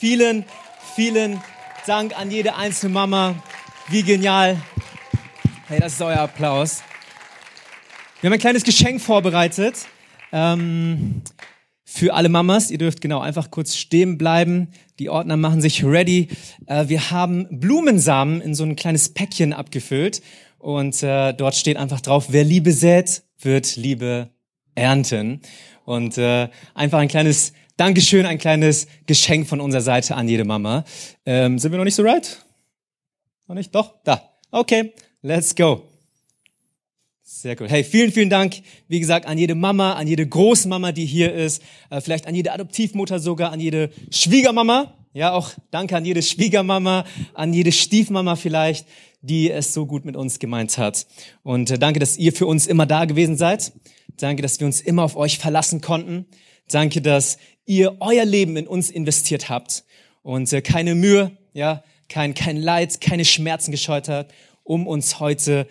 Vielen, 0.00 0.44
vielen 0.94 1.40
Dank 1.84 2.16
an 2.16 2.30
jede 2.30 2.54
einzelne 2.54 2.92
Mama. 2.92 3.34
Wie 3.88 4.04
genial. 4.04 4.56
Hey, 5.66 5.80
das 5.80 5.94
ist 5.94 6.02
euer 6.02 6.20
Applaus. 6.20 6.84
Wir 8.20 8.28
haben 8.28 8.34
ein 8.34 8.38
kleines 8.38 8.62
Geschenk 8.62 9.00
vorbereitet 9.00 9.74
ähm, 10.30 11.22
für 11.84 12.14
alle 12.14 12.28
Mamas. 12.28 12.70
Ihr 12.70 12.78
dürft 12.78 13.00
genau 13.00 13.18
einfach 13.18 13.50
kurz 13.50 13.74
stehen 13.74 14.18
bleiben. 14.18 14.68
Die 15.00 15.08
Ordner 15.08 15.36
machen 15.36 15.60
sich 15.60 15.84
ready. 15.84 16.28
Äh, 16.66 16.86
wir 16.86 17.10
haben 17.10 17.48
Blumensamen 17.50 18.40
in 18.40 18.54
so 18.54 18.62
ein 18.62 18.76
kleines 18.76 19.08
Päckchen 19.08 19.52
abgefüllt 19.52 20.22
und 20.58 21.02
äh, 21.02 21.32
dort 21.32 21.56
steht 21.56 21.76
einfach 21.76 22.00
drauf, 22.00 22.26
wer 22.28 22.44
Liebe 22.44 22.70
sät, 22.70 23.24
wird 23.40 23.74
Liebe 23.74 24.30
ernten. 24.76 25.40
Und 25.84 26.18
äh, 26.18 26.50
einfach 26.74 27.00
ein 27.00 27.08
kleines 27.08 27.52
Dankeschön, 27.78 28.26
ein 28.26 28.38
kleines 28.38 28.88
Geschenk 29.06 29.46
von 29.46 29.60
unserer 29.60 29.82
Seite 29.82 30.16
an 30.16 30.28
jede 30.28 30.44
Mama. 30.44 30.84
Ähm, 31.24 31.60
sind 31.60 31.70
wir 31.70 31.78
noch 31.78 31.84
nicht 31.84 31.94
so 31.94 32.02
right? 32.02 32.44
Noch 33.46 33.54
nicht? 33.54 33.72
Doch? 33.72 33.94
Da. 34.02 34.20
Okay, 34.50 34.94
let's 35.22 35.54
go. 35.54 35.84
Sehr 37.22 37.54
gut. 37.54 37.70
Hey, 37.70 37.84
vielen, 37.84 38.10
vielen 38.10 38.30
Dank, 38.30 38.56
wie 38.88 38.98
gesagt, 38.98 39.26
an 39.26 39.38
jede 39.38 39.54
Mama, 39.54 39.92
an 39.92 40.08
jede 40.08 40.26
Großmama, 40.26 40.90
die 40.90 41.06
hier 41.06 41.32
ist, 41.32 41.62
äh, 41.90 42.00
vielleicht 42.00 42.26
an 42.26 42.34
jede 42.34 42.50
Adoptivmutter 42.50 43.20
sogar, 43.20 43.52
an 43.52 43.60
jede 43.60 43.90
Schwiegermama. 44.10 44.92
Ja, 45.12 45.30
auch 45.30 45.52
danke 45.70 45.96
an 45.96 46.04
jede 46.04 46.22
Schwiegermama, 46.22 47.04
an 47.34 47.54
jede 47.54 47.70
Stiefmama 47.70 48.34
vielleicht, 48.34 48.88
die 49.22 49.52
es 49.52 49.72
so 49.72 49.86
gut 49.86 50.04
mit 50.04 50.16
uns 50.16 50.40
gemeint 50.40 50.78
hat. 50.78 51.06
Und 51.44 51.70
äh, 51.70 51.78
danke, 51.78 52.00
dass 52.00 52.18
ihr 52.18 52.32
für 52.32 52.46
uns 52.46 52.66
immer 52.66 52.86
da 52.86 53.04
gewesen 53.04 53.36
seid. 53.36 53.70
Danke, 54.16 54.42
dass 54.42 54.58
wir 54.58 54.66
uns 54.66 54.80
immer 54.80 55.04
auf 55.04 55.14
euch 55.14 55.38
verlassen 55.38 55.80
konnten. 55.80 56.26
Danke, 56.70 57.00
dass 57.00 57.38
ihr 57.68 57.98
euer 58.00 58.24
Leben 58.24 58.56
in 58.56 58.66
uns 58.66 58.90
investiert 58.90 59.48
habt 59.48 59.84
und 60.22 60.52
äh, 60.52 60.62
keine 60.62 60.94
Mühe, 60.94 61.36
ja, 61.52 61.84
kein, 62.08 62.34
kein 62.34 62.56
Leid, 62.56 63.00
keine 63.00 63.24
Schmerzen 63.24 63.70
gescheut 63.70 64.08
habt, 64.08 64.34
um 64.64 64.86
uns 64.86 65.20
heute 65.20 65.68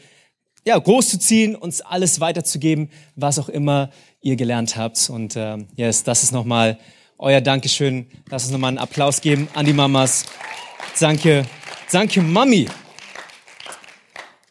ja, 0.64 0.78
groß 0.78 1.09
zu 1.09 1.20
ziehen, 1.20 1.56
uns 1.56 1.81
alles 1.81 2.20
weiterzugeben, 2.20 2.89
was 3.16 3.39
auch 3.39 3.50
immer 3.50 3.89
ihr 4.22 4.36
gelernt 4.36 4.76
habt. 4.76 5.09
Und 5.09 5.36
äh, 5.36 5.58
yes, 5.76 6.04
das 6.04 6.23
ist 6.23 6.31
nochmal 6.31 6.78
euer 7.17 7.42
Dankeschön. 7.42 8.08
Lass 8.30 8.44
uns 8.44 8.52
nochmal 8.52 8.70
einen 8.70 8.78
Applaus 8.78 9.22
geben 9.22 9.48
an 9.56 9.66
die 9.66 9.73
Mamas. 9.73 10.26
Danke, 11.00 11.45
danke 11.92 12.22
Mami. 12.22 12.67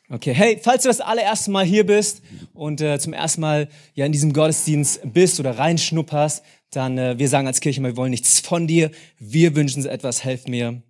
Okay, 0.08 0.32
hey, 0.32 0.60
falls 0.62 0.84
du 0.84 0.88
das 0.88 1.00
allererste 1.00 1.50
Mal 1.50 1.64
hier 1.64 1.84
bist 1.84 2.22
und 2.54 2.80
äh, 2.80 2.98
zum 3.00 3.12
ersten 3.12 3.40
Mal 3.40 3.68
ja 3.94 4.06
in 4.06 4.12
diesem 4.12 4.32
Gottesdienst 4.32 5.00
bist 5.12 5.40
oder 5.40 5.58
reinschnupperst, 5.58 6.44
dann 6.70 6.98
äh, 6.98 7.18
wir 7.18 7.28
sagen 7.28 7.46
als 7.46 7.60
Kirche, 7.60 7.82
wir 7.82 7.96
wollen 7.96 8.10
nichts 8.10 8.40
von 8.40 8.66
dir, 8.66 8.90
wir 9.18 9.54
wünschen 9.54 9.78
uns 9.78 9.86
etwas, 9.86 10.24
helf 10.24 10.46
mir. 10.46 10.82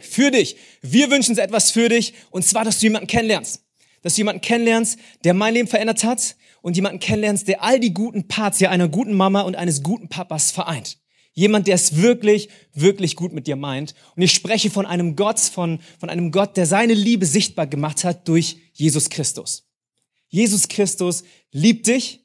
Für 0.00 0.30
dich. 0.30 0.56
Wir 0.80 1.10
wünschen 1.10 1.32
uns 1.32 1.38
etwas 1.38 1.70
für 1.70 1.88
dich 1.88 2.14
und 2.30 2.44
zwar, 2.44 2.64
dass 2.64 2.78
du 2.78 2.86
jemanden 2.86 3.06
kennenlernst 3.06 3.62
dass 4.02 4.14
du 4.14 4.20
jemanden 4.20 4.42
kennenlernst, 4.42 4.98
der 5.24 5.32
mein 5.32 5.54
Leben 5.54 5.68
verändert 5.68 6.04
hat 6.04 6.36
und 6.60 6.76
jemanden 6.76 6.98
kennenlernst, 6.98 7.48
der 7.48 7.62
all 7.62 7.80
die 7.80 7.94
guten 7.94 8.28
Parts 8.28 8.60
ja 8.60 8.70
einer 8.70 8.88
guten 8.88 9.14
Mama 9.14 9.42
und 9.42 9.56
eines 9.56 9.82
guten 9.82 10.08
Papas 10.08 10.50
vereint. 10.50 10.98
Jemand, 11.34 11.66
der 11.66 11.76
es 11.76 11.96
wirklich, 11.96 12.50
wirklich 12.74 13.16
gut 13.16 13.32
mit 13.32 13.46
dir 13.46 13.56
meint. 13.56 13.94
Und 14.14 14.22
ich 14.22 14.32
spreche 14.32 14.68
von 14.68 14.84
einem 14.84 15.16
Gott, 15.16 15.40
von, 15.40 15.80
von 15.98 16.10
einem 16.10 16.30
Gott, 16.30 16.58
der 16.58 16.66
seine 16.66 16.92
Liebe 16.92 17.24
sichtbar 17.24 17.66
gemacht 17.66 18.04
hat 18.04 18.28
durch 18.28 18.58
Jesus 18.74 19.08
Christus. 19.08 19.66
Jesus 20.28 20.68
Christus 20.68 21.24
liebt 21.50 21.86
dich. 21.86 22.21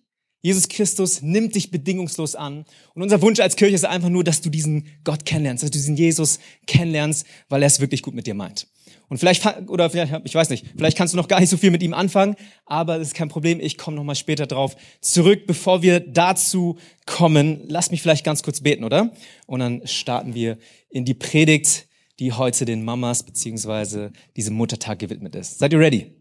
Jesus 0.47 0.69
Christus 0.69 1.21
nimmt 1.21 1.55
dich 1.55 1.71
bedingungslos 1.71 2.35
an. 2.35 2.63
Und 2.93 3.01
unser 3.01 3.21
Wunsch 3.21 3.41
als 3.41 3.57
Kirche 3.57 3.75
ist 3.75 3.83
einfach 3.83 4.07
nur, 4.07 4.23
dass 4.23 4.39
du 4.39 4.49
diesen 4.49 4.87
Gott 5.03 5.25
kennenlernst, 5.25 5.61
dass 5.61 5.71
du 5.71 5.77
diesen 5.77 5.97
Jesus 5.97 6.39
kennenlernst, 6.67 7.27
weil 7.49 7.61
er 7.63 7.67
es 7.67 7.81
wirklich 7.81 8.01
gut 8.01 8.13
mit 8.13 8.27
dir 8.27 8.33
meint. 8.33 8.65
Und 9.09 9.17
vielleicht, 9.17 9.45
oder 9.67 9.89
vielleicht, 9.89 10.13
ich 10.23 10.33
weiß 10.33 10.49
nicht, 10.49 10.65
vielleicht 10.77 10.97
kannst 10.97 11.13
du 11.13 11.17
noch 11.17 11.27
gar 11.27 11.41
nicht 11.41 11.49
so 11.49 11.57
viel 11.57 11.69
mit 11.69 11.83
ihm 11.83 11.93
anfangen, 11.93 12.37
aber 12.65 12.97
das 12.97 13.09
ist 13.09 13.13
kein 13.13 13.27
Problem. 13.27 13.59
Ich 13.59 13.77
komme 13.77 13.97
nochmal 13.97 14.15
später 14.15 14.47
drauf 14.47 14.77
zurück. 15.01 15.47
Bevor 15.47 15.81
wir 15.81 15.99
dazu 15.99 16.77
kommen, 17.05 17.59
lass 17.67 17.91
mich 17.91 18.01
vielleicht 18.01 18.23
ganz 18.23 18.41
kurz 18.41 18.61
beten, 18.61 18.85
oder? 18.85 19.11
Und 19.47 19.59
dann 19.59 19.85
starten 19.85 20.33
wir 20.33 20.57
in 20.89 21.03
die 21.03 21.13
Predigt, 21.13 21.89
die 22.19 22.31
heute 22.31 22.63
den 22.63 22.85
Mamas 22.85 23.23
beziehungsweise 23.23 24.13
diesem 24.37 24.55
Muttertag 24.55 24.99
gewidmet 24.99 25.35
ist. 25.35 25.59
Seid 25.59 25.73
ihr 25.73 25.79
ready? 25.79 26.13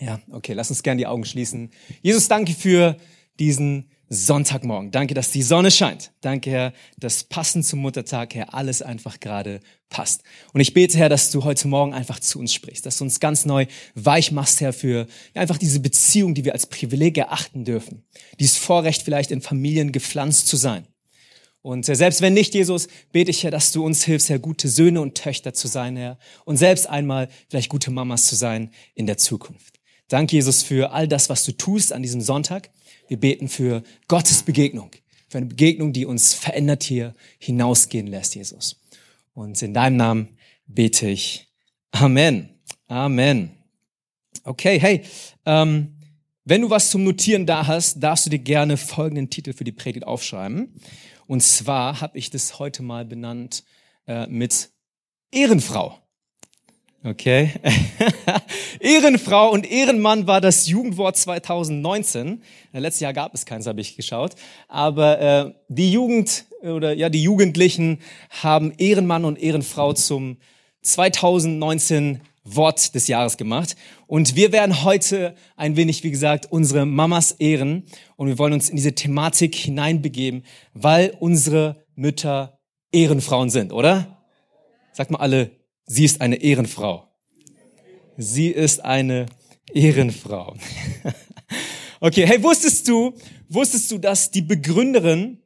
Ja, 0.00 0.18
okay, 0.32 0.54
lass 0.54 0.70
uns 0.70 0.82
gerne 0.82 0.98
die 0.98 1.06
Augen 1.06 1.24
schließen. 1.24 1.70
Jesus, 2.02 2.26
danke 2.26 2.54
für 2.54 2.96
diesen 3.40 3.90
Sonntagmorgen. 4.12 4.90
Danke, 4.90 5.14
dass 5.14 5.30
die 5.30 5.42
Sonne 5.42 5.70
scheint. 5.70 6.10
Danke, 6.20 6.50
Herr, 6.50 6.72
dass 6.98 7.24
passend 7.24 7.64
zum 7.64 7.78
Muttertag, 7.78 8.34
Herr, 8.34 8.54
alles 8.54 8.82
einfach 8.82 9.20
gerade 9.20 9.60
passt. 9.88 10.24
Und 10.52 10.60
ich 10.60 10.74
bete, 10.74 10.98
Herr, 10.98 11.08
dass 11.08 11.30
du 11.30 11.44
heute 11.44 11.68
Morgen 11.68 11.94
einfach 11.94 12.18
zu 12.18 12.40
uns 12.40 12.52
sprichst, 12.52 12.84
dass 12.86 12.98
du 12.98 13.04
uns 13.04 13.20
ganz 13.20 13.46
neu 13.46 13.66
weich 13.94 14.32
machst, 14.32 14.60
Herr, 14.60 14.72
für 14.72 15.06
einfach 15.32 15.58
diese 15.58 15.78
Beziehung, 15.78 16.34
die 16.34 16.44
wir 16.44 16.54
als 16.54 16.66
Privileg 16.66 17.18
erachten 17.18 17.64
dürfen. 17.64 18.02
Dieses 18.40 18.56
Vorrecht, 18.56 19.02
vielleicht 19.02 19.30
in 19.30 19.42
Familien 19.42 19.92
gepflanzt 19.92 20.48
zu 20.48 20.56
sein. 20.56 20.86
Und 21.62 21.84
selbst 21.84 22.20
wenn 22.20 22.34
nicht, 22.34 22.54
Jesus, 22.54 22.88
bete 23.12 23.30
ich, 23.30 23.44
Herr, 23.44 23.50
dass 23.50 23.70
du 23.70 23.84
uns 23.84 24.02
hilfst, 24.02 24.28
Herr, 24.28 24.38
gute 24.38 24.68
Söhne 24.68 25.00
und 25.00 25.14
Töchter 25.14 25.52
zu 25.52 25.68
sein, 25.68 25.96
Herr. 25.96 26.18
Und 26.44 26.56
selbst 26.56 26.88
einmal 26.88 27.28
vielleicht 27.48 27.68
gute 27.68 27.92
Mamas 27.92 28.26
zu 28.26 28.34
sein 28.34 28.70
in 28.94 29.06
der 29.06 29.18
Zukunft. 29.18 29.69
Danke, 30.10 30.34
Jesus, 30.34 30.64
für 30.64 30.90
all 30.90 31.06
das, 31.06 31.30
was 31.30 31.44
du 31.44 31.52
tust 31.52 31.92
an 31.92 32.02
diesem 32.02 32.20
Sonntag. 32.20 32.70
Wir 33.06 33.16
beten 33.16 33.48
für 33.48 33.84
Gottes 34.08 34.42
Begegnung, 34.42 34.90
für 35.28 35.38
eine 35.38 35.46
Begegnung, 35.46 35.92
die 35.92 36.04
uns 36.04 36.34
verändert 36.34 36.82
hier 36.82 37.14
hinausgehen 37.38 38.08
lässt, 38.08 38.34
Jesus. 38.34 38.80
Und 39.34 39.62
in 39.62 39.72
deinem 39.72 39.96
Namen 39.96 40.36
bete 40.66 41.08
ich. 41.08 41.46
Amen. 41.92 42.48
Amen. 42.88 43.52
Okay, 44.42 44.80
hey, 44.80 45.02
ähm, 45.46 45.94
wenn 46.44 46.62
du 46.62 46.70
was 46.70 46.90
zum 46.90 47.04
Notieren 47.04 47.46
da 47.46 47.68
hast, 47.68 48.00
darfst 48.00 48.26
du 48.26 48.30
dir 48.30 48.40
gerne 48.40 48.76
folgenden 48.76 49.30
Titel 49.30 49.52
für 49.52 49.62
die 49.62 49.70
Predigt 49.70 50.04
aufschreiben. 50.04 50.74
Und 51.28 51.40
zwar 51.44 52.00
habe 52.00 52.18
ich 52.18 52.30
das 52.30 52.58
heute 52.58 52.82
mal 52.82 53.04
benannt 53.04 53.62
äh, 54.08 54.26
mit 54.26 54.70
Ehrenfrau. 55.30 55.99
Okay. 57.02 57.52
Ehrenfrau 58.80 59.50
und 59.50 59.70
Ehrenmann 59.70 60.26
war 60.26 60.42
das 60.42 60.68
Jugendwort 60.68 61.16
2019. 61.16 62.42
Äh, 62.72 62.78
letztes 62.78 63.00
Jahr 63.00 63.14
gab 63.14 63.32
es 63.32 63.46
keins, 63.46 63.66
habe 63.66 63.80
ich 63.80 63.96
geschaut. 63.96 64.34
Aber 64.68 65.18
äh, 65.18 65.54
die 65.68 65.92
Jugend 65.92 66.44
oder 66.60 66.92
ja 66.92 67.08
die 67.08 67.22
Jugendlichen 67.22 68.00
haben 68.42 68.74
Ehrenmann 68.76 69.24
und 69.24 69.38
Ehrenfrau 69.38 69.94
zum 69.94 70.36
2019 70.82 72.20
Wort 72.44 72.94
des 72.94 73.08
Jahres 73.08 73.38
gemacht. 73.38 73.76
Und 74.06 74.36
wir 74.36 74.52
werden 74.52 74.84
heute 74.84 75.34
ein 75.56 75.76
wenig, 75.76 76.04
wie 76.04 76.10
gesagt, 76.10 76.52
unsere 76.52 76.84
Mamas 76.84 77.32
ehren. 77.32 77.84
Und 78.16 78.28
wir 78.28 78.38
wollen 78.38 78.52
uns 78.52 78.68
in 78.68 78.76
diese 78.76 78.94
Thematik 78.94 79.54
hineinbegeben, 79.54 80.44
weil 80.74 81.16
unsere 81.18 81.82
Mütter 81.94 82.58
Ehrenfrauen 82.92 83.48
sind, 83.48 83.72
oder? 83.72 84.18
Sagt 84.92 85.10
mal 85.10 85.20
alle 85.20 85.59
Sie 85.92 86.04
ist 86.04 86.20
eine 86.20 86.36
Ehrenfrau. 86.36 87.08
Sie 88.16 88.46
ist 88.46 88.84
eine 88.84 89.26
Ehrenfrau. 89.74 90.54
okay, 92.00 92.28
hey, 92.28 92.40
wusstest 92.44 92.86
du, 92.86 93.12
wusstest 93.48 93.90
du, 93.90 93.98
dass 93.98 94.30
die 94.30 94.42
Begründerin 94.42 95.42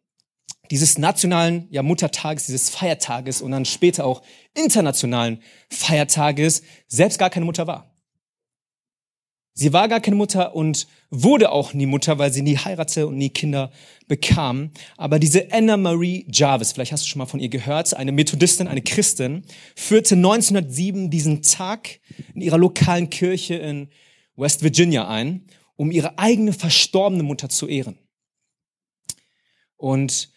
dieses 0.71 0.99
nationalen 0.99 1.67
ja, 1.71 1.83
Muttertages, 1.83 2.45
dieses 2.45 2.69
Feiertages 2.69 3.41
und 3.41 3.53
dann 3.53 3.65
später 3.65 4.05
auch 4.05 4.21
internationalen 4.53 5.41
Feiertages 5.71 6.61
selbst 6.89 7.19
gar 7.19 7.31
keine 7.31 7.47
Mutter 7.47 7.67
war? 7.67 7.94
Sie 9.57 9.73
war 9.73 9.87
gar 9.87 10.01
keine 10.01 10.17
Mutter 10.17 10.57
und 10.57 10.89
wurde 11.11 11.53
auch 11.53 11.75
nie 11.75 11.87
Mutter, 11.87 12.19
weil 12.19 12.33
sie 12.33 12.43
nie 12.43 12.57
heiratete 12.57 13.07
und 13.07 13.17
nie 13.17 13.31
Kinder 13.31 13.71
bekam. 14.09 14.73
Aber 14.97 15.21
diese 15.21 15.53
Anna 15.53 15.77
Marie 15.77 16.27
Jarvis, 16.29 16.73
vielleicht 16.73 16.91
hast 16.91 17.05
du 17.05 17.09
schon 17.09 17.21
mal 17.21 17.27
von 17.27 17.39
ihr 17.39 17.49
gehört, 17.49 17.95
eine 17.95 18.11
Methodistin, 18.11 18.67
eine 18.67 18.83
Christin, 18.83 19.45
führte 19.77 20.17
1907 20.17 21.09
diesen 21.09 21.43
Tag 21.43 22.01
in 22.35 22.41
ihrer 22.41 22.59
lokalen 22.59 23.11
Kirche 23.11 23.55
in 23.55 23.89
West 24.35 24.65
Virginia 24.65 25.07
ein, 25.07 25.47
um 25.77 25.93
ihre 25.93 26.19
eigene 26.19 26.53
verstorbene 26.53 27.23
Mutter 27.23 27.49
zu 27.49 27.69
ehren. 27.69 27.97
Und 29.77 30.31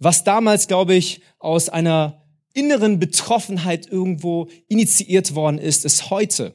was 0.00 0.24
damals, 0.24 0.66
glaube 0.66 0.96
ich, 0.96 1.20
aus 1.38 1.68
einer 1.68 2.26
inneren 2.52 2.98
Betroffenheit 2.98 3.86
irgendwo 3.86 4.48
initiiert 4.66 5.36
worden 5.36 5.58
ist, 5.58 5.84
ist 5.84 6.10
heute 6.10 6.54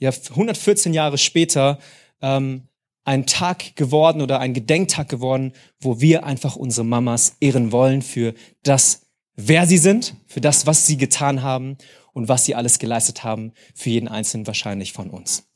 ja 0.00 0.10
114 0.10 0.92
Jahre 0.92 1.18
später 1.18 1.78
ähm, 2.20 2.68
ein 3.04 3.26
Tag 3.26 3.76
geworden 3.76 4.20
oder 4.22 4.40
ein 4.40 4.54
Gedenktag 4.54 5.08
geworden, 5.08 5.52
wo 5.80 6.00
wir 6.00 6.24
einfach 6.24 6.56
unsere 6.56 6.84
Mamas 6.84 7.36
ehren 7.40 7.72
wollen 7.72 8.02
für 8.02 8.34
das, 8.62 9.06
wer 9.36 9.66
sie 9.66 9.78
sind, 9.78 10.16
für 10.26 10.40
das, 10.40 10.66
was 10.66 10.86
sie 10.86 10.96
getan 10.96 11.42
haben 11.42 11.76
und 12.12 12.28
was 12.28 12.44
sie 12.44 12.54
alles 12.54 12.78
geleistet 12.78 13.24
haben, 13.24 13.52
für 13.74 13.90
jeden 13.90 14.08
Einzelnen 14.08 14.46
wahrscheinlich 14.46 14.92
von 14.92 15.10
uns. 15.10 15.46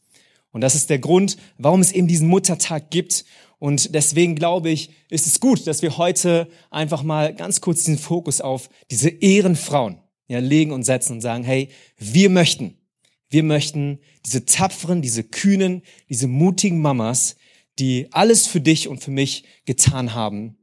Und 0.52 0.60
das 0.60 0.74
ist 0.74 0.88
der 0.88 1.00
Grund, 1.00 1.36
warum 1.58 1.80
es 1.80 1.92
eben 1.92 2.06
diesen 2.06 2.28
Muttertag 2.28 2.90
gibt. 2.90 3.24
Und 3.58 3.94
deswegen 3.94 4.36
glaube 4.36 4.70
ich, 4.70 4.90
ist 5.10 5.26
es 5.26 5.40
gut, 5.40 5.66
dass 5.66 5.82
wir 5.82 5.98
heute 5.98 6.48
einfach 6.70 7.02
mal 7.02 7.34
ganz 7.34 7.60
kurz 7.60 7.78
diesen 7.84 7.98
Fokus 7.98 8.40
auf 8.40 8.68
diese 8.90 9.08
Ehrenfrauen 9.08 9.98
ja, 10.28 10.38
legen 10.38 10.70
und 10.70 10.84
setzen 10.84 11.14
und 11.14 11.20
sagen, 11.22 11.44
hey, 11.44 11.70
wir 11.98 12.30
möchten, 12.30 12.78
wir 13.34 13.42
möchten 13.42 13.98
diese 14.24 14.46
tapferen, 14.46 15.02
diese 15.02 15.24
kühnen, 15.24 15.82
diese 16.08 16.28
mutigen 16.28 16.80
Mamas, 16.80 17.34
die 17.80 18.06
alles 18.12 18.46
für 18.46 18.60
dich 18.60 18.86
und 18.86 19.02
für 19.02 19.10
mich 19.10 19.44
getan 19.66 20.14
haben, 20.14 20.56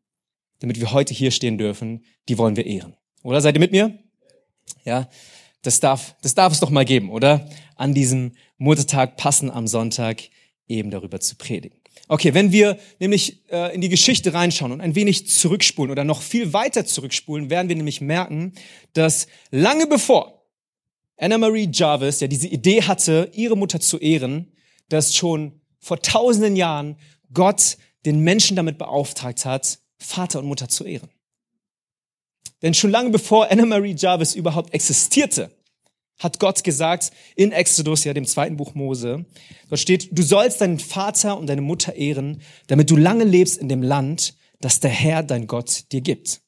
damit 0.59 0.79
wir 0.79 0.93
heute 0.93 1.13
hier 1.13 1.31
stehen 1.31 1.57
dürfen, 1.57 2.05
die 2.29 2.37
wollen 2.37 2.55
wir 2.55 2.65
ehren. 2.65 2.95
Oder 3.23 3.41
seid 3.41 3.55
ihr 3.55 3.59
mit 3.59 3.73
mir? 3.73 3.99
Ja, 4.85 5.09
das 5.63 5.81
darf, 5.81 6.15
das 6.21 6.33
darf 6.33 6.53
es 6.53 6.61
doch 6.61 6.69
mal 6.69 6.85
geben, 6.85 7.11
oder? 7.11 7.49
An 7.75 7.93
diesem 7.93 8.31
Muttertag 8.57 9.17
passen 9.17 9.51
am 9.51 9.67
Sonntag 9.67 10.21
eben 10.69 10.91
darüber 10.91 11.19
zu 11.19 11.35
predigen. 11.35 11.77
Okay, 12.07 12.33
wenn 12.33 12.53
wir 12.53 12.79
nämlich 12.99 13.43
äh, 13.51 13.75
in 13.75 13.81
die 13.81 13.89
Geschichte 13.89 14.33
reinschauen 14.33 14.71
und 14.71 14.79
ein 14.79 14.95
wenig 14.95 15.27
zurückspulen 15.27 15.91
oder 15.91 16.05
noch 16.05 16.21
viel 16.21 16.53
weiter 16.53 16.85
zurückspulen, 16.85 17.49
werden 17.49 17.67
wir 17.67 17.75
nämlich 17.75 17.99
merken, 17.99 18.53
dass 18.93 19.27
lange 19.49 19.87
bevor 19.87 20.40
Anna 21.21 21.37
Marie 21.37 21.69
Jarvis 21.71 22.19
ja 22.19 22.27
diese 22.27 22.47
Idee 22.47 22.81
hatte, 22.81 23.29
ihre 23.33 23.55
Mutter 23.55 23.79
zu 23.79 23.99
ehren, 23.99 24.51
dass 24.89 25.15
schon 25.15 25.61
vor 25.79 26.01
tausenden 26.01 26.55
Jahren 26.55 26.97
Gott 27.31 27.77
den 28.07 28.21
Menschen 28.21 28.55
damit 28.55 28.79
beauftragt 28.79 29.45
hat, 29.45 29.77
Vater 29.99 30.39
und 30.39 30.47
Mutter 30.47 30.67
zu 30.67 30.83
ehren. 30.83 31.09
Denn 32.63 32.73
schon 32.73 32.89
lange 32.89 33.11
bevor 33.11 33.51
Anna 33.51 33.67
Marie 33.67 33.95
Jarvis 33.95 34.33
überhaupt 34.33 34.73
existierte, 34.73 35.51
hat 36.17 36.39
Gott 36.39 36.63
gesagt 36.63 37.11
in 37.35 37.51
Exodus, 37.51 38.03
ja 38.03 38.13
dem 38.13 38.25
zweiten 38.25 38.57
Buch 38.57 38.73
Mose, 38.73 39.25
dort 39.69 39.79
steht, 39.79 40.09
du 40.11 40.23
sollst 40.23 40.59
deinen 40.59 40.79
Vater 40.79 41.37
und 41.37 41.45
deine 41.45 41.61
Mutter 41.61 41.93
ehren, 41.93 42.41
damit 42.65 42.89
du 42.89 42.97
lange 42.97 43.25
lebst 43.25 43.57
in 43.57 43.69
dem 43.69 43.83
Land, 43.83 44.35
das 44.59 44.79
der 44.79 44.89
Herr, 44.89 45.21
dein 45.21 45.45
Gott, 45.45 45.91
dir 45.91 46.01
gibt. 46.01 46.41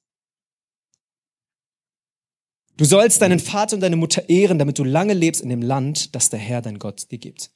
Du 2.75 2.85
sollst 2.85 3.21
deinen 3.21 3.39
Vater 3.39 3.75
und 3.75 3.81
deine 3.81 3.95
Mutter 3.95 4.29
ehren, 4.29 4.57
damit 4.57 4.79
du 4.79 4.83
lange 4.83 5.13
lebst 5.13 5.41
in 5.41 5.49
dem 5.49 5.61
Land, 5.61 6.15
das 6.15 6.29
der 6.29 6.39
Herr, 6.39 6.61
dein 6.61 6.79
Gott, 6.79 7.11
dir 7.11 7.19
gibt. 7.19 7.51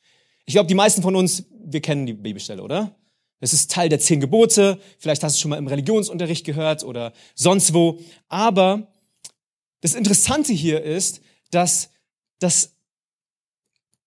Ich 0.45 0.53
glaube, 0.53 0.67
die 0.67 0.75
meisten 0.75 1.01
von 1.01 1.15
uns, 1.15 1.45
wir 1.65 1.81
kennen 1.81 2.05
die 2.05 2.13
Bibelstelle, 2.13 2.61
oder? 2.61 2.95
Es 3.39 3.53
ist 3.53 3.71
Teil 3.71 3.89
der 3.89 3.99
zehn 3.99 4.19
Gebote. 4.19 4.79
Vielleicht 4.99 5.23
hast 5.23 5.33
du 5.33 5.37
es 5.37 5.41
schon 5.41 5.49
mal 5.49 5.57
im 5.57 5.67
Religionsunterricht 5.67 6.45
gehört 6.45 6.83
oder 6.83 7.13
sonst 7.35 7.73
wo. 7.73 7.99
Aber 8.27 8.91
das 9.81 9.95
Interessante 9.95 10.53
hier 10.53 10.83
ist, 10.83 11.21
dass 11.51 11.89
das 12.39 12.73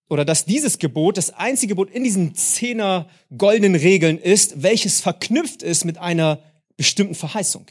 oder 0.09 0.25
dass 0.25 0.43
dieses 0.43 0.77
Gebot 0.77 1.17
das 1.17 1.29
einzige 1.29 1.71
Gebot 1.71 1.89
in 1.89 2.03
diesen 2.03 2.35
zehner 2.35 3.07
goldenen 3.37 3.75
Regeln 3.75 4.17
ist, 4.17 4.61
welches 4.61 4.99
verknüpft 4.99 5.63
ist 5.63 5.85
mit 5.85 5.97
einer 5.97 6.43
bestimmten 6.75 7.15
Verheißung. 7.15 7.67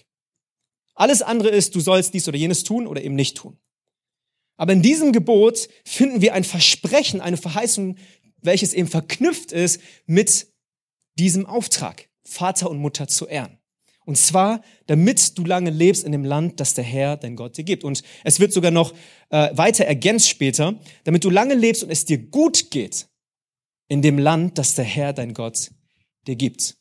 Alles 1.01 1.23
andere 1.23 1.49
ist, 1.49 1.75
du 1.75 1.81
sollst 1.81 2.13
dies 2.13 2.29
oder 2.29 2.37
jenes 2.37 2.63
tun 2.63 2.87
oder 2.87 3.03
eben 3.03 3.15
nicht 3.15 3.39
tun. 3.39 3.57
Aber 4.59 4.75
in 4.75 4.83
diesem 4.83 5.13
Gebot 5.13 5.71
finden 5.83 6.21
wir 6.21 6.35
ein 6.35 6.45
Versprechen, 6.45 7.23
eine 7.23 7.39
Verheißung, 7.39 7.97
welches 8.43 8.75
eben 8.75 8.87
verknüpft 8.87 9.51
ist 9.51 9.81
mit 10.05 10.49
diesem 11.19 11.47
Auftrag, 11.47 12.11
Vater 12.23 12.69
und 12.69 12.77
Mutter 12.77 13.09
zu 13.09 13.27
ehren. 13.27 13.57
Und 14.05 14.19
zwar, 14.19 14.63
damit 14.89 15.39
du 15.39 15.45
lange 15.47 15.71
lebst 15.71 16.05
in 16.05 16.13
dem 16.13 16.25
Land, 16.27 16.61
das 16.61 16.75
der 16.75 16.85
Herr, 16.85 17.17
dein 17.17 17.35
Gott, 17.35 17.57
dir 17.57 17.65
gibt. 17.65 17.83
Und 17.83 18.03
es 18.23 18.39
wird 18.39 18.53
sogar 18.53 18.71
noch 18.71 18.93
äh, 19.31 19.57
weiter 19.57 19.87
ergänzt 19.87 20.29
später, 20.29 20.79
damit 21.05 21.25
du 21.25 21.31
lange 21.31 21.55
lebst 21.55 21.83
und 21.83 21.89
es 21.89 22.05
dir 22.05 22.19
gut 22.19 22.71
geht 22.71 23.09
in 23.89 24.03
dem 24.03 24.19
Land, 24.19 24.59
das 24.59 24.75
der 24.75 24.85
Herr, 24.85 25.15
dein 25.15 25.33
Gott, 25.33 25.71
dir 26.27 26.37
gibt. 26.37 26.77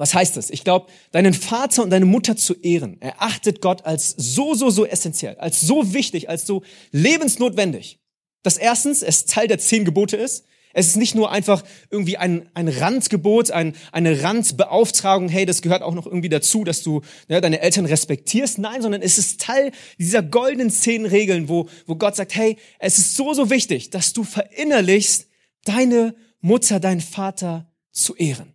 Was 0.00 0.14
heißt 0.14 0.38
das? 0.38 0.48
Ich 0.48 0.64
glaube, 0.64 0.86
deinen 1.12 1.34
Vater 1.34 1.82
und 1.82 1.90
deine 1.90 2.06
Mutter 2.06 2.34
zu 2.34 2.54
ehren, 2.54 2.98
erachtet 3.02 3.60
Gott 3.60 3.84
als 3.84 4.14
so, 4.16 4.54
so, 4.54 4.70
so 4.70 4.86
essentiell, 4.86 5.36
als 5.36 5.60
so 5.60 5.92
wichtig, 5.92 6.30
als 6.30 6.46
so 6.46 6.62
lebensnotwendig. 6.90 8.00
Dass 8.42 8.56
erstens 8.56 9.02
es 9.02 9.26
Teil 9.26 9.46
der 9.46 9.58
zehn 9.58 9.84
Gebote 9.84 10.16
ist, 10.16 10.46
es 10.72 10.86
ist 10.86 10.96
nicht 10.96 11.14
nur 11.14 11.30
einfach 11.30 11.62
irgendwie 11.90 12.16
ein, 12.16 12.48
ein 12.54 12.68
Randgebot, 12.68 13.50
ein, 13.50 13.76
eine 13.92 14.22
Randbeauftragung, 14.22 15.28
hey, 15.28 15.44
das 15.44 15.60
gehört 15.60 15.82
auch 15.82 15.92
noch 15.92 16.06
irgendwie 16.06 16.30
dazu, 16.30 16.64
dass 16.64 16.82
du 16.82 17.02
ja, 17.28 17.42
deine 17.42 17.60
Eltern 17.60 17.84
respektierst. 17.84 18.56
Nein, 18.56 18.80
sondern 18.80 19.02
es 19.02 19.18
ist 19.18 19.42
Teil 19.42 19.70
dieser 19.98 20.22
goldenen 20.22 20.70
zehn 20.70 21.04
Regeln, 21.04 21.50
wo, 21.50 21.68
wo 21.84 21.96
Gott 21.96 22.16
sagt, 22.16 22.34
hey, 22.34 22.56
es 22.78 22.96
ist 22.96 23.16
so, 23.16 23.34
so 23.34 23.50
wichtig, 23.50 23.90
dass 23.90 24.14
du 24.14 24.24
verinnerlichst, 24.24 25.28
deine 25.66 26.14
Mutter, 26.40 26.80
deinen 26.80 27.02
Vater 27.02 27.70
zu 27.92 28.16
ehren. 28.16 28.54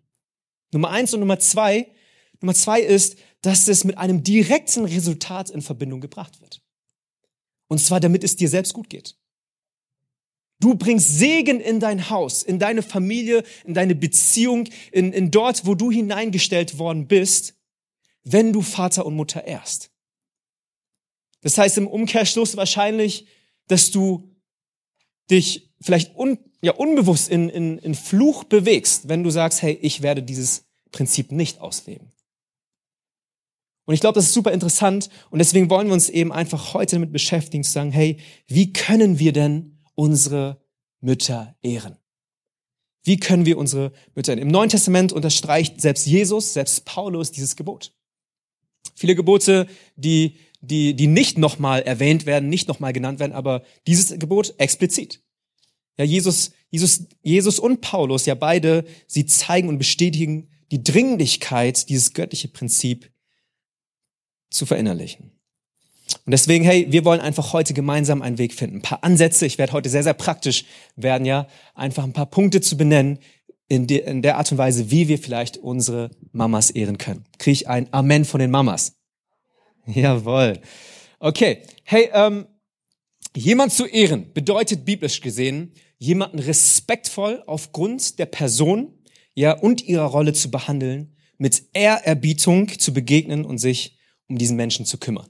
Nummer 0.76 0.90
eins 0.90 1.14
und 1.14 1.22
Nummer 1.22 1.40
zwei. 1.40 1.88
Nummer 2.42 2.54
zwei 2.54 2.82
ist, 2.82 3.16
dass 3.42 3.70
es 3.70 3.86
mit 3.86 3.98
einem 3.98 4.24
direkten 4.24 4.84
Resultat 4.84 5.50
in 5.50 5.62
Verbindung 5.62 6.02
gebracht 6.02 6.42
wird. 6.42 6.62
Und 7.68 7.80
zwar, 7.80 8.02
damit 8.02 8.26
es 8.26 8.36
dir 8.36 8.50
selbst 8.50 8.74
gut 8.74 8.90
geht. 8.90 9.16
Du 10.60 10.76
bringst 10.76 11.18
Segen 11.18 11.62
in 11.62 11.80
dein 11.80 12.10
Haus, 12.10 12.44
in 12.44 12.60
deine 12.60 12.82
Familie, 12.82 13.46
in 13.64 13.74
deine 13.74 13.96
Beziehung, 13.96 14.68
in, 14.92 15.14
in 15.14 15.32
dort, 15.32 15.66
wo 15.66 15.76
du 15.76 15.92
hineingestellt 15.92 16.78
worden 16.78 17.08
bist, 17.08 17.56
wenn 18.24 18.52
du 18.52 18.62
Vater 18.62 19.06
und 19.06 19.16
Mutter 19.16 19.46
ehrst. 19.46 19.92
Das 21.40 21.58
heißt 21.58 21.78
im 21.78 21.88
Umkehrschluss 21.88 22.58
wahrscheinlich, 22.58 23.28
dass 23.68 23.92
du 23.92 24.36
dich 25.32 25.74
vielleicht 25.80 26.16
un, 26.18 26.38
ja, 26.62 26.74
unbewusst 26.74 27.30
in, 27.30 27.48
in, 27.48 27.78
in 27.78 27.96
Fluch 27.96 28.44
bewegst, 28.44 29.08
wenn 29.08 29.24
du 29.24 29.30
sagst, 29.30 29.62
hey, 29.62 29.78
ich 29.82 30.02
werde 30.02 30.22
dieses 30.22 30.65
Prinzip 30.96 31.34
nicht 31.34 31.60
ausleben. 31.60 32.14
Und 33.84 33.94
ich 33.94 34.00
glaube, 34.00 34.16
das 34.16 34.28
ist 34.28 34.34
super 34.34 34.54
interessant 34.54 35.10
und 35.30 35.40
deswegen 35.40 35.70
wollen 35.70 35.88
wir 35.88 35.94
uns 35.94 36.10
eben 36.10 36.32
einfach 36.32 36.74
heute 36.74 36.96
damit 36.96 37.12
beschäftigen, 37.12 37.66
zu 37.66 37.72
sagen, 37.72 37.92
hey, 37.92 38.18
wie 38.48 38.72
können 38.72 39.20
wir 39.20 39.34
denn 39.34 39.84
unsere 39.94 40.62
Mütter 41.02 41.56
ehren. 41.62 41.98
Wie 43.04 43.18
können 43.18 43.46
wir 43.46 43.58
unsere 43.58 43.92
Mütter 44.16 44.32
ehren? 44.32 44.42
Im 44.42 44.48
Neuen 44.48 44.70
Testament 44.70 45.12
unterstreicht 45.12 45.82
selbst 45.82 46.08
Jesus, 46.08 46.54
selbst 46.54 46.86
Paulus 46.86 47.32
dieses 47.32 47.58
Gebot. 47.58 47.94
Viele 48.96 49.16
Gebote, 49.16 49.68
die, 49.98 50.38
die, 50.62 50.96
die 50.96 51.08
nicht 51.08 51.38
nochmal 51.38 51.82
erwähnt 51.82 52.26
werden, 52.26 52.48
nicht 52.48 52.70
nochmal 52.70 52.94
genannt 52.94 53.20
werden, 53.20 53.34
aber 53.34 53.64
dieses 53.86 54.18
Gebot 54.18 54.56
explizit. 54.58 55.22
Ja, 55.98 56.06
Jesus, 56.06 56.52
Jesus, 56.72 57.06
Jesus 57.22 57.60
und 57.60 57.82
Paulus, 57.82 58.26
ja 58.26 58.36
beide, 58.36 58.86
sie 59.08 59.26
zeigen 59.26 59.68
und 59.68 59.78
bestätigen 59.78 60.50
die 60.72 60.84
Dringlichkeit, 60.84 61.90
dieses 61.90 62.14
göttliche 62.14 62.48
Prinzip 62.48 63.12
zu 64.50 64.66
verinnerlichen. 64.66 65.32
Und 66.26 66.32
deswegen, 66.32 66.66
hey, 66.66 66.88
wir 66.90 67.04
wollen 67.06 67.20
einfach 67.20 67.54
heute 67.54 67.74
gemeinsam 67.74 68.22
einen 68.22 68.38
Weg 68.38 68.54
finden. 68.54 68.78
Ein 68.78 68.82
paar 68.82 69.04
Ansätze, 69.04 69.46
ich 69.46 69.58
werde 69.58 69.74
heute 69.74 69.90
sehr, 69.90 70.04
sehr 70.04 70.14
praktisch 70.14 70.66
werden, 70.96 71.26
ja, 71.26 71.48
einfach 71.74 72.04
ein 72.04 72.14
paar 72.14 72.28
Punkte 72.28 72.62
zu 72.62 72.78
benennen, 72.78 73.20
in, 73.68 73.88
de, 73.88 74.06
in 74.06 74.22
der 74.22 74.38
Art 74.38 74.52
und 74.52 74.58
Weise, 74.58 74.92
wie 74.92 75.08
wir 75.08 75.18
vielleicht 75.18 75.58
unsere 75.58 76.12
Mamas 76.32 76.70
ehren 76.70 76.98
können. 76.98 77.26
Kriege 77.40 77.54
ich 77.54 77.68
ein 77.68 77.92
Amen 77.92 78.26
von 78.26 78.40
den 78.40 78.52
Mamas? 78.52 78.94
Jawohl. 79.88 80.60
Okay, 81.20 81.62
hey, 81.84 82.10
ähm, 82.14 82.48
jemand 83.36 83.74
zu 83.74 83.86
ehren 83.86 84.32
bedeutet 84.34 84.86
biblisch 84.86 85.22
gesehen, 85.22 85.74
jemanden 85.98 86.40
respektvoll 86.40 87.44
aufgrund 87.48 88.20
der 88.20 88.28
Person, 88.28 88.94
ja, 89.36 89.52
und 89.52 89.84
ihrer 89.84 90.06
Rolle 90.06 90.34
zu 90.34 90.50
behandeln, 90.50 91.16
mit 91.38 91.64
Ehrerbietung 91.74 92.80
zu 92.80 92.94
begegnen 92.94 93.46
und 93.46 93.60
sich 93.60 93.98
um 94.28 94.38
diesen 94.38 94.58
Menschen 94.58 94.86
zu 94.86 94.98
kümmern 94.98 95.30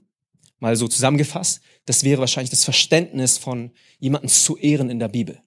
mal 0.59 0.75
so 0.75 0.87
zusammengefasst, 0.87 1.61
das 1.85 2.03
wäre 2.03 2.21
wahrscheinlich 2.21 2.49
das 2.49 2.63
Verständnis 2.63 3.37
von 3.37 3.71
jemanden 3.99 4.27
zu 4.27 4.57
ehren 4.57 4.89
in 4.89 4.99
der 4.99 5.09
Bibel. 5.09 5.41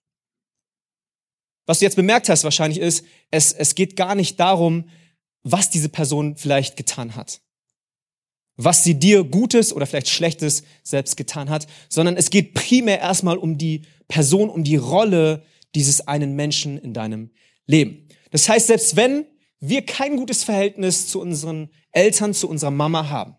Was 1.66 1.80
du 1.80 1.84
jetzt 1.84 1.96
bemerkt 1.96 2.28
hast 2.28 2.44
wahrscheinlich 2.44 2.80
ist, 2.80 3.04
es, 3.30 3.52
es 3.52 3.74
geht 3.74 3.96
gar 3.96 4.14
nicht 4.14 4.38
darum, 4.40 4.88
was 5.42 5.70
diese 5.70 5.88
Person 5.88 6.36
vielleicht 6.36 6.76
getan 6.76 7.14
hat. 7.14 7.40
Was 8.56 8.84
sie 8.84 8.94
dir 8.94 9.24
Gutes 9.24 9.72
oder 9.72 9.86
vielleicht 9.86 10.08
Schlechtes 10.08 10.62
selbst 10.82 11.16
getan 11.16 11.50
hat, 11.50 11.66
sondern 11.88 12.16
es 12.16 12.30
geht 12.30 12.54
primär 12.54 12.98
erstmal 12.98 13.38
um 13.38 13.58
die 13.58 13.82
Person, 14.08 14.48
um 14.48 14.64
die 14.64 14.76
Rolle 14.76 15.44
dieses 15.74 16.06
einen 16.06 16.34
Menschen 16.34 16.78
in 16.78 16.94
deinem 16.94 17.30
Leben. 17.66 18.07
Das 18.30 18.48
heißt, 18.48 18.66
selbst 18.66 18.96
wenn 18.96 19.26
wir 19.60 19.82
kein 19.82 20.16
gutes 20.16 20.44
Verhältnis 20.44 21.08
zu 21.08 21.20
unseren 21.20 21.70
Eltern, 21.92 22.34
zu 22.34 22.48
unserer 22.48 22.70
Mama 22.70 23.08
haben, 23.08 23.36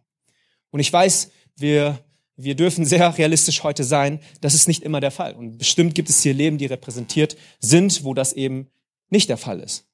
und 0.71 0.79
ich 0.79 0.91
weiß, 0.91 1.31
wir, 1.57 1.99
wir 2.35 2.55
dürfen 2.55 2.85
sehr 2.85 3.17
realistisch 3.17 3.63
heute 3.63 3.83
sein. 3.83 4.19
Das 4.41 4.53
ist 4.53 4.67
nicht 4.67 4.83
immer 4.83 4.99
der 4.99 5.11
Fall. 5.11 5.33
Und 5.33 5.57
bestimmt 5.57 5.95
gibt 5.95 6.09
es 6.09 6.21
hier 6.21 6.33
Leben, 6.33 6.57
die 6.57 6.67
repräsentiert 6.67 7.37
sind, 7.59 8.03
wo 8.03 8.13
das 8.13 8.33
eben 8.33 8.67
nicht 9.09 9.29
der 9.29 9.37
Fall 9.37 9.59
ist. 9.59 9.85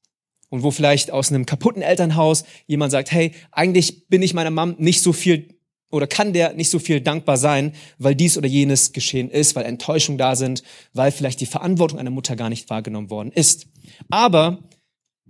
Und 0.50 0.64
wo 0.64 0.72
vielleicht 0.72 1.12
aus 1.12 1.30
einem 1.30 1.46
kaputten 1.46 1.82
Elternhaus 1.82 2.46
jemand 2.68 2.92
sagt, 2.92 3.12
hey, 3.12 3.32
eigentlich 3.52 4.08
bin 4.08 4.22
ich 4.22 4.34
meiner 4.34 4.52
Mom 4.52 4.76
nicht 4.78 5.02
so 5.02 5.12
viel 5.12 5.50
oder 5.92 6.08
kann 6.08 6.34
der 6.34 6.54
nicht 6.54 6.70
so 6.70 6.78
viel 6.80 7.00
dankbar 7.00 7.38
sein, 7.38 7.74
weil 7.98 8.16
dies 8.16 8.38
oder 8.38 8.48
jenes 8.48 8.92
geschehen 8.92 9.30
ist, 9.30 9.56
weil 9.56 9.66
Enttäuschungen 9.66 10.18
da 10.18 10.36
sind, 10.36 10.62
weil 10.94 11.12
vielleicht 11.12 11.40
die 11.40 11.46
Verantwortung 11.46 12.00
einer 12.00 12.10
Mutter 12.10 12.36
gar 12.36 12.50
nicht 12.50 12.70
wahrgenommen 12.70 13.10
worden 13.10 13.32
ist. 13.32 13.68
Aber 14.10 14.60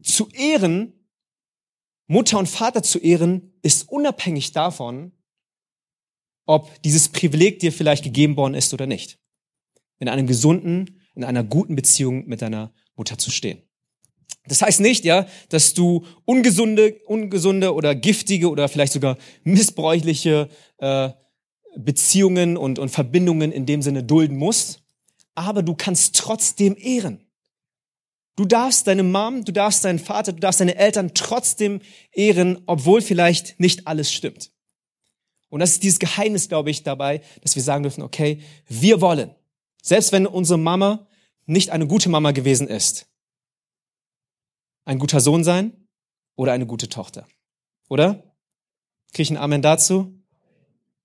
zu 0.05 0.29
ehren 0.29 0.93
Mutter 2.07 2.37
und 2.37 2.47
Vater 2.47 2.83
zu 2.83 2.99
ehren 2.99 3.53
ist 3.61 3.89
unabhängig 3.89 4.51
davon, 4.51 5.11
ob 6.45 6.81
dieses 6.83 7.09
Privileg 7.09 7.59
dir 7.59 7.71
vielleicht 7.71 8.03
gegeben 8.03 8.37
worden 8.37 8.53
ist 8.53 8.73
oder 8.73 8.85
nicht. 8.85 9.19
In 9.97 10.07
einem 10.07 10.27
gesunden, 10.27 11.01
in 11.15 11.23
einer 11.23 11.43
guten 11.43 11.75
Beziehung 11.75 12.27
mit 12.27 12.41
deiner 12.41 12.73
Mutter 12.95 13.17
zu 13.17 13.31
stehen. 13.31 13.63
Das 14.47 14.61
heißt 14.61 14.79
nicht, 14.79 15.05
ja, 15.05 15.27
dass 15.49 15.73
du 15.73 16.05
ungesunde, 16.25 16.99
ungesunde 17.07 17.73
oder 17.73 17.95
giftige 17.95 18.49
oder 18.49 18.69
vielleicht 18.69 18.93
sogar 18.93 19.17
missbräuchliche 19.43 20.49
äh, 20.77 21.09
Beziehungen 21.77 22.55
und, 22.55 22.77
und 22.77 22.89
Verbindungen 22.89 23.51
in 23.51 23.65
dem 23.65 23.81
Sinne 23.81 24.03
dulden 24.03 24.37
musst, 24.37 24.83
aber 25.33 25.63
du 25.63 25.73
kannst 25.73 26.15
trotzdem 26.15 26.75
ehren. 26.77 27.24
Du 28.35 28.45
darfst 28.45 28.87
deine 28.87 29.03
Mom, 29.03 29.45
du 29.45 29.53
darfst 29.53 29.85
deinen 29.85 29.99
Vater, 29.99 30.33
du 30.33 30.39
darfst 30.39 30.59
deine 30.59 30.75
Eltern 30.75 31.13
trotzdem 31.13 31.81
ehren, 32.11 32.61
obwohl 32.65 33.01
vielleicht 33.01 33.59
nicht 33.59 33.87
alles 33.87 34.11
stimmt. 34.11 34.51
Und 35.49 35.61
das 35.61 35.71
ist 35.71 35.83
dieses 35.83 35.99
Geheimnis, 35.99 36.49
glaube 36.49 36.69
ich, 36.69 36.83
dabei, 36.83 37.21
dass 37.41 37.55
wir 37.55 37.63
sagen 37.63 37.83
dürfen, 37.83 38.01
okay, 38.01 38.41
wir 38.67 38.99
wollen, 38.99 39.33
selbst 39.81 40.11
wenn 40.11 40.27
unsere 40.27 40.59
Mama 40.59 41.07
nicht 41.45 41.69
eine 41.69 41.87
gute 41.87 42.09
Mama 42.09 42.31
gewesen 42.31 42.67
ist, 42.67 43.07
ein 44.83 44.99
guter 44.99 45.21
Sohn 45.21 45.43
sein 45.43 45.87
oder 46.35 46.51
eine 46.51 46.65
gute 46.65 46.89
Tochter. 46.89 47.27
Oder? 47.87 48.35
Kriege 49.13 49.23
ich 49.23 49.31
ein 49.31 49.37
Amen 49.37 49.61
dazu? 49.61 50.21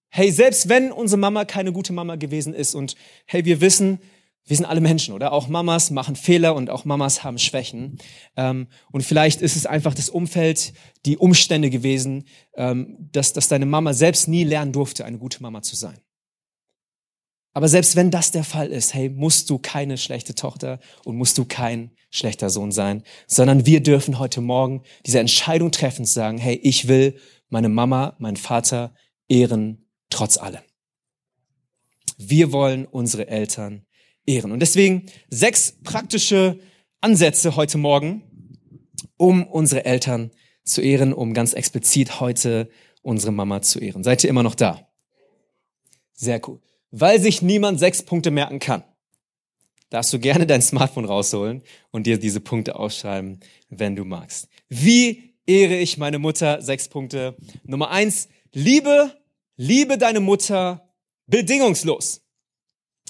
Hey, 0.08 0.32
selbst 0.32 0.68
wenn 0.68 0.90
unsere 0.90 1.20
Mama 1.20 1.44
keine 1.44 1.72
gute 1.72 1.92
Mama 1.92 2.16
gewesen 2.16 2.52
ist 2.52 2.74
und 2.74 2.96
hey, 3.26 3.44
wir 3.44 3.60
wissen, 3.60 4.00
wir 4.50 4.56
sind 4.56 4.66
alle 4.66 4.80
Menschen, 4.80 5.14
oder? 5.14 5.32
Auch 5.32 5.46
Mamas 5.46 5.92
machen 5.92 6.16
Fehler 6.16 6.56
und 6.56 6.70
auch 6.70 6.84
Mamas 6.84 7.22
haben 7.22 7.38
Schwächen. 7.38 7.98
Ähm, 8.36 8.66
und 8.90 9.02
vielleicht 9.02 9.42
ist 9.42 9.54
es 9.54 9.64
einfach 9.64 9.94
das 9.94 10.10
Umfeld, 10.10 10.72
die 11.06 11.16
Umstände 11.16 11.70
gewesen, 11.70 12.24
ähm, 12.56 12.96
dass, 13.12 13.32
dass 13.32 13.46
deine 13.46 13.64
Mama 13.64 13.92
selbst 13.92 14.26
nie 14.26 14.42
lernen 14.42 14.72
durfte, 14.72 15.04
eine 15.04 15.18
gute 15.18 15.40
Mama 15.40 15.62
zu 15.62 15.76
sein. 15.76 16.00
Aber 17.52 17.68
selbst 17.68 17.94
wenn 17.94 18.10
das 18.10 18.32
der 18.32 18.42
Fall 18.42 18.72
ist, 18.72 18.92
hey, 18.92 19.08
musst 19.08 19.50
du 19.50 19.58
keine 19.58 19.96
schlechte 19.96 20.34
Tochter 20.34 20.80
und 21.04 21.14
musst 21.14 21.38
du 21.38 21.44
kein 21.44 21.92
schlechter 22.10 22.50
Sohn 22.50 22.72
sein, 22.72 23.04
sondern 23.28 23.66
wir 23.66 23.80
dürfen 23.80 24.18
heute 24.18 24.40
Morgen 24.40 24.82
diese 25.06 25.20
Entscheidung 25.20 25.70
treffen, 25.70 26.04
zu 26.04 26.12
sagen, 26.12 26.38
hey, 26.38 26.56
ich 26.56 26.88
will 26.88 27.20
meine 27.50 27.68
Mama, 27.68 28.16
meinen 28.18 28.36
Vater 28.36 28.96
ehren, 29.28 29.88
trotz 30.10 30.38
allem. 30.38 30.62
Wir 32.18 32.50
wollen 32.50 32.84
unsere 32.84 33.28
Eltern 33.28 33.86
ehren. 34.26 34.52
Und 34.52 34.60
deswegen 34.60 35.06
sechs 35.28 35.72
praktische 35.82 36.58
Ansätze 37.00 37.56
heute 37.56 37.78
Morgen, 37.78 38.22
um 39.16 39.46
unsere 39.46 39.84
Eltern 39.84 40.30
zu 40.64 40.80
ehren, 40.80 41.12
um 41.12 41.34
ganz 41.34 41.52
explizit 41.52 42.20
heute 42.20 42.70
unsere 43.02 43.32
Mama 43.32 43.62
zu 43.62 43.78
ehren. 43.78 44.04
Seid 44.04 44.24
ihr 44.24 44.30
immer 44.30 44.42
noch 44.42 44.54
da? 44.54 44.88
Sehr 46.12 46.40
cool. 46.48 46.60
Weil 46.90 47.20
sich 47.20 47.40
niemand 47.40 47.78
sechs 47.78 48.02
Punkte 48.02 48.30
merken 48.30 48.58
kann, 48.58 48.84
darfst 49.90 50.12
du 50.12 50.18
gerne 50.18 50.46
dein 50.46 50.62
Smartphone 50.62 51.04
rausholen 51.04 51.62
und 51.90 52.06
dir 52.06 52.18
diese 52.18 52.40
Punkte 52.40 52.76
ausschreiben, 52.76 53.40
wenn 53.68 53.96
du 53.96 54.04
magst. 54.04 54.48
Wie 54.68 55.34
ehre 55.46 55.76
ich 55.76 55.98
meine 55.98 56.18
Mutter? 56.18 56.62
Sechs 56.62 56.88
Punkte. 56.88 57.36
Nummer 57.64 57.90
eins, 57.90 58.28
liebe, 58.52 59.12
liebe 59.56 59.98
deine 59.98 60.20
Mutter 60.20 60.88
bedingungslos. 61.26 62.22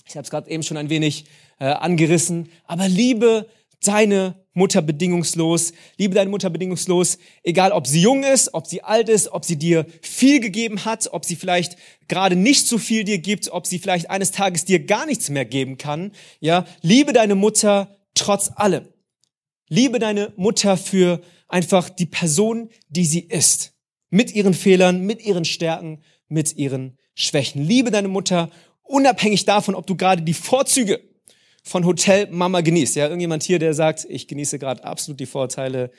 Ich 0.07 0.17
habe 0.17 0.25
es 0.25 0.31
gerade 0.31 0.51
eben 0.51 0.63
schon 0.63 0.77
ein 0.77 0.91
wenig 0.91 1.27
äh, 1.59 1.67
angerissen, 1.67 2.51
aber 2.67 2.89
liebe 2.89 3.47
deine 3.85 4.35
Mutter 4.53 4.83
bedingungslos, 4.83 5.73
liebe 5.97 6.15
deine 6.15 6.31
Mutter 6.31 6.51
bedingungslos, 6.51 7.19
egal 7.43 7.73
ob 7.73 7.87
sie 7.87 8.03
jung 8.03 8.25
ist, 8.25 8.53
ob 8.53 8.67
sie 8.67 8.83
alt 8.83 9.09
ist, 9.09 9.29
ob 9.29 9.45
sie 9.45 9.57
dir 9.57 9.87
viel 10.03 10.41
gegeben 10.41 10.85
hat, 10.85 11.09
ob 11.13 11.25
sie 11.25 11.37
vielleicht 11.37 11.77
gerade 12.09 12.37
nicht 12.37 12.67
so 12.67 12.79
viel 12.79 13.05
dir 13.05 13.19
gibt, 13.19 13.51
ob 13.51 13.67
sie 13.67 13.79
vielleicht 13.79 14.11
eines 14.11 14.33
Tages 14.33 14.65
dir 14.65 14.85
gar 14.85 15.07
nichts 15.07 15.31
mehr 15.31 15.45
geben 15.45 15.79
kann. 15.79 16.13
Ja, 16.41 16.67
liebe 16.83 17.13
deine 17.13 17.37
Mutter 17.37 17.97
trotz 18.15 18.51
allem. 18.55 18.89
Liebe 19.69 19.99
deine 20.01 20.33
Mutter 20.37 20.77
für 20.77 21.21
einfach 21.49 21.89
die 21.89 22.07
Person, 22.07 22.71
die 22.89 23.05
sie 23.05 23.21
ist. 23.21 23.73
Mit 24.11 24.35
ihren 24.35 24.55
Fehlern, 24.55 25.07
mit 25.07 25.25
ihren 25.25 25.45
Stärken, 25.45 26.03
mit 26.29 26.57
ihren 26.57 26.99
Schwächen. 27.15 27.65
Liebe 27.65 27.93
deine 27.93 28.09
Mutter 28.09 28.51
unabhängig 28.91 29.45
davon, 29.45 29.75
ob 29.75 29.87
du 29.87 29.97
gerade 29.97 30.23
die 30.23 30.35
Vorzüge 30.35 31.01
von 31.63 31.85
Hotel 31.85 32.29
Mama 32.31 32.61
genießt. 32.61 32.97
Ja, 32.97 33.05
irgendjemand 33.05 33.43
hier, 33.43 33.59
der 33.59 33.75
sagt, 33.75 34.07
ich 34.09 34.27
genieße 34.27 34.59
gerade 34.59 34.85
absolut 34.85 35.21
die 35.21 35.27
Vorteile. 35.27 35.91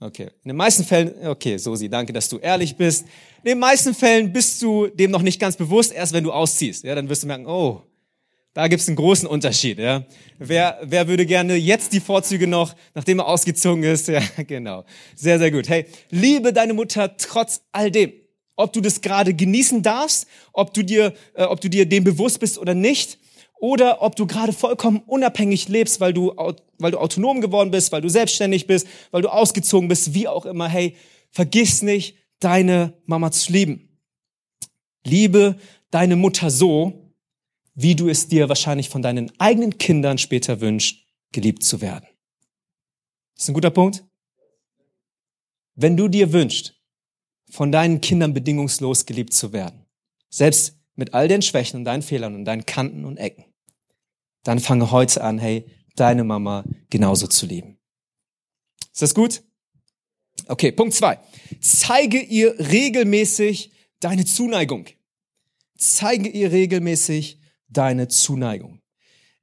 Okay. 0.00 0.30
In 0.44 0.48
den 0.48 0.56
meisten 0.56 0.84
Fällen, 0.84 1.26
okay, 1.26 1.56
Sosi, 1.56 1.88
danke, 1.88 2.12
dass 2.12 2.28
du 2.28 2.38
ehrlich 2.38 2.76
bist. 2.76 3.06
In 3.42 3.50
den 3.50 3.58
meisten 3.58 3.94
Fällen 3.94 4.32
bist 4.32 4.60
du 4.62 4.88
dem 4.88 5.10
noch 5.10 5.22
nicht 5.22 5.40
ganz 5.40 5.56
bewusst, 5.56 5.92
erst 5.92 6.12
wenn 6.12 6.24
du 6.24 6.32
ausziehst. 6.32 6.84
Ja, 6.84 6.94
dann 6.94 7.08
wirst 7.08 7.22
du 7.22 7.26
merken, 7.26 7.46
oh, 7.46 7.82
da 8.54 8.68
gibt's 8.68 8.88
einen 8.88 8.96
großen 8.96 9.28
Unterschied. 9.28 9.78
Ja. 9.78 10.06
Wer, 10.38 10.78
wer 10.82 11.08
würde 11.08 11.26
gerne 11.26 11.56
jetzt 11.56 11.92
die 11.92 12.00
Vorzüge 12.00 12.46
noch, 12.46 12.74
nachdem 12.94 13.18
er 13.18 13.26
ausgezogen 13.26 13.84
ist? 13.84 14.08
Ja, 14.16 14.22
genau. 14.46 14.84
Sehr, 15.14 15.38
sehr 15.38 15.50
gut. 15.50 15.68
Hey, 15.68 15.86
liebe 16.10 16.52
deine 16.52 16.72
Mutter 16.72 17.16
trotz 17.18 17.62
all 17.72 17.90
dem 17.90 18.12
ob 18.56 18.72
du 18.72 18.80
das 18.80 19.00
gerade 19.00 19.34
genießen 19.34 19.82
darfst, 19.82 20.26
ob 20.52 20.74
du 20.74 20.82
dir, 20.82 21.14
äh, 21.34 21.44
ob 21.44 21.60
du 21.60 21.70
dir 21.70 21.86
dem 21.86 22.04
bewusst 22.04 22.40
bist 22.40 22.58
oder 22.58 22.74
nicht, 22.74 23.18
oder 23.58 24.02
ob 24.02 24.16
du 24.16 24.26
gerade 24.26 24.52
vollkommen 24.52 25.02
unabhängig 25.06 25.68
lebst, 25.68 26.00
weil 26.00 26.12
du, 26.12 26.34
weil 26.78 26.90
du 26.90 26.98
autonom 26.98 27.40
geworden 27.40 27.70
bist, 27.70 27.90
weil 27.90 28.02
du 28.02 28.08
selbstständig 28.10 28.66
bist, 28.66 28.86
weil 29.10 29.22
du 29.22 29.28
ausgezogen 29.28 29.88
bist, 29.88 30.12
wie 30.12 30.28
auch 30.28 30.44
immer. 30.44 30.68
Hey, 30.68 30.96
vergiss 31.30 31.82
nicht, 31.82 32.16
deine 32.38 32.92
Mama 33.06 33.30
zu 33.30 33.52
lieben. 33.52 33.98
Liebe 35.04 35.56
deine 35.90 36.16
Mutter 36.16 36.50
so, 36.50 37.14
wie 37.74 37.94
du 37.94 38.08
es 38.08 38.28
dir 38.28 38.48
wahrscheinlich 38.48 38.88
von 38.88 39.02
deinen 39.02 39.32
eigenen 39.38 39.78
Kindern 39.78 40.18
später 40.18 40.60
wünschst, 40.60 40.98
geliebt 41.32 41.62
zu 41.62 41.80
werden. 41.80 42.06
Das 43.34 43.44
ist 43.44 43.48
ein 43.48 43.54
guter 43.54 43.70
Punkt. 43.70 44.04
Wenn 45.74 45.96
du 45.96 46.08
dir 46.08 46.32
wünschst, 46.32 46.74
von 47.50 47.72
deinen 47.72 48.00
Kindern 48.00 48.34
bedingungslos 48.34 49.06
geliebt 49.06 49.32
zu 49.32 49.52
werden. 49.52 49.86
Selbst 50.28 50.76
mit 50.94 51.14
all 51.14 51.28
den 51.28 51.42
Schwächen 51.42 51.78
und 51.78 51.84
deinen 51.84 52.02
Fehlern 52.02 52.34
und 52.34 52.44
deinen 52.44 52.66
Kanten 52.66 53.04
und 53.04 53.18
Ecken. 53.18 53.44
Dann 54.42 54.60
fange 54.60 54.90
heute 54.90 55.22
an, 55.22 55.38
hey, 55.38 55.66
deine 55.94 56.24
Mama 56.24 56.64
genauso 56.90 57.26
zu 57.26 57.46
lieben. 57.46 57.78
Ist 58.92 59.02
das 59.02 59.14
gut? 59.14 59.42
Okay, 60.48 60.72
Punkt 60.72 60.94
zwei. 60.94 61.18
Zeige 61.60 62.20
ihr 62.20 62.58
regelmäßig 62.58 63.72
deine 64.00 64.24
Zuneigung. 64.24 64.86
Zeige 65.76 66.28
ihr 66.28 66.52
regelmäßig 66.52 67.40
deine 67.68 68.08
Zuneigung. 68.08 68.80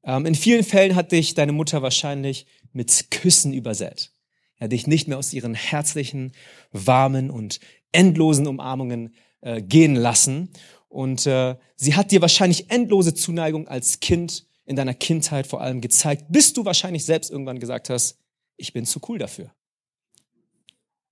Ähm, 0.04 0.26
in 0.26 0.36
vielen 0.36 0.64
Fällen 0.64 0.96
hat 0.96 1.12
dich 1.12 1.34
deine 1.34 1.52
Mutter 1.52 1.82
wahrscheinlich 1.82 2.46
mit 2.72 3.12
Küssen 3.12 3.54
übersät. 3.54 4.12
Er 4.58 4.68
dich 4.68 4.88
nicht 4.88 5.08
mehr 5.08 5.18
aus 5.18 5.34
ihren 5.34 5.54
herzlichen, 5.54 6.32
warmen 6.72 7.30
und 7.30 7.60
endlosen 7.94 8.48
Umarmungen 8.48 9.16
äh, 9.42 9.62
gehen 9.62 9.96
lassen. 9.96 10.50
Und 10.90 11.26
äh, 11.26 11.56
sie 11.76 11.96
hat 11.96 12.12
dir 12.12 12.22
wahrscheinlich 12.22 12.70
endlose 12.70 13.14
Zuneigung 13.14 13.68
als 13.68 14.00
Kind 14.00 14.46
in 14.66 14.76
deiner 14.76 14.94
Kindheit 14.94 15.48
vor 15.48 15.62
allem 15.62 15.82
gezeigt, 15.82 16.26
bis 16.30 16.54
du 16.54 16.66
wahrscheinlich 16.66 17.06
selbst 17.06 17.32
irgendwann 17.32 17.60
gesagt 17.60 17.90
hast, 17.90 18.20
ich 18.58 18.74
bin 18.74 18.86
zu 18.86 19.00
cool 19.08 19.18
dafür. 19.18 19.52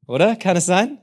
Oder? 0.08 0.36
Kann 0.36 0.58
es 0.58 0.66
sein? 0.66 1.00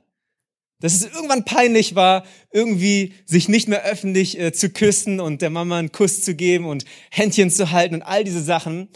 Dass 0.80 0.94
es 0.94 1.02
irgendwann 1.02 1.44
peinlich 1.44 1.94
war, 1.94 2.25
irgendwie 2.52 3.14
sich 3.26 3.49
nicht 3.49 3.68
mehr 3.68 3.85
öffentlich 3.85 4.38
äh, 4.38 4.52
zu 4.52 4.70
küssen 4.70 5.18
und 5.18 5.42
der 5.42 5.50
Mama 5.50 5.78
einen 5.78 5.90
Kuss 5.90 6.23
zu 6.23 6.35
geben 6.35 6.66
und 6.66 6.85
Händchen 7.11 7.50
zu 7.50 7.73
halten 7.73 7.97
und 7.97 8.02
all 8.02 8.23
diese 8.23 8.42
Sachen. 8.42 8.88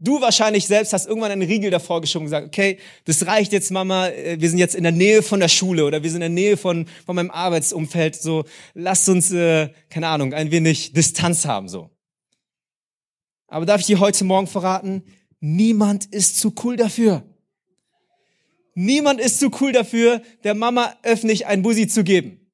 Du 0.00 0.20
wahrscheinlich 0.20 0.66
selbst 0.66 0.92
hast 0.92 1.08
irgendwann 1.08 1.32
einen 1.32 1.42
Riegel 1.42 1.70
davor 1.70 2.00
geschoben 2.00 2.26
und 2.26 2.30
gesagt, 2.30 2.46
okay, 2.46 2.78
das 3.04 3.26
reicht 3.26 3.52
jetzt, 3.52 3.72
Mama, 3.72 4.08
äh, 4.08 4.40
wir 4.40 4.48
sind 4.48 4.58
jetzt 4.58 4.76
in 4.76 4.84
der 4.84 4.92
Nähe 4.92 5.22
von 5.22 5.40
der 5.40 5.48
Schule 5.48 5.84
oder 5.84 6.02
wir 6.02 6.10
sind 6.10 6.22
in 6.22 6.34
der 6.34 6.42
Nähe 6.42 6.56
von, 6.56 6.86
von 7.04 7.16
meinem 7.16 7.32
Arbeitsumfeld, 7.32 8.14
so, 8.14 8.44
lasst 8.74 9.08
uns, 9.08 9.32
äh, 9.32 9.70
keine 9.90 10.06
Ahnung, 10.08 10.34
ein 10.34 10.52
wenig 10.52 10.92
Distanz 10.92 11.46
haben, 11.46 11.68
so. 11.68 11.90
Aber 13.48 13.66
darf 13.66 13.80
ich 13.80 13.86
dir 13.86 13.98
heute 13.98 14.24
Morgen 14.24 14.46
verraten, 14.46 15.02
niemand 15.40 16.06
ist 16.06 16.38
zu 16.38 16.54
cool 16.62 16.76
dafür. 16.76 17.24
Niemand 18.74 19.20
ist 19.20 19.40
zu 19.40 19.50
cool 19.60 19.72
dafür, 19.72 20.22
der 20.44 20.54
Mama 20.54 20.94
öffentlich 21.02 21.46
ein 21.46 21.62
Bussi 21.62 21.88
zu 21.88 22.04
geben. 22.04 22.46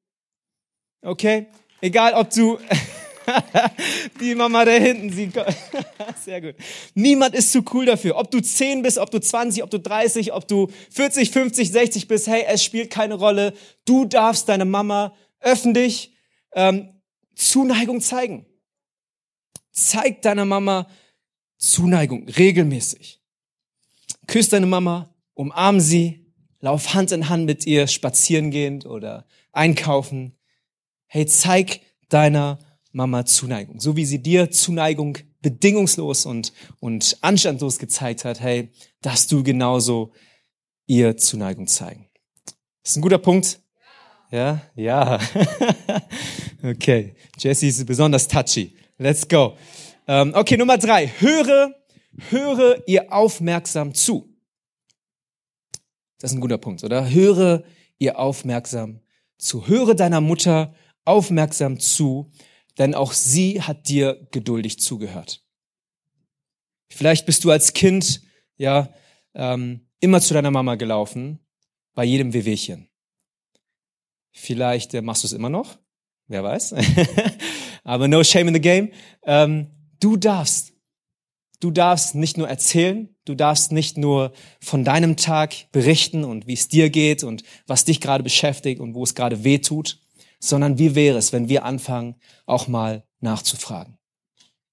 Okay? 1.02 1.48
Egal, 1.82 2.14
ob 2.14 2.30
du, 2.30 2.58
Die 4.20 4.34
Mama 4.34 4.64
da 4.64 4.72
hinten, 4.72 5.10
sie, 5.10 5.30
sehr 6.24 6.40
gut. 6.40 6.54
Niemand 6.94 7.34
ist 7.34 7.52
zu 7.52 7.64
cool 7.72 7.86
dafür. 7.86 8.16
Ob 8.16 8.30
du 8.30 8.40
10 8.40 8.82
bist, 8.82 8.98
ob 8.98 9.10
du 9.10 9.18
20, 9.18 9.62
ob 9.62 9.70
du 9.70 9.78
30, 9.78 10.32
ob 10.32 10.46
du 10.48 10.68
40, 10.90 11.30
50, 11.30 11.70
60 11.70 12.08
bist, 12.08 12.26
hey, 12.26 12.44
es 12.46 12.62
spielt 12.64 12.90
keine 12.90 13.14
Rolle. 13.14 13.54
Du 13.84 14.04
darfst 14.04 14.48
deine 14.48 14.64
Mama 14.64 15.14
öffentlich 15.40 16.14
ähm, 16.54 17.00
Zuneigung 17.34 18.00
zeigen. 18.00 18.46
Zeig 19.72 20.22
deiner 20.22 20.44
Mama 20.44 20.88
Zuneigung 21.58 22.28
regelmäßig. 22.28 23.20
Küss 24.26 24.48
deine 24.48 24.66
Mama, 24.66 25.14
umarm 25.34 25.80
sie, 25.80 26.32
lauf 26.60 26.94
Hand 26.94 27.12
in 27.12 27.28
Hand 27.28 27.46
mit 27.46 27.66
ihr 27.66 27.86
spazieren 27.86 28.50
gehend 28.50 28.86
oder 28.86 29.26
einkaufen. 29.52 30.36
Hey, 31.06 31.26
zeig 31.26 31.80
deiner 32.08 32.58
Mama 32.94 33.26
Zuneigung. 33.26 33.80
So 33.80 33.96
wie 33.96 34.06
sie 34.06 34.22
dir 34.22 34.50
Zuneigung 34.50 35.18
bedingungslos 35.42 36.26
und, 36.26 36.52
und 36.80 37.18
anstandlos 37.20 37.78
gezeigt 37.78 38.24
hat, 38.24 38.40
hey, 38.40 38.70
darfst 39.02 39.30
du 39.32 39.42
genauso 39.42 40.12
ihr 40.86 41.16
Zuneigung 41.16 41.66
zeigen. 41.66 42.08
Ist 42.84 42.96
ein 42.96 43.02
guter 43.02 43.18
Punkt. 43.18 43.60
Ja, 44.30 44.62
ja. 44.76 45.18
okay. 46.62 47.16
Jesse 47.36 47.66
ist 47.66 47.84
besonders 47.84 48.28
touchy. 48.28 48.76
Let's 48.96 49.26
go. 49.28 49.56
Ähm, 50.06 50.32
okay, 50.34 50.56
Nummer 50.56 50.78
drei. 50.78 51.08
Höre, 51.18 51.74
höre 52.30 52.82
ihr 52.86 53.12
aufmerksam 53.12 53.92
zu. 53.92 54.32
Das 56.20 56.30
ist 56.30 56.36
ein 56.36 56.40
guter 56.40 56.58
Punkt, 56.58 56.84
oder? 56.84 57.10
Höre 57.10 57.64
ihr 57.98 58.18
aufmerksam 58.20 59.00
zu. 59.36 59.66
Höre 59.66 59.94
deiner 59.94 60.20
Mutter 60.20 60.74
aufmerksam 61.04 61.80
zu, 61.80 62.30
denn 62.78 62.94
auch 62.94 63.12
sie 63.12 63.62
hat 63.62 63.88
dir 63.88 64.26
geduldig 64.30 64.78
zugehört. 64.78 65.42
Vielleicht 66.88 67.26
bist 67.26 67.44
du 67.44 67.50
als 67.50 67.72
Kind, 67.72 68.22
ja, 68.56 68.92
ähm, 69.34 69.88
immer 70.00 70.20
zu 70.20 70.34
deiner 70.34 70.50
Mama 70.50 70.74
gelaufen, 70.76 71.40
bei 71.94 72.04
jedem 72.04 72.32
Wehwehchen. 72.32 72.88
Vielleicht 74.32 74.94
äh, 74.94 75.02
machst 75.02 75.22
du 75.22 75.26
es 75.26 75.32
immer 75.32 75.48
noch, 75.48 75.78
wer 76.26 76.42
weiß. 76.42 76.74
Aber 77.84 78.08
no 78.08 78.22
shame 78.24 78.48
in 78.48 78.54
the 78.54 78.60
game. 78.60 78.90
Ähm, 79.24 79.70
du 80.00 80.16
darfst, 80.16 80.72
du 81.60 81.70
darfst 81.70 82.14
nicht 82.14 82.36
nur 82.36 82.48
erzählen, 82.48 83.14
du 83.24 83.34
darfst 83.34 83.72
nicht 83.72 83.96
nur 83.96 84.32
von 84.60 84.84
deinem 84.84 85.16
Tag 85.16 85.70
berichten 85.72 86.24
und 86.24 86.46
wie 86.46 86.54
es 86.54 86.68
dir 86.68 86.90
geht 86.90 87.24
und 87.24 87.42
was 87.66 87.84
dich 87.84 88.00
gerade 88.00 88.24
beschäftigt 88.24 88.80
und 88.80 88.94
wo 88.94 89.04
es 89.04 89.14
gerade 89.14 89.44
weh 89.44 89.58
tut, 89.58 90.00
sondern 90.40 90.78
wie 90.78 90.94
wäre 90.94 91.18
es, 91.18 91.32
wenn 91.32 91.48
wir 91.48 91.64
anfangen, 91.64 92.16
auch 92.46 92.68
mal 92.68 93.06
nachzufragen? 93.20 93.98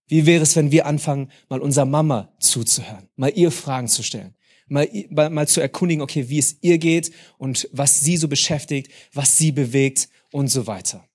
Wie 0.08 0.26
wäre 0.26 0.44
es, 0.44 0.56
wenn 0.56 0.72
wir 0.72 0.86
anfangen, 0.86 1.32
mal 1.48 1.62
unserer 1.62 1.86
Mama 1.86 2.34
zuzuhören, 2.40 3.08
mal 3.16 3.32
ihr 3.34 3.52
Fragen 3.52 3.88
zu 3.88 4.04
stellen, 4.04 4.36
mal, 4.68 4.90
mal 5.10 5.48
zu 5.48 5.62
erkundigen, 5.62 6.02
okay, 6.02 6.30
wie 6.30 6.40
es 6.40 6.58
ihr 6.62 6.78
geht 6.78 7.12
und 7.38 7.70
was 7.72 8.02
sie 8.02 8.18
so 8.18 8.28
beschäftigt, 8.28 8.92
was 9.14 9.38
sie 9.38 9.52
bewegt 9.52 10.10
und 10.32 10.50
so 10.50 10.68
weiter. 10.68 11.08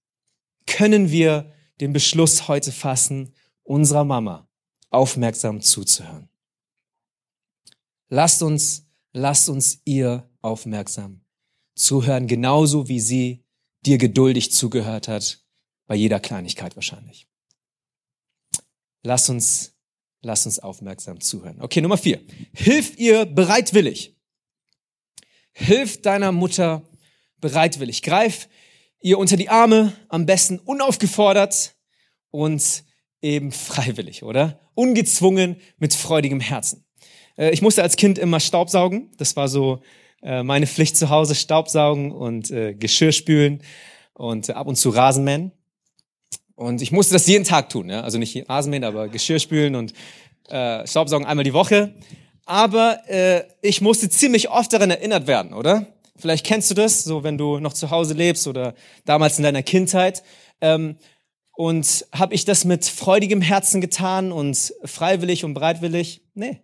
Können 0.66 1.10
wir 1.10 1.52
den 1.80 1.92
Beschluss 1.92 2.48
heute 2.48 2.72
fassen, 2.72 3.34
unserer 3.62 4.04
Mama 4.04 4.48
aufmerksam 4.90 5.60
zuzuhören? 5.60 6.28
Lasst 8.08 8.42
uns, 8.42 8.86
lasst 9.12 9.48
uns 9.48 9.80
ihr 9.84 10.28
aufmerksam 10.40 11.20
zuhören, 11.74 12.26
genauso 12.26 12.88
wie 12.88 13.00
sie 13.00 13.44
dir 13.86 13.98
geduldig 13.98 14.52
zugehört 14.52 15.08
hat, 15.08 15.44
bei 15.86 15.94
jeder 15.94 16.20
Kleinigkeit 16.20 16.76
wahrscheinlich. 16.76 17.28
Lass 19.02 19.28
uns, 19.30 19.74
lass 20.20 20.46
uns 20.46 20.58
aufmerksam 20.58 21.20
zuhören. 21.20 21.60
Okay, 21.60 21.80
Nummer 21.80 21.96
vier. 21.96 22.20
Hilf 22.52 22.98
ihr 22.98 23.24
bereitwillig. 23.24 24.16
Hilf 25.52 26.02
deiner 26.02 26.32
Mutter 26.32 26.82
bereitwillig. 27.40 28.02
Greif 28.02 28.48
ihr 29.00 29.18
unter 29.18 29.36
die 29.36 29.48
Arme, 29.48 29.92
am 30.08 30.26
besten 30.26 30.58
unaufgefordert 30.58 31.76
und 32.30 32.84
eben 33.22 33.52
freiwillig, 33.52 34.24
oder? 34.24 34.60
Ungezwungen 34.74 35.56
mit 35.78 35.94
freudigem 35.94 36.40
Herzen. 36.40 36.84
Äh, 37.38 37.50
ich 37.50 37.62
musste 37.62 37.82
als 37.82 37.96
Kind 37.96 38.18
immer 38.18 38.40
Staubsaugen. 38.40 39.12
Das 39.18 39.36
war 39.36 39.48
so 39.48 39.82
äh, 40.26 40.42
meine 40.42 40.66
Pflicht 40.66 40.96
zu 40.96 41.08
Hause 41.08 41.36
Staubsaugen 41.36 42.10
und 42.10 42.50
äh, 42.50 42.74
Geschirr 42.74 43.12
spülen 43.12 43.62
und 44.12 44.48
äh, 44.48 44.52
ab 44.52 44.66
und 44.66 44.74
zu 44.74 44.90
Rasenmähen. 44.90 45.52
Und 46.56 46.82
ich 46.82 46.90
musste 46.90 47.12
das 47.14 47.26
jeden 47.28 47.44
Tag 47.44 47.68
tun, 47.70 47.88
ja? 47.88 48.00
also 48.00 48.18
nicht 48.18 48.48
Rasenmähen, 48.48 48.82
aber 48.82 49.08
Geschirr 49.08 49.38
spülen 49.38 49.76
und 49.76 49.92
äh, 50.48 50.84
Staubsaugen 50.84 51.26
einmal 51.26 51.44
die 51.44 51.52
Woche. 51.52 51.94
Aber 52.44 52.98
äh, 53.08 53.44
ich 53.62 53.80
musste 53.80 54.08
ziemlich 54.08 54.50
oft 54.50 54.72
daran 54.72 54.90
erinnert 54.90 55.28
werden, 55.28 55.52
oder? 55.52 55.86
Vielleicht 56.16 56.44
kennst 56.44 56.70
du 56.70 56.74
das, 56.74 57.04
so 57.04 57.22
wenn 57.22 57.38
du 57.38 57.60
noch 57.60 57.72
zu 57.72 57.90
Hause 57.90 58.14
lebst 58.14 58.48
oder 58.48 58.74
damals 59.04 59.38
in 59.38 59.44
deiner 59.44 59.62
Kindheit. 59.62 60.24
Ähm, 60.60 60.96
und 61.54 62.04
habe 62.12 62.34
ich 62.34 62.44
das 62.44 62.64
mit 62.64 62.84
freudigem 62.84 63.42
Herzen 63.42 63.80
getan 63.80 64.32
und 64.32 64.74
freiwillig 64.84 65.44
und 65.44 65.54
bereitwillig? 65.54 66.22
Nee, 66.34 66.60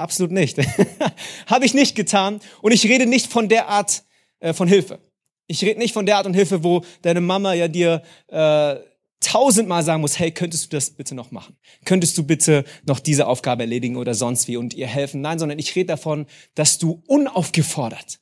Absolut 0.00 0.32
nicht. 0.32 0.58
Habe 1.46 1.64
ich 1.64 1.74
nicht 1.74 1.94
getan. 1.94 2.40
Und 2.62 2.72
ich 2.72 2.84
rede 2.84 3.06
nicht 3.06 3.30
von 3.30 3.48
der 3.48 3.68
Art 3.68 4.02
äh, 4.40 4.52
von 4.52 4.68
Hilfe. 4.68 4.98
Ich 5.46 5.62
rede 5.62 5.78
nicht 5.78 5.94
von 5.94 6.06
der 6.06 6.16
Art 6.16 6.26
und 6.26 6.34
Hilfe, 6.34 6.62
wo 6.62 6.82
deine 7.02 7.20
Mama 7.20 7.54
ja 7.54 7.68
dir 7.68 8.02
äh, 8.28 8.76
tausendmal 9.20 9.82
sagen 9.82 10.00
muss, 10.00 10.18
hey, 10.18 10.30
könntest 10.30 10.72
du 10.72 10.76
das 10.76 10.90
bitte 10.90 11.14
noch 11.14 11.30
machen? 11.30 11.56
Könntest 11.84 12.16
du 12.16 12.24
bitte 12.24 12.64
noch 12.86 13.00
diese 13.00 13.26
Aufgabe 13.26 13.62
erledigen 13.62 13.96
oder 13.96 14.14
sonst 14.14 14.48
wie 14.48 14.56
und 14.56 14.74
ihr 14.74 14.86
helfen? 14.86 15.20
Nein, 15.20 15.38
sondern 15.38 15.58
ich 15.58 15.74
rede 15.76 15.88
davon, 15.88 16.26
dass 16.54 16.78
du 16.78 17.02
unaufgefordert, 17.06 18.20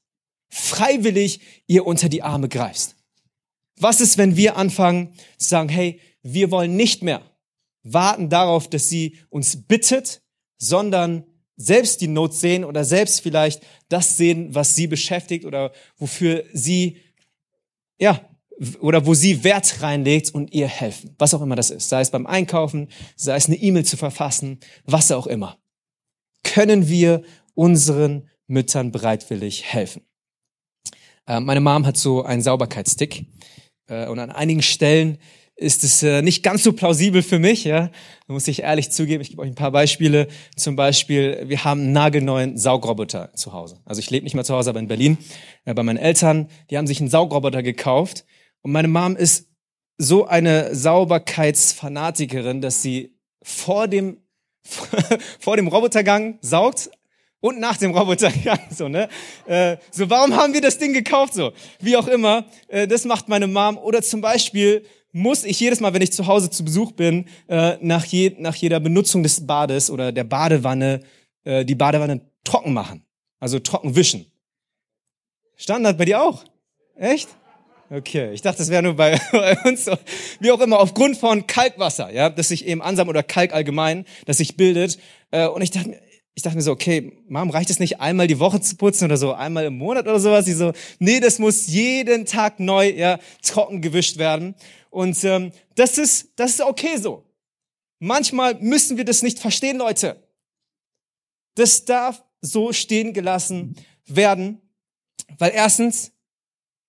freiwillig 0.49 1.41
ihr 1.67 1.87
unter 1.87 2.09
die 2.09 2.23
Arme 2.23 2.49
greifst. 2.49 2.97
Was 3.79 4.01
ist, 4.01 4.19
wenn 4.19 4.37
wir 4.37 4.57
anfangen 4.57 5.13
zu 5.37 5.49
sagen, 5.49 5.69
hey, 5.69 6.01
wir 6.23 6.51
wollen 6.51 6.77
nicht 6.77 7.03
mehr 7.03 7.23
warten 7.85 8.29
darauf, 8.29 8.69
dass 8.69 8.89
sie 8.89 9.19
uns 9.31 9.67
bittet, 9.67 10.23
sondern 10.59 11.25
selbst 11.59 12.01
die 12.01 12.09
Not 12.09 12.33
sehen 12.33 12.65
oder 12.65 12.85
selbst 12.85 13.21
vielleicht 13.21 13.63
das 13.89 14.17
sehen, 14.17 14.55
was 14.55 14.75
sie 14.77 14.87
beschäftigt 14.87 15.45
oder 15.45 15.73
wofür 15.99 16.45
sie, 16.55 16.99
ja, 17.99 18.21
oder 18.81 19.07
wo 19.07 19.15
sie 19.15 19.45
Wert 19.45 19.83
reinlegt 19.83 20.35
und 20.35 20.53
ihr 20.53 20.69
helfen. 20.69 21.15
Was 21.19 21.35
auch 21.35 21.43
immer 21.43 21.57
das 21.57 21.71
ist. 21.71 21.89
Sei 21.89 22.01
es 22.01 22.11
beim 22.11 22.27
Einkaufen, 22.27 22.89
sei 23.17 23.37
es 23.37 23.47
eine 23.47 23.57
E-Mail 23.57 23.85
zu 23.85 23.97
verfassen, 23.97 24.59
was 24.85 25.13
auch 25.13 25.27
immer. 25.27 25.59
Können 26.45 26.89
wir 26.89 27.23
unseren 27.55 28.29
Müttern 28.47 28.91
bereitwillig 28.91 29.65
helfen? 29.65 30.03
Äh, 31.27 31.41
meine 31.41 31.61
Mom 31.61 31.87
hat 31.87 31.97
so 31.97 32.23
einen 32.23 32.43
Sauberkeitsstick. 32.43 33.27
Äh, 33.89 34.07
und 34.09 34.19
an 34.19 34.31
einigen 34.31 34.63
Stellen 34.63 35.19
ist 35.59 35.83
es 35.83 36.05
äh, 36.05 36.23
nicht 36.23 36.45
ganz 36.45 36.63
so 36.63 36.73
plausibel 36.73 37.21
für 37.21 37.41
mich, 37.41 37.65
ja. 37.65 37.91
Da 38.27 38.33
muss 38.33 38.47
ich 38.47 38.63
ehrlich 38.63 38.91
zugeben. 38.91 39.21
Ich 39.21 39.31
gebe 39.31 39.43
euch 39.43 39.49
ein 39.49 39.57
paar 39.57 39.73
Beispiele. 39.73 40.29
Zum 40.57 40.77
Beispiel, 40.77 41.45
wir 41.47 41.65
haben 41.65 41.81
einen 41.81 41.93
nagelneuen 41.93 42.57
Saugroboter 42.57 43.33
zu 43.35 43.53
Hause. 43.53 43.81
Also 43.85 43.99
ich 43.99 44.09
lebe 44.09 44.23
nicht 44.25 44.35
mehr 44.35 44.45
zu 44.45 44.55
Hause, 44.55 44.71
aber 44.71 44.79
in 44.79 44.87
Berlin 44.87 45.19
äh, 45.65 45.75
bei 45.75 45.83
meinen 45.83 45.99
Eltern. 45.99 46.49
Die 46.71 46.79
haben 46.79 46.87
sich 46.87 47.01
einen 47.01 47.11
Saugroboter 47.11 47.65
gekauft. 47.65 48.25
Und 48.63 48.71
meine 48.71 48.87
Mom 48.87 49.17
ist 49.17 49.49
so 49.97 50.27
eine 50.27 50.75
Sauberkeitsfanatikerin, 50.77 52.61
dass 52.61 52.81
sie 52.81 53.19
vor 53.43 53.89
dem 53.89 54.23
vor 55.41 55.57
dem 55.57 55.67
Robotergang 55.67 56.39
saugt 56.41 56.91
und 57.41 57.59
nach 57.59 57.77
dem 57.77 57.97
Robotergang 57.97 58.61
so 58.71 58.89
ne 58.89 59.09
äh, 59.47 59.77
so 59.91 60.09
warum 60.11 60.37
haben 60.37 60.53
wir 60.53 60.61
das 60.61 60.79
Ding 60.79 60.93
gekauft 60.93 61.35
so 61.35 61.53
wie 61.81 61.97
auch 61.97 62.07
immer 62.07 62.45
äh, 62.69 62.87
das 62.87 63.05
macht 63.07 63.29
meine 63.29 63.47
Mom 63.47 63.79
oder 63.79 64.03
zum 64.03 64.21
Beispiel 64.21 64.85
muss 65.13 65.45
ich 65.45 65.59
jedes 65.61 65.81
Mal, 65.81 65.95
wenn 65.95 66.03
ich 66.03 66.13
zu 66.13 66.27
Hause 66.27 66.51
zu 66.51 66.65
Besuch 66.65 66.93
bin, 66.93 67.27
äh, 67.49 67.77
nach, 67.81 68.05
je, 68.05 68.35
nach 68.39 68.55
jeder 68.55 68.81
Benutzung 68.81 69.23
des 69.23 69.47
Bades 69.47 69.91
oder 69.91 70.13
der 70.13 70.25
Badewanne 70.25 71.01
äh, 71.45 71.65
die 71.65 71.75
Badewanne 71.75 72.21
trocken 72.45 72.73
machen. 72.73 73.05
Also 73.41 73.59
trocken 73.59 73.97
wischen. 73.97 74.27
Standard 75.57 75.99
bei 75.99 76.05
dir 76.05 76.23
auch? 76.23 76.45
Echt? 76.97 77.29
Okay, 77.91 78.33
ich 78.33 78.43
dachte, 78.43 78.59
das 78.59 78.69
wäre 78.69 78.83
nur 78.83 78.95
bei, 78.95 79.19
bei 79.33 79.57
uns 79.65 79.87
so. 79.87 79.97
Wie 80.41 80.51
auch 80.51 80.61
immer, 80.61 80.79
aufgrund 80.79 81.17
von 81.17 81.47
Kalkwasser, 81.47 82.13
ja, 82.13 82.29
das 82.29 82.49
sich 82.49 82.67
eben 82.67 82.83
ansam 82.83 83.09
oder 83.09 83.23
Kalk 83.23 83.55
allgemein, 83.55 84.05
das 84.27 84.39
sich 84.39 84.57
bildet. 84.57 84.99
Äh, 85.31 85.49
und 85.49 85.63
ich 85.63 85.71
dachte, 85.71 85.99
ich 86.39 86.43
dachte 86.43 86.57
mir 86.57 86.63
so, 86.63 86.71
okay, 86.71 87.19
Mom, 87.27 87.51
reicht 87.51 87.69
es 87.69 87.81
nicht 87.81 88.01
einmal 88.01 88.29
die 88.29 88.39
Woche 88.39 88.61
zu 88.61 88.77
putzen 88.77 89.07
oder 89.07 89.17
so, 89.17 89.33
einmal 89.33 89.65
im 89.65 89.77
Monat 89.77 90.07
oder 90.07 90.21
sowas? 90.21 90.47
Ich 90.47 90.55
so, 90.55 90.73
nee, 91.01 91.19
das 91.19 91.41
muss 91.41 91.67
jeden 91.67 92.27
Tag 92.27 92.61
neu, 92.61 92.91
ja, 92.91 93.19
trocken 93.43 93.83
gewischt 93.83 94.19
werden. 94.19 94.55
Und 94.89 95.25
ähm, 95.25 95.51
das 95.75 95.99
ist, 95.99 96.29
das 96.37 96.53
ist 96.53 96.61
okay 96.61 96.97
so. 96.97 97.25
Manchmal 97.99 98.55
müssen 98.61 98.97
wir 98.97 99.05
das 99.05 99.23
nicht 99.23 99.41
verstehen, 99.41 99.79
Leute. 99.79 100.23
Das 101.57 101.85
darf 101.85 102.23
so 102.41 102.73
stehen 102.73 103.15
gelassen 103.15 103.75
werden, 104.07 104.63
weil 105.39 105.51
erstens, 105.53 106.13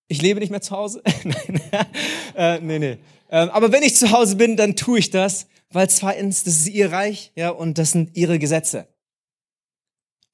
ich 0.06 0.22
lebe 0.22 0.38
nicht 0.38 0.50
mehr 0.50 0.62
zu 0.62 0.76
Hause. 0.76 1.02
Nein, 1.24 1.60
äh, 2.36 2.60
nee, 2.60 2.78
nee. 2.78 2.98
Ähm, 3.32 3.50
aber 3.50 3.72
wenn 3.72 3.82
ich 3.82 3.96
zu 3.96 4.12
Hause 4.12 4.36
bin, 4.36 4.56
dann 4.56 4.76
tue 4.76 5.00
ich 5.00 5.10
das, 5.10 5.48
weil 5.70 5.90
zweitens, 5.90 6.44
das 6.44 6.54
ist 6.54 6.68
ihr 6.68 6.92
Reich, 6.92 7.32
ja, 7.34 7.50
und 7.50 7.78
das 7.78 7.90
sind 7.90 8.16
ihre 8.16 8.38
Gesetze. 8.38 8.86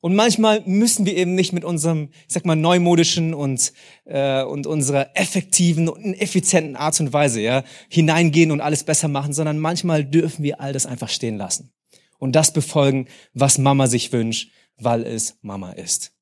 Und 0.06 0.14
manchmal 0.14 0.62
müssen 0.66 1.04
wir 1.04 1.16
eben 1.16 1.34
nicht 1.34 1.52
mit 1.52 1.64
unserem, 1.64 2.10
ich 2.28 2.34
sag 2.34 2.44
mal, 2.46 2.54
neumodischen 2.54 3.34
und, 3.34 3.72
äh, 4.04 4.44
und 4.44 4.68
unserer 4.68 5.10
effektiven 5.16 5.88
und 5.88 6.14
effizienten 6.14 6.76
Art 6.76 7.00
und 7.00 7.12
Weise 7.12 7.40
ja, 7.40 7.64
hineingehen 7.88 8.52
und 8.52 8.60
alles 8.60 8.84
besser 8.84 9.08
machen, 9.08 9.32
sondern 9.32 9.58
manchmal 9.58 10.04
dürfen 10.04 10.44
wir 10.44 10.60
all 10.60 10.72
das 10.72 10.86
einfach 10.86 11.08
stehen 11.08 11.36
lassen. 11.36 11.72
Und 12.18 12.36
das 12.36 12.52
befolgen, 12.52 13.08
was 13.34 13.58
Mama 13.58 13.88
sich 13.88 14.12
wünscht, 14.12 14.52
weil 14.76 15.02
es 15.02 15.38
Mama 15.42 15.72
ist. 15.72 16.12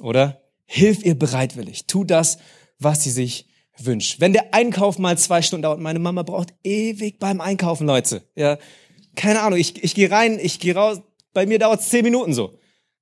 Oder? 0.00 0.40
Hilf 0.64 1.04
ihr 1.04 1.18
bereitwillig. 1.18 1.86
Tu 1.86 2.02
das, 2.02 2.38
was 2.78 3.02
sie 3.02 3.10
sich 3.10 3.46
wünscht. 3.76 4.20
Wenn 4.20 4.32
der 4.32 4.54
Einkauf 4.54 4.98
mal 4.98 5.18
zwei 5.18 5.42
Stunden 5.42 5.64
dauert, 5.64 5.80
meine 5.80 5.98
Mama 5.98 6.22
braucht 6.22 6.54
ewig 6.64 7.18
beim 7.18 7.42
Einkaufen, 7.42 7.86
Leute. 7.86 8.22
Ja, 8.34 8.56
keine 9.16 9.42
Ahnung, 9.42 9.58
ich, 9.58 9.84
ich 9.84 9.94
gehe 9.94 10.10
rein, 10.10 10.38
ich 10.40 10.60
gehe 10.60 10.74
raus, 10.74 11.02
bei 11.32 11.46
mir 11.46 11.58
dauert 11.58 11.80
es 11.80 11.88
zehn 11.88 12.04
Minuten 12.04 12.34
so. 12.34 12.58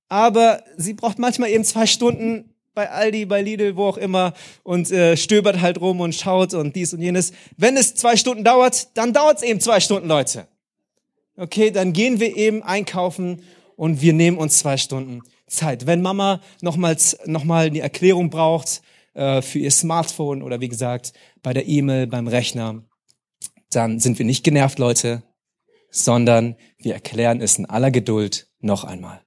Aber 0.09 0.65
sie 0.77 0.95
braucht 0.95 1.19
manchmal 1.19 1.51
eben 1.51 1.65
zwei 1.65 1.87
Stunden 1.87 2.55
bei 2.75 2.91
Aldi, 2.91 3.27
bei 3.27 3.43
Lidl, 3.43 3.77
wo 3.77 3.87
auch 3.87 3.99
immer 3.99 4.33
und 4.63 4.91
äh, 4.91 5.17
stöbert 5.17 5.61
halt 5.61 5.81
rum 5.81 6.01
und 6.01 6.15
schaut 6.15 6.55
und 6.55 6.77
dies 6.77 6.93
und 6.95 7.01
jenes. 7.01 7.33
Wenn 7.57 7.77
es 7.77 7.95
zwei 7.95 8.17
Stunden 8.17 8.45
dauert, 8.45 8.97
dann 8.97 9.13
dauert 9.13 9.39
es 9.39 9.43
eben 9.43 9.61
zwei 9.61 9.81
Stunden, 9.81 10.09
Leute. 10.09 10.47
Okay, 11.37 11.71
dann 11.71 11.93
gehen 11.93 12.21
wir 12.21 12.37
eben 12.37 12.63
einkaufen 12.63 13.43
und 13.77 14.03
wir 14.03 14.13
nehmen 14.13 14.39
uns 14.39 14.59
zwei 14.59 14.77
Stunden 14.77 15.23
Zeit. 15.49 15.87
Wenn 15.87 16.03
Mama 16.03 16.41
nochmals 16.61 17.19
nochmal 17.27 17.67
eine 17.67 17.81
Erklärung 17.81 18.31
braucht 18.31 18.83
äh, 19.15 19.43
für 19.43 19.59
ihr 19.59 19.71
Smartphone 19.71 20.43
oder 20.43 20.61
wie 20.61 20.69
gesagt 20.69 21.13
bei 21.43 21.53
der 21.53 21.67
E-Mail, 21.67 22.07
beim 22.07 22.29
Rechner, 22.29 22.83
dann 23.71 24.01
sind 24.01 24.19
wir 24.19 24.27
nicht 24.27 24.45
genervt, 24.45 24.79
Leute, 24.79 25.23
sondern 25.91 26.57
wir 26.79 26.95
erklären 26.95 27.41
es 27.41 27.59
in 27.59 27.67
aller 27.67 27.91
Geduld 27.91 28.49
noch 28.61 28.85
einmal. 28.85 29.23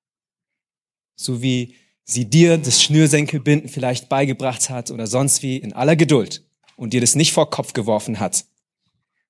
So 1.15 1.41
wie 1.41 1.75
sie 2.03 2.29
dir 2.29 2.57
das 2.57 2.81
Schnürsenkelbinden 2.81 3.69
vielleicht 3.69 4.09
beigebracht 4.09 4.69
hat 4.69 4.91
oder 4.91 5.07
sonst 5.07 5.43
wie 5.43 5.57
in 5.57 5.73
aller 5.73 5.95
Geduld 5.95 6.45
und 6.75 6.93
dir 6.93 7.01
das 7.01 7.15
nicht 7.15 7.33
vor 7.33 7.49
Kopf 7.49 7.73
geworfen 7.73 8.19
hat, 8.19 8.45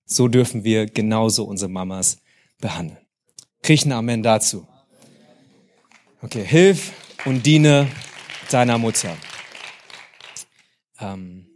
so 0.05 0.27
dürfen 0.27 0.63
wir 0.63 0.85
genauso 0.85 1.45
unsere 1.45 1.69
Mamas 1.69 2.17
behandeln. 2.59 2.99
Krieg 3.61 3.85
Amen 3.89 4.23
dazu. 4.23 4.67
Okay, 6.21 6.45
hilf 6.45 6.91
und 7.25 7.45
diene 7.45 7.87
deiner 8.51 8.77
Mutter. 8.77 9.15
Ähm, 10.99 11.47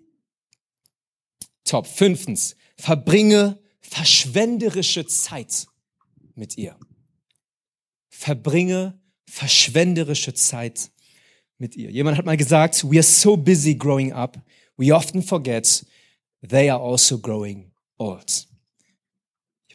top. 1.64 1.88
Fünftens, 1.88 2.56
verbringe 2.78 3.60
verschwenderische 3.90 5.06
Zeit 5.06 5.68
mit 6.36 6.58
ihr. 6.58 6.78
Verbringe 8.10 9.00
verschwenderische 9.30 10.34
Zeit 10.34 10.92
mit 11.58 11.76
ihr. 11.76 11.92
Jemand 11.92 12.18
hat 12.18 12.26
mal 12.26 12.38
gesagt, 12.38 12.84
we 12.84 12.98
are 12.98 13.04
so 13.04 13.36
busy 13.36 13.76
growing 13.76 14.14
up, 14.14 14.40
we 14.78 14.94
often 14.94 15.22
forget 15.22 15.86
they 16.48 16.70
are 16.70 16.82
also 16.82 17.18
growing 17.18 17.72
old. 17.98 18.47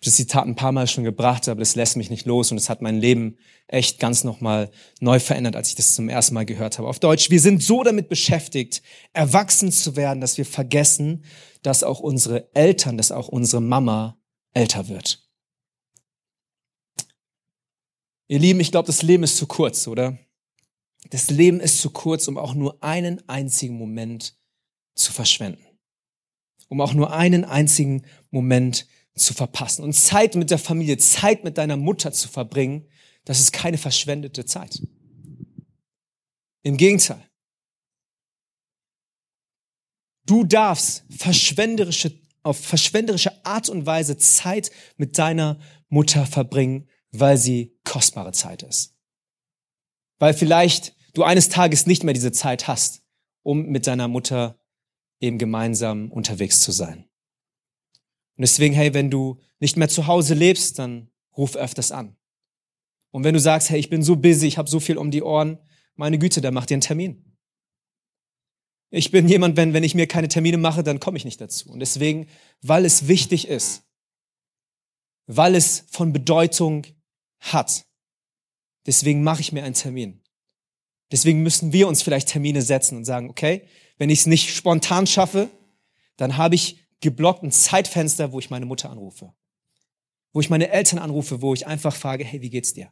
Ich 0.02 0.06
habe 0.06 0.10
das 0.10 0.16
Zitat 0.16 0.46
ein 0.46 0.56
paar 0.56 0.72
Mal 0.72 0.88
schon 0.88 1.04
gebracht, 1.04 1.48
aber 1.48 1.60
das 1.60 1.76
lässt 1.76 1.96
mich 1.96 2.10
nicht 2.10 2.26
los 2.26 2.50
und 2.50 2.56
es 2.56 2.68
hat 2.68 2.82
mein 2.82 2.98
Leben 2.98 3.36
echt 3.68 4.00
ganz 4.00 4.24
nochmal 4.24 4.72
neu 4.98 5.20
verändert, 5.20 5.54
als 5.54 5.68
ich 5.68 5.76
das 5.76 5.94
zum 5.94 6.08
ersten 6.08 6.34
Mal 6.34 6.44
gehört 6.44 6.78
habe. 6.78 6.88
Auf 6.88 6.98
Deutsch, 6.98 7.30
wir 7.30 7.38
sind 7.38 7.62
so 7.62 7.84
damit 7.84 8.08
beschäftigt, 8.08 8.82
erwachsen 9.12 9.70
zu 9.70 9.94
werden, 9.94 10.20
dass 10.20 10.38
wir 10.38 10.44
vergessen, 10.44 11.24
dass 11.62 11.84
auch 11.84 12.00
unsere 12.00 12.52
Eltern, 12.52 12.96
dass 12.96 13.12
auch 13.12 13.28
unsere 13.28 13.62
Mama 13.62 14.20
älter 14.54 14.88
wird. 14.88 15.24
Ihr 18.26 18.40
Lieben, 18.40 18.58
ich 18.58 18.72
glaube, 18.72 18.88
das 18.88 19.02
Leben 19.02 19.22
ist 19.22 19.36
zu 19.36 19.46
kurz, 19.46 19.86
oder? 19.86 20.18
Das 21.10 21.30
Leben 21.30 21.60
ist 21.60 21.80
zu 21.80 21.90
kurz, 21.90 22.26
um 22.26 22.38
auch 22.38 22.54
nur 22.54 22.82
einen 22.82 23.22
einzigen 23.28 23.78
Moment 23.78 24.36
zu 24.96 25.12
verschwenden. 25.12 25.64
Um 26.66 26.80
auch 26.80 26.92
nur 26.92 27.12
einen 27.12 27.44
einzigen 27.44 28.04
Moment 28.32 28.78
zu 28.78 29.01
verpassen. 29.34 29.84
Und 29.84 29.92
Zeit 29.92 30.34
mit 30.34 30.50
der 30.50 30.58
Familie, 30.58 30.96
Zeit 30.98 31.44
mit 31.44 31.58
deiner 31.58 31.76
Mutter 31.76 32.12
zu 32.12 32.28
verbringen, 32.28 32.86
das 33.24 33.40
ist 33.40 33.52
keine 33.52 33.78
verschwendete 33.78 34.44
Zeit. 34.44 34.82
Im 36.62 36.76
Gegenteil. 36.76 37.28
Du 40.24 40.44
darfst 40.44 41.04
verschwenderische, 41.10 42.18
auf 42.42 42.58
verschwenderische 42.58 43.44
Art 43.44 43.68
und 43.68 43.86
Weise 43.86 44.16
Zeit 44.16 44.70
mit 44.96 45.18
deiner 45.18 45.58
Mutter 45.88 46.26
verbringen, 46.26 46.88
weil 47.10 47.36
sie 47.36 47.78
kostbare 47.84 48.32
Zeit 48.32 48.62
ist. 48.62 48.96
Weil 50.18 50.34
vielleicht 50.34 50.96
du 51.14 51.24
eines 51.24 51.48
Tages 51.48 51.86
nicht 51.86 52.04
mehr 52.04 52.14
diese 52.14 52.32
Zeit 52.32 52.68
hast, 52.68 53.02
um 53.42 53.66
mit 53.66 53.86
deiner 53.86 54.08
Mutter 54.08 54.60
eben 55.20 55.38
gemeinsam 55.38 56.10
unterwegs 56.10 56.60
zu 56.60 56.72
sein. 56.72 57.08
Und 58.36 58.42
deswegen, 58.42 58.74
hey, 58.74 58.94
wenn 58.94 59.10
du 59.10 59.38
nicht 59.60 59.76
mehr 59.76 59.88
zu 59.88 60.06
Hause 60.06 60.34
lebst, 60.34 60.78
dann 60.78 61.10
ruf 61.36 61.56
öfters 61.56 61.92
an. 61.92 62.16
Und 63.10 63.24
wenn 63.24 63.34
du 63.34 63.40
sagst, 63.40 63.70
hey, 63.70 63.78
ich 63.78 63.90
bin 63.90 64.02
so 64.02 64.16
busy, 64.16 64.46
ich 64.46 64.58
habe 64.58 64.70
so 64.70 64.80
viel 64.80 64.96
um 64.96 65.10
die 65.10 65.22
Ohren, 65.22 65.58
meine 65.94 66.18
Güte, 66.18 66.40
dann 66.40 66.54
mach 66.54 66.66
dir 66.66 66.74
einen 66.74 66.80
Termin. 66.80 67.36
Ich 68.90 69.10
bin 69.10 69.28
jemand, 69.28 69.56
wenn, 69.56 69.72
wenn 69.72 69.84
ich 69.84 69.94
mir 69.94 70.06
keine 70.06 70.28
Termine 70.28 70.58
mache, 70.58 70.82
dann 70.82 71.00
komme 71.00 71.16
ich 71.16 71.24
nicht 71.24 71.40
dazu. 71.40 71.70
Und 71.70 71.80
deswegen, 71.80 72.26
weil 72.60 72.84
es 72.84 73.08
wichtig 73.08 73.48
ist, 73.48 73.84
weil 75.26 75.54
es 75.54 75.84
von 75.90 76.12
Bedeutung 76.12 76.86
hat, 77.40 77.86
deswegen 78.86 79.22
mache 79.22 79.40
ich 79.40 79.52
mir 79.52 79.64
einen 79.64 79.74
Termin. 79.74 80.20
Deswegen 81.10 81.42
müssen 81.42 81.72
wir 81.72 81.88
uns 81.88 82.02
vielleicht 82.02 82.28
Termine 82.28 82.62
setzen 82.62 82.96
und 82.96 83.04
sagen, 83.04 83.30
okay, 83.30 83.66
wenn 83.98 84.10
ich 84.10 84.20
es 84.20 84.26
nicht 84.26 84.54
spontan 84.54 85.06
schaffe, 85.06 85.48
dann 86.16 86.36
habe 86.36 86.54
ich 86.54 86.81
geblockt 87.02 87.42
ein 87.42 87.52
Zeitfenster, 87.52 88.32
wo 88.32 88.38
ich 88.38 88.48
meine 88.48 88.64
Mutter 88.64 88.88
anrufe. 88.88 89.34
Wo 90.32 90.40
ich 90.40 90.48
meine 90.48 90.70
Eltern 90.70 90.98
anrufe, 90.98 91.42
wo 91.42 91.52
ich 91.52 91.66
einfach 91.66 91.94
frage, 91.94 92.24
hey, 92.24 92.40
wie 92.40 92.48
geht's 92.48 92.72
dir? 92.72 92.90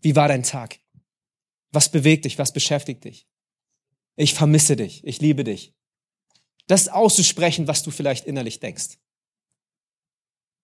Wie 0.00 0.14
war 0.14 0.28
dein 0.28 0.44
Tag? 0.44 0.78
Was 1.72 1.90
bewegt 1.90 2.24
dich? 2.24 2.38
Was 2.38 2.52
beschäftigt 2.52 3.04
dich? 3.04 3.26
Ich 4.14 4.34
vermisse 4.34 4.76
dich. 4.76 5.04
Ich 5.04 5.20
liebe 5.20 5.42
dich. 5.42 5.74
Das 6.68 6.88
auszusprechen, 6.88 7.66
was 7.66 7.82
du 7.82 7.90
vielleicht 7.90 8.26
innerlich 8.26 8.60
denkst. 8.60 8.98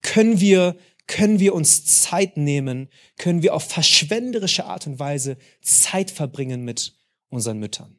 Können 0.02 0.38
wir, 0.38 0.76
können 1.06 1.40
wir 1.40 1.54
uns 1.54 1.86
Zeit 2.02 2.36
nehmen? 2.36 2.90
Können 3.16 3.42
wir 3.42 3.54
auf 3.54 3.64
verschwenderische 3.64 4.66
Art 4.66 4.86
und 4.86 4.98
Weise 4.98 5.38
Zeit 5.62 6.10
verbringen 6.10 6.62
mit 6.64 6.94
unseren 7.30 7.58
Müttern? 7.58 7.98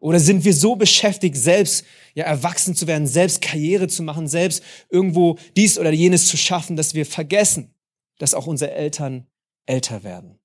Oder 0.00 0.18
sind 0.18 0.44
wir 0.44 0.54
so 0.54 0.76
beschäftigt, 0.76 1.36
selbst 1.36 1.84
ja, 2.14 2.24
erwachsen 2.24 2.74
zu 2.74 2.86
werden, 2.86 3.06
selbst 3.06 3.42
Karriere 3.42 3.86
zu 3.86 4.02
machen, 4.02 4.26
selbst 4.26 4.62
irgendwo 4.88 5.38
dies 5.56 5.78
oder 5.78 5.92
jenes 5.92 6.26
zu 6.26 6.38
schaffen, 6.38 6.74
dass 6.74 6.94
wir 6.94 7.04
vergessen, 7.04 7.74
dass 8.18 8.34
auch 8.34 8.46
unsere 8.46 8.72
Eltern 8.72 9.26
älter 9.66 10.02
werden? 10.02 10.38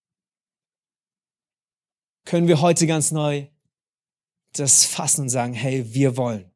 Können 2.26 2.50
wir 2.50 2.60
heute 2.60 2.86
ganz 2.86 3.12
neu 3.12 3.48
das 4.52 4.86
fassen 4.86 5.22
und 5.22 5.30
sagen, 5.30 5.54
hey, 5.54 5.94
wir 5.94 6.18
wollen, 6.18 6.52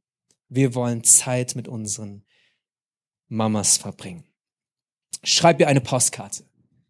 wir 0.50 0.76
wollen 0.76 1.04
Zeit 1.04 1.56
mit 1.56 1.68
unseren 1.68 2.26
Mamas 3.28 3.78
verbringen. 3.78 4.26
Schreib 5.24 5.60
ihr 5.60 5.68
eine 5.68 5.82
Postkarte. 5.82 6.44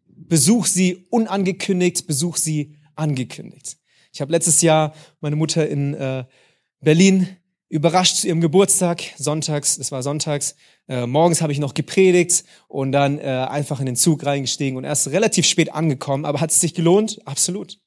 Besuch 0.06 0.66
sie 0.66 1.06
unangekündigt, 1.10 2.06
besuch 2.06 2.36
sie 2.36 2.76
angekündigt. 2.94 3.79
Ich 4.12 4.20
habe 4.20 4.32
letztes 4.32 4.60
Jahr 4.60 4.94
meine 5.20 5.36
Mutter 5.36 5.68
in 5.68 5.94
äh, 5.94 6.24
Berlin 6.80 7.36
überrascht 7.68 8.16
zu 8.16 8.26
ihrem 8.26 8.40
Geburtstag, 8.40 9.02
sonntags, 9.16 9.76
das 9.78 9.92
war 9.92 10.02
sonntags, 10.02 10.56
äh, 10.88 11.06
morgens 11.06 11.40
habe 11.40 11.52
ich 11.52 11.60
noch 11.60 11.72
gepredigt 11.72 12.44
und 12.66 12.90
dann 12.90 13.18
äh, 13.18 13.46
einfach 13.48 13.78
in 13.78 13.86
den 13.86 13.94
Zug 13.94 14.26
reingestiegen 14.26 14.76
und 14.76 14.82
erst 14.84 15.08
relativ 15.08 15.46
spät 15.46 15.72
angekommen, 15.72 16.24
aber 16.24 16.40
hat 16.40 16.50
es 16.50 16.60
sich 16.60 16.74
gelohnt? 16.74 17.20
Absolut. 17.26 17.80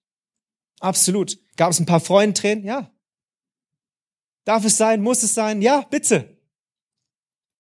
Absolut. 0.80 1.38
Gab 1.58 1.72
es 1.72 1.80
ein 1.80 1.86
paar 1.86 2.00
Freundentränen? 2.00 2.64
Ja. 2.64 2.92
Darf 4.46 4.64
es 4.66 4.78
sein? 4.78 5.02
Muss 5.02 5.24
es 5.24 5.34
sein? 5.34 5.62
Ja, 5.62 5.82
bitte. 5.90 6.38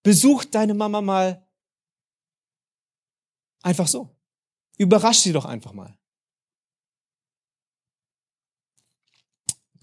Besuch 0.02 0.46
deine 0.46 0.74
Mama 0.74 1.02
mal 1.02 1.46
einfach 3.62 3.88
so. 3.88 4.16
Überrasch 4.78 5.20
sie 5.20 5.32
doch 5.34 5.46
einfach 5.46 5.74
mal. 5.74 5.98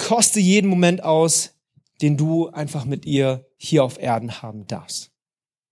Koste 0.01 0.41
jeden 0.41 0.69
Moment 0.69 1.05
aus, 1.05 1.55
den 2.01 2.17
du 2.17 2.49
einfach 2.49 2.85
mit 2.85 3.05
ihr 3.05 3.47
hier 3.57 3.85
auf 3.85 3.99
Erden 3.99 4.43
haben 4.43 4.67
darfst. 4.67 5.13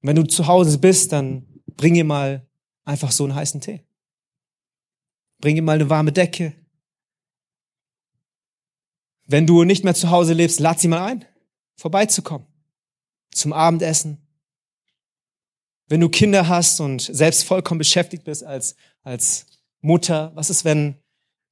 Und 0.03 0.09
wenn 0.09 0.17
du 0.17 0.25
zu 0.25 0.47
Hause 0.47 0.79
bist, 0.79 1.13
dann 1.13 1.47
bring 1.77 1.95
ihr 1.95 2.05
mal 2.05 2.47
einfach 2.85 3.11
so 3.11 3.25
einen 3.25 3.35
heißen 3.35 3.61
Tee. 3.61 3.83
Bring 5.41 5.57
ihr 5.57 5.63
mal 5.63 5.77
eine 5.77 5.89
warme 5.89 6.13
Decke. 6.13 6.55
Wenn 9.25 9.47
du 9.47 9.65
nicht 9.65 9.85
mehr 9.85 9.95
zu 9.95 10.11
Hause 10.11 10.35
lebst, 10.35 10.61
lad 10.61 10.79
sie 10.79 10.89
mal 10.89 11.05
ein, 11.05 11.25
vorbeizukommen. 11.77 12.47
Zum 13.31 13.53
Abendessen. 13.53 14.19
Wenn 15.87 16.01
du 16.01 16.09
Kinder 16.09 16.49
hast 16.49 16.81
und 16.81 17.01
selbst 17.01 17.45
vollkommen 17.45 17.79
beschäftigt 17.79 18.25
bist 18.25 18.45
als, 18.45 18.77
als 19.03 19.47
Mutter, 19.81 20.33
was 20.35 20.51
ist, 20.51 20.65
wenn 20.65 20.97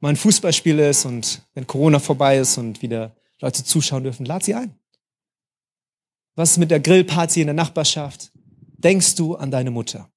mal 0.00 0.10
ein 0.10 0.16
Fußballspiel 0.16 0.78
ist 0.78 1.04
und 1.04 1.42
wenn 1.54 1.66
Corona 1.66 1.98
vorbei 1.98 2.38
ist 2.38 2.58
und 2.58 2.82
wieder 2.82 3.16
Leute 3.40 3.64
zuschauen 3.64 4.02
dürfen, 4.02 4.26
lad 4.26 4.44
sie 4.44 4.54
ein. 4.54 4.78
Was 6.34 6.52
ist 6.52 6.58
mit 6.58 6.70
der 6.70 6.80
Grillparty 6.80 7.40
in 7.40 7.46
der 7.46 7.54
Nachbarschaft? 7.54 8.30
Denkst 8.78 9.14
du 9.14 9.36
an 9.36 9.50
deine 9.50 9.70
Mutter? 9.70 10.10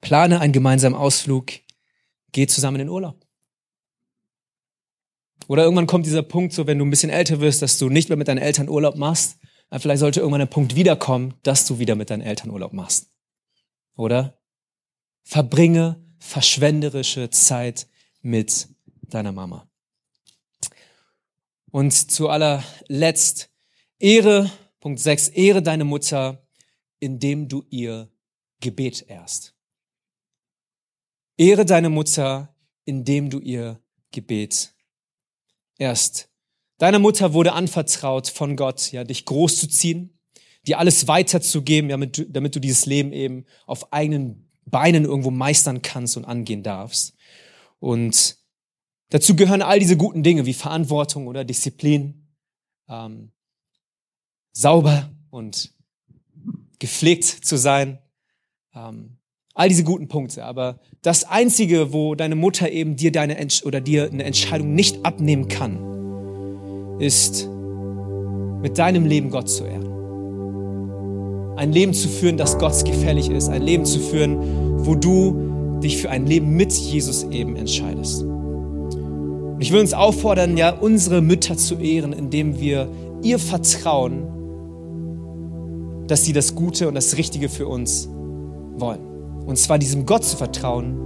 Plane 0.00 0.40
einen 0.40 0.52
gemeinsamen 0.52 0.96
Ausflug, 0.96 1.52
geh 2.32 2.46
zusammen 2.46 2.80
in 2.80 2.88
Urlaub. 2.88 3.26
Oder 5.48 5.64
irgendwann 5.64 5.86
kommt 5.86 6.06
dieser 6.06 6.22
Punkt, 6.22 6.54
so 6.54 6.66
wenn 6.66 6.78
du 6.78 6.84
ein 6.84 6.90
bisschen 6.90 7.10
älter 7.10 7.40
wirst, 7.40 7.60
dass 7.60 7.76
du 7.76 7.88
nicht 7.88 8.08
mehr 8.08 8.16
mit 8.16 8.28
deinen 8.28 8.38
Eltern 8.38 8.68
Urlaub 8.68 8.96
machst. 8.96 9.38
Dann 9.68 9.80
vielleicht 9.80 10.00
sollte 10.00 10.20
irgendwann 10.20 10.40
der 10.40 10.46
Punkt 10.46 10.76
wiederkommen, 10.76 11.34
dass 11.42 11.66
du 11.66 11.78
wieder 11.78 11.96
mit 11.96 12.10
deinen 12.10 12.22
Eltern 12.22 12.50
Urlaub 12.50 12.72
machst. 12.72 13.10
Oder? 13.96 14.38
Verbringe 15.24 16.04
verschwenderische 16.18 17.30
Zeit 17.30 17.88
mit 18.22 18.68
deiner 19.02 19.32
Mama. 19.32 19.68
Und 21.70 21.92
zu 21.92 22.28
allerletzt, 22.28 23.50
Ehre, 23.98 24.50
Punkt 24.80 24.98
6, 24.98 25.28
Ehre 25.28 25.62
deine 25.62 25.84
Mutter, 25.84 26.46
indem 26.98 27.48
du 27.48 27.64
ihr 27.70 28.10
Gebet 28.60 29.04
ehrst. 29.08 29.54
Ehre 31.36 31.64
deine 31.64 31.90
Mutter, 31.90 32.54
indem 32.84 33.30
du 33.30 33.38
ihr 33.38 33.80
Gebet 34.10 34.74
ehrst. 35.78 36.28
Deine 36.78 36.98
Mutter 36.98 37.32
wurde 37.34 37.52
anvertraut 37.52 38.28
von 38.28 38.56
Gott, 38.56 38.92
ja, 38.92 39.04
dich 39.04 39.24
großzuziehen, 39.26 40.18
dir 40.66 40.78
alles 40.78 41.08
weiterzugeben, 41.08 41.90
damit, 41.90 42.18
du, 42.18 42.24
damit 42.26 42.56
du 42.56 42.60
dieses 42.60 42.86
Leben 42.86 43.12
eben 43.12 43.44
auf 43.66 43.92
eigenen 43.92 44.50
Beinen 44.64 45.04
irgendwo 45.04 45.30
meistern 45.30 45.82
kannst 45.82 46.16
und 46.16 46.24
angehen 46.24 46.62
darfst. 46.62 47.14
Und 47.80 48.36
dazu 49.08 49.34
gehören 49.34 49.62
all 49.62 49.80
diese 49.80 49.96
guten 49.96 50.22
Dinge 50.22 50.46
wie 50.46 50.54
Verantwortung 50.54 51.26
oder 51.26 51.44
Disziplin, 51.44 52.28
ähm, 52.88 53.32
sauber 54.52 55.10
und 55.30 55.72
gepflegt 56.78 57.24
zu 57.24 57.56
sein, 57.56 57.98
ähm, 58.74 59.16
all 59.54 59.68
diese 59.68 59.84
guten 59.84 60.08
Punkte. 60.08 60.44
Aber 60.44 60.78
das 61.02 61.24
Einzige, 61.24 61.92
wo 61.92 62.14
deine 62.14 62.36
Mutter 62.36 62.70
eben 62.70 62.96
dir 62.96 63.12
deine 63.12 63.36
Entsch 63.36 63.64
oder 63.64 63.80
dir 63.80 64.10
eine 64.10 64.24
Entscheidung 64.24 64.74
nicht 64.74 65.04
abnehmen 65.04 65.48
kann, 65.48 66.98
ist 67.00 67.48
mit 68.60 68.78
deinem 68.78 69.06
Leben 69.06 69.30
Gott 69.30 69.48
zu 69.48 69.64
ehren. 69.64 69.88
Ein 71.56 71.72
Leben 71.72 71.94
zu 71.94 72.08
führen, 72.08 72.36
das 72.36 72.58
Gott 72.58 72.84
gefällig 72.84 73.28
ist. 73.30 73.48
Ein 73.48 73.62
Leben 73.62 73.84
zu 73.84 74.00
führen, 74.00 74.86
wo 74.86 74.94
du 74.94 75.49
dich 75.82 75.96
für 75.98 76.10
ein 76.10 76.26
Leben 76.26 76.50
mit 76.56 76.72
Jesus 76.72 77.24
eben 77.24 77.56
entscheidest. 77.56 78.22
Und 78.22 79.60
ich 79.60 79.72
will 79.72 79.80
uns 79.80 79.92
auffordern, 79.92 80.56
ja, 80.56 80.70
unsere 80.70 81.20
Mütter 81.22 81.56
zu 81.56 81.76
ehren, 81.76 82.12
indem 82.12 82.60
wir 82.60 82.88
ihr 83.22 83.38
vertrauen, 83.38 84.22
dass 86.06 86.24
sie 86.24 86.32
das 86.32 86.54
Gute 86.54 86.88
und 86.88 86.94
das 86.94 87.16
Richtige 87.16 87.48
für 87.48 87.68
uns 87.68 88.08
wollen. 88.76 89.00
Und 89.46 89.58
zwar 89.58 89.78
diesem 89.78 90.06
Gott 90.06 90.24
zu 90.24 90.36
vertrauen, 90.36 90.96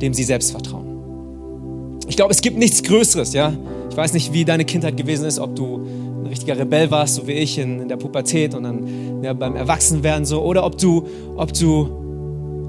dem 0.00 0.14
sie 0.14 0.22
selbst 0.22 0.50
vertrauen. 0.50 1.96
Ich 2.08 2.16
glaube, 2.16 2.32
es 2.32 2.40
gibt 2.40 2.58
nichts 2.58 2.82
Größeres, 2.82 3.32
ja. 3.32 3.52
Ich 3.90 3.96
weiß 3.96 4.12
nicht, 4.12 4.32
wie 4.32 4.44
deine 4.44 4.64
Kindheit 4.64 4.96
gewesen 4.96 5.26
ist, 5.26 5.38
ob 5.38 5.56
du 5.56 5.86
ein 6.20 6.26
richtiger 6.26 6.58
Rebell 6.58 6.90
warst, 6.90 7.14
so 7.16 7.26
wie 7.26 7.32
ich 7.32 7.58
in, 7.58 7.80
in 7.80 7.88
der 7.88 7.96
Pubertät 7.96 8.54
und 8.54 8.64
dann 8.64 9.22
ja, 9.22 9.32
beim 9.32 9.56
Erwachsenwerden 9.56 10.24
so, 10.24 10.42
oder 10.42 10.64
ob 10.64 10.78
du, 10.78 11.06
ob 11.36 11.52
du, 11.52 11.88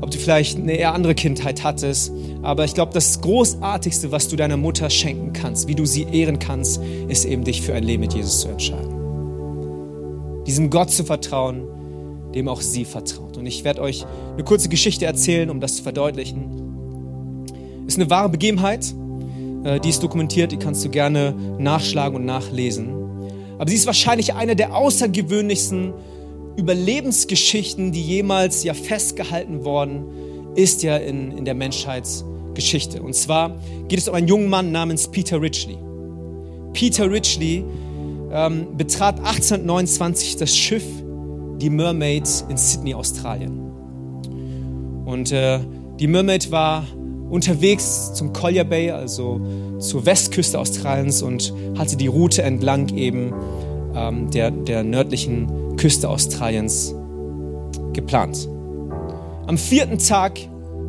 ob 0.02 0.12
du 0.12 0.18
vielleicht 0.18 0.58
eine 0.58 0.74
eher 0.74 0.94
andere 0.94 1.16
Kindheit 1.16 1.64
hattest. 1.64 2.12
Aber 2.44 2.66
ich 2.66 2.74
glaube, 2.74 2.94
das 2.94 3.20
Großartigste, 3.22 4.12
was 4.12 4.28
du 4.28 4.36
deiner 4.36 4.58
Mutter 4.58 4.90
schenken 4.90 5.34
kannst, 5.34 5.68
wie 5.68 5.76
du 5.76 5.86
sie 5.86 6.04
ehren 6.04 6.40
kannst, 6.40 6.82
ist 7.08 7.26
eben 7.26 7.44
dich 7.44 7.62
für 7.62 7.74
ein 7.74 7.84
Leben 7.84 8.02
mit 8.02 8.14
Jesus 8.14 8.42
zu 8.42 8.50
entscheiden. 8.50 8.96
Diesem 10.46 10.70
Gott 10.70 10.92
zu 10.92 11.04
vertrauen, 11.04 11.64
dem 12.34 12.48
auch 12.48 12.62
sie 12.62 12.86
vertraut. 12.86 13.38
Und 13.38 13.46
ich 13.46 13.64
werde 13.64 13.82
euch 13.82 14.06
eine 14.34 14.44
kurze 14.44 14.70
Geschichte 14.70 15.06
erzählen, 15.06 15.50
um 15.50 15.60
das 15.60 15.78
zu 15.78 15.84
verdeutlichen. 15.84 17.46
Es 17.88 17.94
ist 17.94 18.00
eine 18.00 18.10
wahre 18.10 18.30
Begebenheit, 18.30 18.94
äh, 19.64 19.80
die 19.80 19.90
ist 19.90 20.04
dokumentiert, 20.04 20.52
die 20.52 20.58
kannst 20.58 20.86
du 20.86 20.90
gerne 20.90 21.34
nachschlagen 21.58 22.16
und 22.16 22.26
nachlesen. 22.26 22.90
Aber 23.58 23.70
sie 23.70 23.76
ist 23.76 23.88
wahrscheinlich 23.88 24.34
eine 24.34 24.56
der 24.56 24.76
außergewöhnlichsten 24.76 25.94
Überlebensgeschichten, 26.58 27.92
die 27.92 28.02
jemals 28.02 28.64
ja 28.64 28.74
festgehalten 28.74 29.64
worden 29.64 30.06
ist 30.56 30.82
ja 30.82 30.98
in, 30.98 31.32
in 31.38 31.46
der 31.46 31.54
Menschheitsgeschichte. 31.54 33.02
Und 33.02 33.14
zwar 33.14 33.56
geht 33.88 34.00
es 34.00 34.10
um 34.10 34.16
einen 34.16 34.28
jungen 34.28 34.50
Mann 34.50 34.72
namens 34.72 35.08
Peter 35.08 35.40
Ridgely. 35.40 35.78
Peter 36.74 37.10
Ridgely 37.10 37.64
ähm, 38.32 38.76
betrat 38.76 39.20
1829 39.20 40.38
das 40.38 40.58
Schiff 40.58 40.84
die 41.62 41.70
Mermaid 41.70 42.28
in 42.50 42.58
Sydney, 42.58 42.96
Australien. 42.96 43.60
Und 45.06 45.32
äh, 45.32 45.60
die 46.00 46.08
Mermaid 46.08 46.52
war 46.52 46.86
unterwegs 47.30 48.14
zum 48.14 48.34
Collier 48.34 48.64
Bay, 48.64 48.92
also 48.92 49.40
zur 49.80 50.06
Westküste 50.06 50.60
Australiens 50.60 51.22
und 51.22 51.54
hatte 51.78 51.98
die 51.98 52.08
Route 52.08 52.42
entlang 52.42 52.90
eben 52.96 53.34
ähm, 53.96 54.32
der, 54.32 54.52
der 54.52 54.84
nördlichen 54.84 55.48
Küste 55.78 56.10
Australiens 56.10 56.94
geplant. 57.94 58.50
Am 59.48 59.58
vierten 59.58 59.98
Tag 59.98 60.40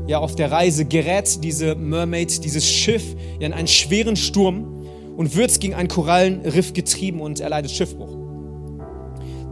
ja, 0.08 0.18
auf 0.18 0.34
der 0.34 0.50
Reise 0.50 0.86
gerät 0.86 1.44
diese 1.44 1.74
Mermaid, 1.74 2.42
dieses 2.42 2.68
Schiff 2.68 3.04
ja, 3.38 3.46
in 3.46 3.52
einen 3.52 3.68
schweren 3.68 4.16
Sturm 4.16 4.86
und 5.16 5.36
wird 5.36 5.60
gegen 5.60 5.74
ein 5.74 5.88
Korallenriff 5.88 6.72
getrieben 6.72 7.20
und 7.20 7.40
erleidet 7.40 7.70
Schiffbruch. 7.70 8.16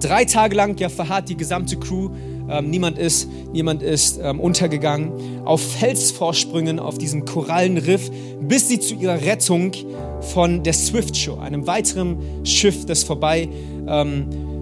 Drei 0.00 0.24
Tage 0.24 0.56
lang 0.56 0.78
ja, 0.78 0.88
verharrt 0.88 1.28
die 1.28 1.36
gesamte 1.36 1.76
Crew. 1.78 2.10
Ähm, 2.48 2.70
niemand 2.70 2.98
ist, 2.98 3.28
niemand 3.52 3.82
ist 3.82 4.18
ähm, 4.22 4.40
untergegangen. 4.40 5.44
Auf 5.44 5.60
Felsvorsprüngen 5.60 6.78
auf 6.78 6.98
diesem 6.98 7.24
Korallenriff, 7.24 8.10
bis 8.40 8.68
sie 8.68 8.78
zu 8.78 8.94
ihrer 8.94 9.22
Rettung 9.22 9.72
von 10.20 10.62
der 10.62 10.72
Swift 10.72 11.16
Show, 11.16 11.38
einem 11.38 11.66
weiteren 11.66 12.18
Schiff, 12.44 12.86
das 12.86 13.02
vorbei 13.02 13.48
ähm, 13.88 14.28
äh, 14.30 14.55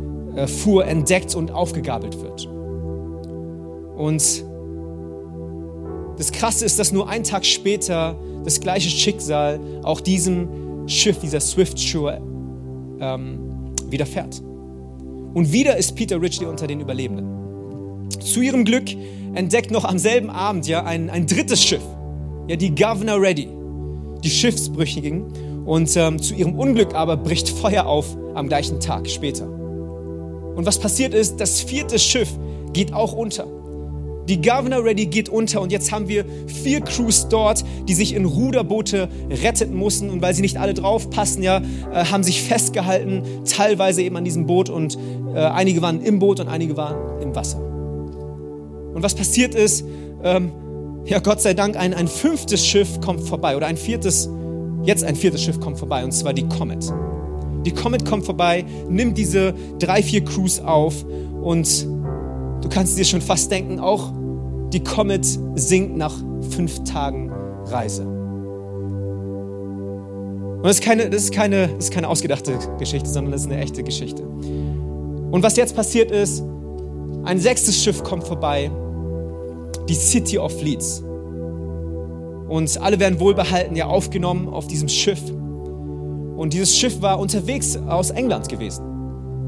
fuhr, 0.47 0.87
entdeckt 0.87 1.35
und 1.35 1.51
aufgegabelt 1.51 2.21
wird. 2.21 2.49
Und 3.97 4.45
das 6.19 6.33
Krasse 6.33 6.65
ist, 6.65 6.79
dass 6.79 6.93
nur 6.93 7.09
einen 7.09 7.25
Tag 7.25 7.45
später 7.45 8.17
das 8.45 8.61
gleiche 8.61 8.91
Schicksal 8.91 9.61
auch 9.83 10.01
diesem 10.01 10.87
Schiff, 10.87 11.19
dieser 11.19 11.41
Swift 11.41 11.81
Shore, 11.81 12.21
ähm, 13.01 13.73
widerfährt. 13.89 14.43
Und 15.35 15.53
wieder 15.53 15.77
ist 15.77 15.97
Peter 15.97 16.21
Ridgely 16.21 16.47
unter 16.47 16.67
den 16.67 16.81
Überlebenden. 16.81 18.09
Zu 18.21 18.41
ihrem 18.41 18.65
Glück 18.65 18.85
entdeckt 19.35 19.71
noch 19.71 19.85
am 19.85 19.99
selben 19.99 20.31
Abend 20.31 20.69
ja 20.69 20.85
ein, 20.85 21.11
ein 21.11 21.27
drittes 21.27 21.63
Schiff, 21.63 21.83
ja 22.49 22.57
die 22.57 22.75
Governor 22.75 23.21
Ready, 23.21 23.49
die 24.23 24.31
Schiffsbrüchigen. 24.31 25.65
Und 25.65 25.97
ähm, 25.97 26.21
zu 26.21 26.35
ihrem 26.35 26.59
Unglück 26.59 26.95
aber 26.95 27.17
bricht 27.17 27.49
Feuer 27.49 27.87
auf 27.87 28.17
am 28.35 28.49
gleichen 28.49 28.81
Tag 28.81 29.09
später. 29.09 29.49
Und 30.55 30.67
was 30.67 30.79
passiert 30.79 31.15
ist, 31.15 31.41
das 31.41 31.61
vierte 31.61 31.99
Schiff 31.99 32.29
geht 32.73 32.93
auch 32.93 33.13
unter. 33.13 33.47
Die 34.29 34.41
Governor 34.41 34.85
Ready 34.85 35.07
geht 35.07 35.29
unter 35.29 35.61
und 35.61 35.71
jetzt 35.71 35.93
haben 35.93 36.09
wir 36.09 36.25
vier 36.47 36.81
Crews 36.81 37.29
dort, 37.29 37.63
die 37.87 37.93
sich 37.93 38.15
in 38.15 38.25
Ruderboote 38.25 39.09
retten 39.43 39.75
mussten 39.75 40.09
und 40.09 40.23
weil 40.23 40.33
sie 40.35 40.41
nicht 40.41 40.57
alle 40.57 40.73
draufpassen, 40.73 41.43
ja, 41.43 41.59
äh, 41.93 42.07
haben 42.07 42.23
sich 42.23 42.43
festgehalten, 42.43 43.23
teilweise 43.45 44.01
eben 44.01 44.17
an 44.17 44.25
diesem 44.25 44.47
Boot 44.47 44.71
und 44.71 44.97
äh, 45.35 45.41
einige 45.41 45.83
waren 45.83 46.01
im 46.01 46.21
Boot 46.21 46.41
und 46.41 46.49
einige 46.49 46.75
waren 46.77 47.21
im 47.21 47.35
Wasser. 47.35 47.59
Und 47.59 49.03
was 49.03 49.15
passiert 49.15 49.55
ist, 49.55 49.85
ähm, 50.23 50.53
ja, 51.05 51.19
Gott 51.19 51.43
sei 51.43 51.53
Dank, 51.53 51.77
ein, 51.77 51.93
ein 51.93 52.09
fünftes 52.09 52.67
Schiff 52.67 53.01
kommt 53.03 53.21
vorbei 53.21 53.59
oder 53.59 53.67
ein 53.67 53.77
viertes, 53.77 54.31
jetzt 54.85 55.05
ein 55.05 55.17
viertes 55.17 55.43
Schiff 55.43 55.61
kommt 55.61 55.79
vorbei 55.79 56.03
und 56.03 56.13
zwar 56.13 56.33
die 56.33 56.49
Comet. 56.49 56.91
Die 57.65 57.73
Comet 57.73 58.05
kommt 58.05 58.25
vorbei, 58.25 58.65
nimmt 58.89 59.17
diese 59.17 59.55
drei, 59.79 60.03
vier 60.03 60.25
Crews 60.25 60.61
auf 60.61 61.05
und 61.43 61.87
Du 62.65 62.71
kannst 62.71 62.99
dir 62.99 63.05
schon 63.05 63.21
fast 63.21 63.51
denken, 63.51 63.79
auch 63.79 64.11
die 64.73 64.83
Comet 64.83 65.27
sinkt 65.55 65.99
nach 65.99 66.15
fünf 66.49 66.83
Tagen 66.85 67.31
Reise. 67.67 68.07
Und 70.57 70.63
das 70.63 70.77
ist 70.77 70.83
keine, 70.83 71.11
das 71.11 71.25
ist 71.25 71.35
keine, 71.35 71.69
das 71.69 71.85
ist 71.85 71.93
keine 71.93 72.09
ausgedachte 72.09 72.59
Geschichte, 72.79 73.11
sondern 73.11 73.33
das 73.33 73.43
ist 73.43 73.51
eine 73.51 73.61
echte 73.61 73.83
Geschichte. 73.83 74.23
Und 74.23 75.43
was 75.43 75.57
jetzt 75.57 75.77
passiert 75.77 76.11
ist, 76.11 76.43
ein 77.25 77.39
sechstes 77.39 77.85
Schiff 77.85 78.03
kommt 78.03 78.25
vorbei, 78.25 78.71
die 79.91 79.95
City 79.95 80.39
of 80.39 80.59
Leeds. 80.63 81.05
Und 82.49 82.81
alle 82.81 82.99
werden 82.99 83.21
wohlbehalten 83.21 83.77
ja 83.77 83.89
aufgenommen 83.89 84.49
auf 84.49 84.69
diesem 84.69 84.89
Schiff. 84.89 85.21
Und 86.37 86.53
dieses 86.53 86.77
Schiff 86.77 87.01
war 87.01 87.19
unterwegs 87.19 87.77
aus 87.77 88.11
England 88.11 88.49
gewesen 88.49 88.95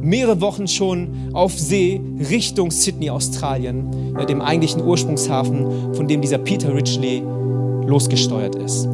mehrere 0.07 0.41
Wochen 0.41 0.69
schon 0.69 1.31
auf 1.33 1.59
See 1.59 2.01
Richtung 2.31 2.71
Sydney, 2.71 3.11
Australien, 3.11 4.15
ja, 4.17 4.25
dem 4.25 4.41
eigentlichen 4.41 4.83
Ursprungshafen, 4.83 5.95
von 5.95 6.07
dem 6.07 6.21
dieser 6.21 6.39
Peter 6.39 6.73
Ridgely 6.73 7.23
losgesteuert 7.87 8.55
ist. 8.55 8.87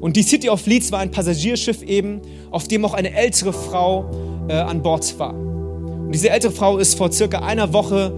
Und 0.00 0.16
die 0.16 0.22
City 0.22 0.48
of 0.48 0.66
Leeds 0.66 0.90
war 0.90 0.98
ein 0.98 1.12
Passagierschiff 1.12 1.82
eben, 1.82 2.20
auf 2.50 2.66
dem 2.66 2.84
auch 2.84 2.94
eine 2.94 3.14
ältere 3.14 3.52
Frau 3.52 4.10
äh, 4.48 4.54
an 4.54 4.82
Bord 4.82 5.16
war. 5.18 5.32
Und 5.32 6.12
diese 6.12 6.30
ältere 6.30 6.50
Frau 6.50 6.78
ist 6.78 6.98
vor 6.98 7.12
circa 7.12 7.38
einer 7.38 7.72
Woche 7.72 8.12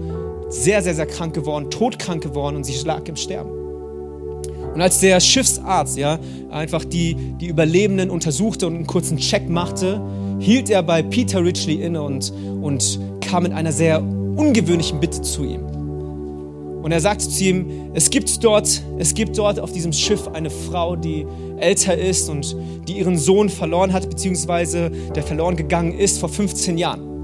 sehr, 0.49 0.81
sehr, 0.81 0.95
sehr 0.95 1.05
krank 1.05 1.35
geworden, 1.35 1.69
todkrank 1.69 2.23
geworden 2.23 2.55
und 2.55 2.63
sie 2.63 2.75
lag 2.85 3.07
im 3.07 3.15
Sterben. 3.15 3.64
Und 4.75 4.81
als 4.81 4.99
der 4.99 5.21
Schiffsarzt 5.21 5.97
ja 5.97 6.19
einfach 6.51 6.83
die, 6.83 7.15
die 7.39 7.47
Überlebenden 7.47 8.09
untersuchte 8.09 8.67
und 8.67 8.75
einen 8.75 8.85
kurzen 8.85 9.15
Check 9.15 9.47
machte, 9.47 10.01
hielt 10.39 10.69
er 10.69 10.83
bei 10.83 11.01
Peter 11.01 11.41
Ridgely 11.41 11.81
inne 11.81 12.01
und, 12.01 12.33
und 12.61 12.99
kam 13.21 13.43
mit 13.43 13.53
einer 13.53 13.71
sehr 13.71 14.01
ungewöhnlichen 14.01 14.99
Bitte 14.99 15.21
zu 15.21 15.45
ihm. 15.45 15.61
Und 16.83 16.91
er 16.91 16.99
sagte 16.99 17.29
zu 17.29 17.41
ihm, 17.41 17.91
es 17.93 18.09
gibt 18.09 18.43
dort, 18.43 18.83
es 18.99 19.13
gibt 19.13 19.37
dort 19.37 19.61
auf 19.61 19.71
diesem 19.71 19.93
Schiff 19.93 20.27
eine 20.27 20.49
Frau, 20.49 20.97
die 20.97 21.25
älter 21.57 21.97
ist 21.97 22.29
und 22.29 22.53
die 22.85 22.97
ihren 22.97 23.17
Sohn 23.17 23.47
verloren 23.47 23.93
hat, 23.93 24.09
beziehungsweise 24.09 24.91
der 25.15 25.23
verloren 25.23 25.55
gegangen 25.55 25.97
ist 25.97 26.19
vor 26.19 26.27
15 26.27 26.77
Jahren. 26.77 27.14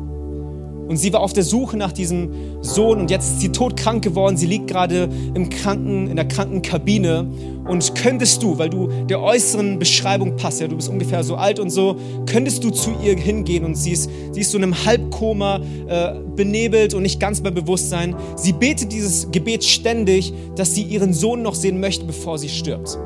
Und 0.92 0.98
sie 0.98 1.14
war 1.14 1.22
auf 1.22 1.32
der 1.32 1.44
Suche 1.46 1.78
nach 1.78 1.94
diesem 1.94 2.32
Sohn 2.60 3.00
und 3.00 3.10
jetzt 3.10 3.32
ist 3.32 3.40
sie 3.40 3.48
todkrank 3.48 4.04
geworden. 4.04 4.36
Sie 4.36 4.46
liegt 4.46 4.68
gerade 4.68 5.08
im 5.34 5.50
Kranken, 5.50 6.10
in 6.10 6.18
der 6.18 6.28
Krankenkabine. 6.28 7.26
Und 7.66 7.96
könntest 7.96 8.44
du, 8.44 8.58
weil 8.58 8.70
du 8.70 8.90
der 9.06 9.22
äußeren 9.22 9.80
Beschreibung 9.80 10.36
passt, 10.36 10.60
ja, 10.60 10.68
du 10.68 10.76
bist 10.76 10.90
ungefähr 10.90 11.24
so 11.24 11.36
alt 11.36 11.62
und 11.62 11.70
so, 11.70 11.96
könntest 12.26 12.66
du 12.66 12.72
zu 12.72 12.92
ihr 13.02 13.16
hingehen 13.16 13.64
und 13.64 13.76
sie 13.76 13.92
ist, 13.92 14.10
sie 14.34 14.42
ist 14.42 14.52
so 14.52 14.58
in 14.58 14.66
einem 14.66 14.86
Halbkoma, 14.86 15.62
äh, 15.88 16.16
benebelt 16.36 16.94
und 16.94 17.04
nicht 17.04 17.22
ganz 17.22 17.40
bei 17.40 17.52
Bewusstsein. 17.52 18.14
Sie 18.36 18.52
betet 18.52 18.92
dieses 18.92 19.32
Gebet 19.32 19.64
ständig, 19.64 20.34
dass 20.58 20.76
sie 20.76 20.84
ihren 20.84 21.14
Sohn 21.14 21.42
noch 21.42 21.56
sehen 21.56 21.80
möchte, 21.80 22.04
bevor 22.04 22.38
sie 22.38 22.50
stirbt. 22.50 23.00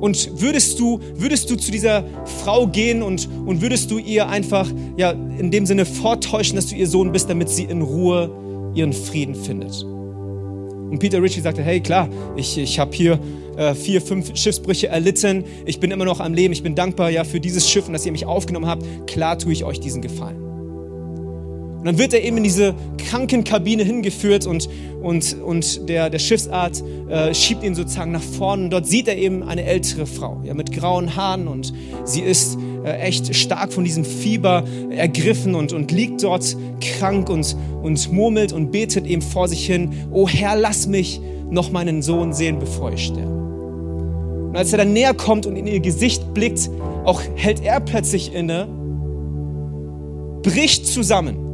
Und 0.00 0.40
würdest 0.40 0.78
du, 0.78 1.00
würdest 1.14 1.50
du 1.50 1.56
zu 1.56 1.70
dieser 1.70 2.04
Frau 2.42 2.66
gehen 2.66 3.02
und, 3.02 3.28
und 3.46 3.60
würdest 3.60 3.90
du 3.90 3.98
ihr 3.98 4.28
einfach, 4.28 4.70
ja, 4.96 5.10
in 5.10 5.50
dem 5.50 5.66
Sinne 5.66 5.84
vortäuschen, 5.84 6.56
dass 6.56 6.66
du 6.66 6.76
ihr 6.76 6.86
Sohn 6.86 7.12
bist, 7.12 7.28
damit 7.28 7.48
sie 7.48 7.64
in 7.64 7.82
Ruhe 7.82 8.30
ihren 8.74 8.92
Frieden 8.92 9.34
findet? 9.34 9.82
Und 9.82 10.98
Peter 11.00 11.22
Ritchie 11.22 11.40
sagte, 11.40 11.62
hey, 11.62 11.80
klar, 11.80 12.08
ich, 12.36 12.56
ich 12.56 12.78
habe 12.78 12.94
hier 12.94 13.18
äh, 13.56 13.74
vier, 13.74 14.00
fünf 14.00 14.34
Schiffsbrüche 14.36 14.88
erlitten. 14.88 15.44
Ich 15.66 15.80
bin 15.80 15.90
immer 15.90 16.04
noch 16.04 16.20
am 16.20 16.32
Leben. 16.32 16.52
Ich 16.52 16.62
bin 16.62 16.74
dankbar 16.74 17.10
ja 17.10 17.24
für 17.24 17.40
dieses 17.40 17.68
Schiff 17.68 17.86
und 17.86 17.92
dass 17.92 18.06
ihr 18.06 18.12
mich 18.12 18.24
aufgenommen 18.24 18.66
habt. 18.66 18.84
Klar 19.06 19.38
tue 19.38 19.52
ich 19.52 19.64
euch 19.64 19.80
diesen 19.80 20.00
Gefallen. 20.00 20.47
Und 21.78 21.84
dann 21.84 21.98
wird 21.98 22.12
er 22.12 22.24
eben 22.24 22.38
in 22.38 22.42
diese 22.42 22.74
Krankenkabine 23.08 23.84
hingeführt 23.84 24.46
und, 24.46 24.68
und, 25.00 25.36
und 25.40 25.88
der, 25.88 26.10
der 26.10 26.18
Schiffsarzt 26.18 26.84
äh, 27.08 27.32
schiebt 27.32 27.62
ihn 27.62 27.76
sozusagen 27.76 28.10
nach 28.10 28.22
vorne. 28.22 28.64
Und 28.64 28.70
dort 28.70 28.86
sieht 28.86 29.06
er 29.06 29.16
eben 29.16 29.44
eine 29.44 29.62
ältere 29.62 30.06
Frau 30.06 30.42
ja, 30.44 30.54
mit 30.54 30.72
grauen 30.72 31.14
Haaren 31.14 31.46
und 31.46 31.72
sie 32.04 32.22
ist 32.22 32.58
äh, 32.84 32.98
echt 32.98 33.32
stark 33.34 33.72
von 33.72 33.84
diesem 33.84 34.04
Fieber 34.04 34.64
ergriffen 34.90 35.54
und, 35.54 35.72
und 35.72 35.92
liegt 35.92 36.24
dort 36.24 36.56
krank 36.80 37.30
und, 37.30 37.56
und 37.80 38.12
murmelt 38.12 38.52
und 38.52 38.72
betet 38.72 39.06
eben 39.06 39.22
vor 39.22 39.46
sich 39.46 39.64
hin, 39.64 39.92
oh 40.10 40.28
Herr, 40.28 40.56
lass 40.56 40.88
mich 40.88 41.20
noch 41.48 41.70
meinen 41.70 42.02
Sohn 42.02 42.32
sehen, 42.32 42.58
bevor 42.58 42.92
ich 42.92 43.06
sterbe. 43.06 43.38
Und 44.48 44.56
als 44.56 44.72
er 44.72 44.78
dann 44.78 44.92
näher 44.92 45.14
kommt 45.14 45.46
und 45.46 45.54
in 45.54 45.68
ihr 45.68 45.80
Gesicht 45.80 46.34
blickt, 46.34 46.70
auch 47.04 47.22
hält 47.36 47.62
er 47.62 47.78
plötzlich 47.78 48.34
inne, 48.34 48.66
bricht 50.42 50.84
zusammen 50.84 51.47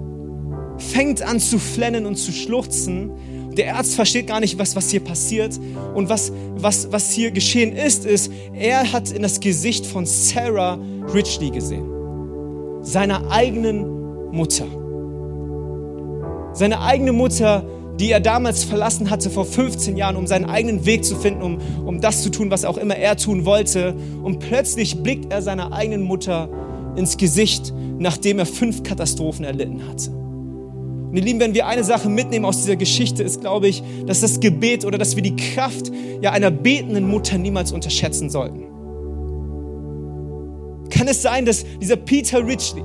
fängt 0.78 1.22
an 1.22 1.40
zu 1.40 1.58
flennen 1.58 2.06
und 2.06 2.16
zu 2.16 2.32
schluchzen. 2.32 3.10
Der 3.56 3.76
Arzt 3.76 3.94
versteht 3.94 4.26
gar 4.26 4.40
nicht, 4.40 4.58
was, 4.58 4.74
was 4.74 4.90
hier 4.90 5.00
passiert. 5.00 5.58
Und 5.94 6.08
was, 6.08 6.32
was, 6.56 6.90
was 6.90 7.10
hier 7.12 7.30
geschehen 7.30 7.74
ist, 7.74 8.04
ist, 8.04 8.30
er 8.52 8.92
hat 8.92 9.10
in 9.10 9.22
das 9.22 9.40
Gesicht 9.40 9.86
von 9.86 10.06
Sarah 10.06 10.78
Ridgely 11.12 11.50
gesehen. 11.50 11.84
Seiner 12.82 13.30
eigenen 13.30 14.30
Mutter. 14.32 14.66
Seine 16.52 16.80
eigene 16.80 17.12
Mutter, 17.12 17.64
die 17.98 18.10
er 18.10 18.20
damals 18.20 18.64
verlassen 18.64 19.10
hatte 19.10 19.30
vor 19.30 19.44
15 19.44 19.96
Jahren, 19.96 20.16
um 20.16 20.26
seinen 20.26 20.46
eigenen 20.46 20.84
Weg 20.84 21.04
zu 21.04 21.16
finden, 21.16 21.42
um, 21.42 21.58
um 21.86 22.00
das 22.00 22.22
zu 22.22 22.30
tun, 22.30 22.50
was 22.50 22.64
auch 22.64 22.76
immer 22.76 22.96
er 22.96 23.16
tun 23.16 23.44
wollte. 23.44 23.94
Und 24.22 24.40
plötzlich 24.40 25.02
blickt 25.02 25.32
er 25.32 25.42
seiner 25.42 25.72
eigenen 25.72 26.02
Mutter 26.02 26.48
ins 26.96 27.16
Gesicht, 27.16 27.72
nachdem 27.98 28.38
er 28.38 28.46
fünf 28.46 28.82
Katastrophen 28.82 29.44
erlitten 29.44 29.88
hatte. 29.88 30.23
Und 31.14 31.18
ihr 31.18 31.26
Lieben, 31.26 31.38
wenn 31.38 31.54
wir 31.54 31.68
eine 31.68 31.84
Sache 31.84 32.08
mitnehmen 32.08 32.44
aus 32.44 32.62
dieser 32.62 32.74
Geschichte, 32.74 33.22
ist, 33.22 33.40
glaube 33.40 33.68
ich, 33.68 33.84
dass 34.04 34.22
das 34.22 34.40
Gebet 34.40 34.84
oder 34.84 34.98
dass 34.98 35.14
wir 35.14 35.22
die 35.22 35.36
Kraft 35.36 35.92
ja, 36.20 36.32
einer 36.32 36.50
betenden 36.50 37.06
Mutter 37.06 37.38
niemals 37.38 37.70
unterschätzen 37.70 38.30
sollten. 38.30 38.64
Kann 40.90 41.06
es 41.06 41.22
sein, 41.22 41.46
dass 41.46 41.64
dieser 41.80 41.94
Peter 41.94 42.44
Ridgely 42.44 42.82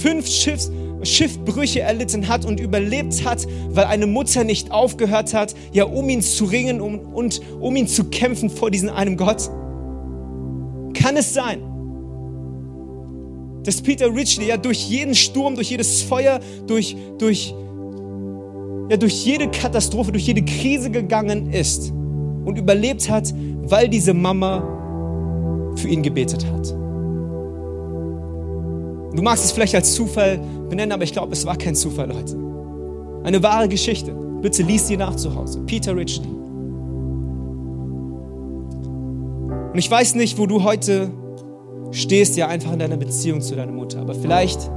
fünf 0.00 0.28
Schiffs, 0.28 0.70
Schiffbrüche 1.02 1.80
erlitten 1.80 2.28
hat 2.28 2.44
und 2.44 2.60
überlebt 2.60 3.24
hat, 3.24 3.48
weil 3.70 3.86
eine 3.86 4.06
Mutter 4.06 4.44
nicht 4.44 4.70
aufgehört 4.70 5.34
hat, 5.34 5.56
ja, 5.72 5.86
um 5.86 6.08
ihn 6.08 6.22
zu 6.22 6.44
ringen 6.44 6.80
um, 6.80 7.00
und 7.00 7.40
um 7.58 7.74
ihn 7.74 7.88
zu 7.88 8.04
kämpfen 8.04 8.48
vor 8.48 8.70
diesem 8.70 8.90
einen 8.90 9.16
Gott? 9.16 9.50
Kann 10.94 11.16
es 11.16 11.34
sein? 11.34 11.73
Dass 13.64 13.80
Peter 13.80 14.14
Ridgely 14.14 14.48
ja 14.48 14.56
durch 14.56 14.88
jeden 14.88 15.14
Sturm, 15.14 15.54
durch 15.54 15.70
jedes 15.70 16.02
Feuer, 16.02 16.40
durch, 16.66 16.96
durch, 17.18 17.54
ja, 18.90 18.96
durch 18.96 19.24
jede 19.24 19.48
Katastrophe, 19.48 20.12
durch 20.12 20.26
jede 20.26 20.44
Krise 20.44 20.90
gegangen 20.90 21.50
ist 21.52 21.90
und 22.44 22.58
überlebt 22.58 23.08
hat, 23.08 23.32
weil 23.62 23.88
diese 23.88 24.12
Mama 24.12 24.62
für 25.76 25.88
ihn 25.88 26.02
gebetet 26.02 26.46
hat. 26.46 26.70
Du 29.14 29.22
magst 29.22 29.44
es 29.44 29.52
vielleicht 29.52 29.74
als 29.74 29.94
Zufall 29.94 30.40
benennen, 30.68 30.92
aber 30.92 31.04
ich 31.04 31.12
glaube, 31.12 31.32
es 31.32 31.46
war 31.46 31.56
kein 31.56 31.74
Zufall, 31.74 32.08
Leute. 32.08 32.36
Eine 33.22 33.42
wahre 33.42 33.68
Geschichte. 33.68 34.12
Bitte 34.42 34.62
lies 34.62 34.88
sie 34.88 34.96
nach 34.96 35.16
zu 35.16 35.34
Hause. 35.34 35.60
Peter 35.66 35.96
Ridgely. 35.96 36.28
Und 39.72 39.78
ich 39.78 39.90
weiß 39.90 40.14
nicht, 40.16 40.36
wo 40.36 40.46
du 40.46 40.62
heute 40.62 41.10
stehst 41.94 42.36
ja 42.36 42.48
einfach 42.48 42.72
in 42.72 42.78
deiner 42.78 42.96
Beziehung 42.96 43.40
zu 43.40 43.56
deiner 43.56 43.72
Mutter. 43.72 44.00
Aber 44.00 44.14
vielleicht 44.14 44.70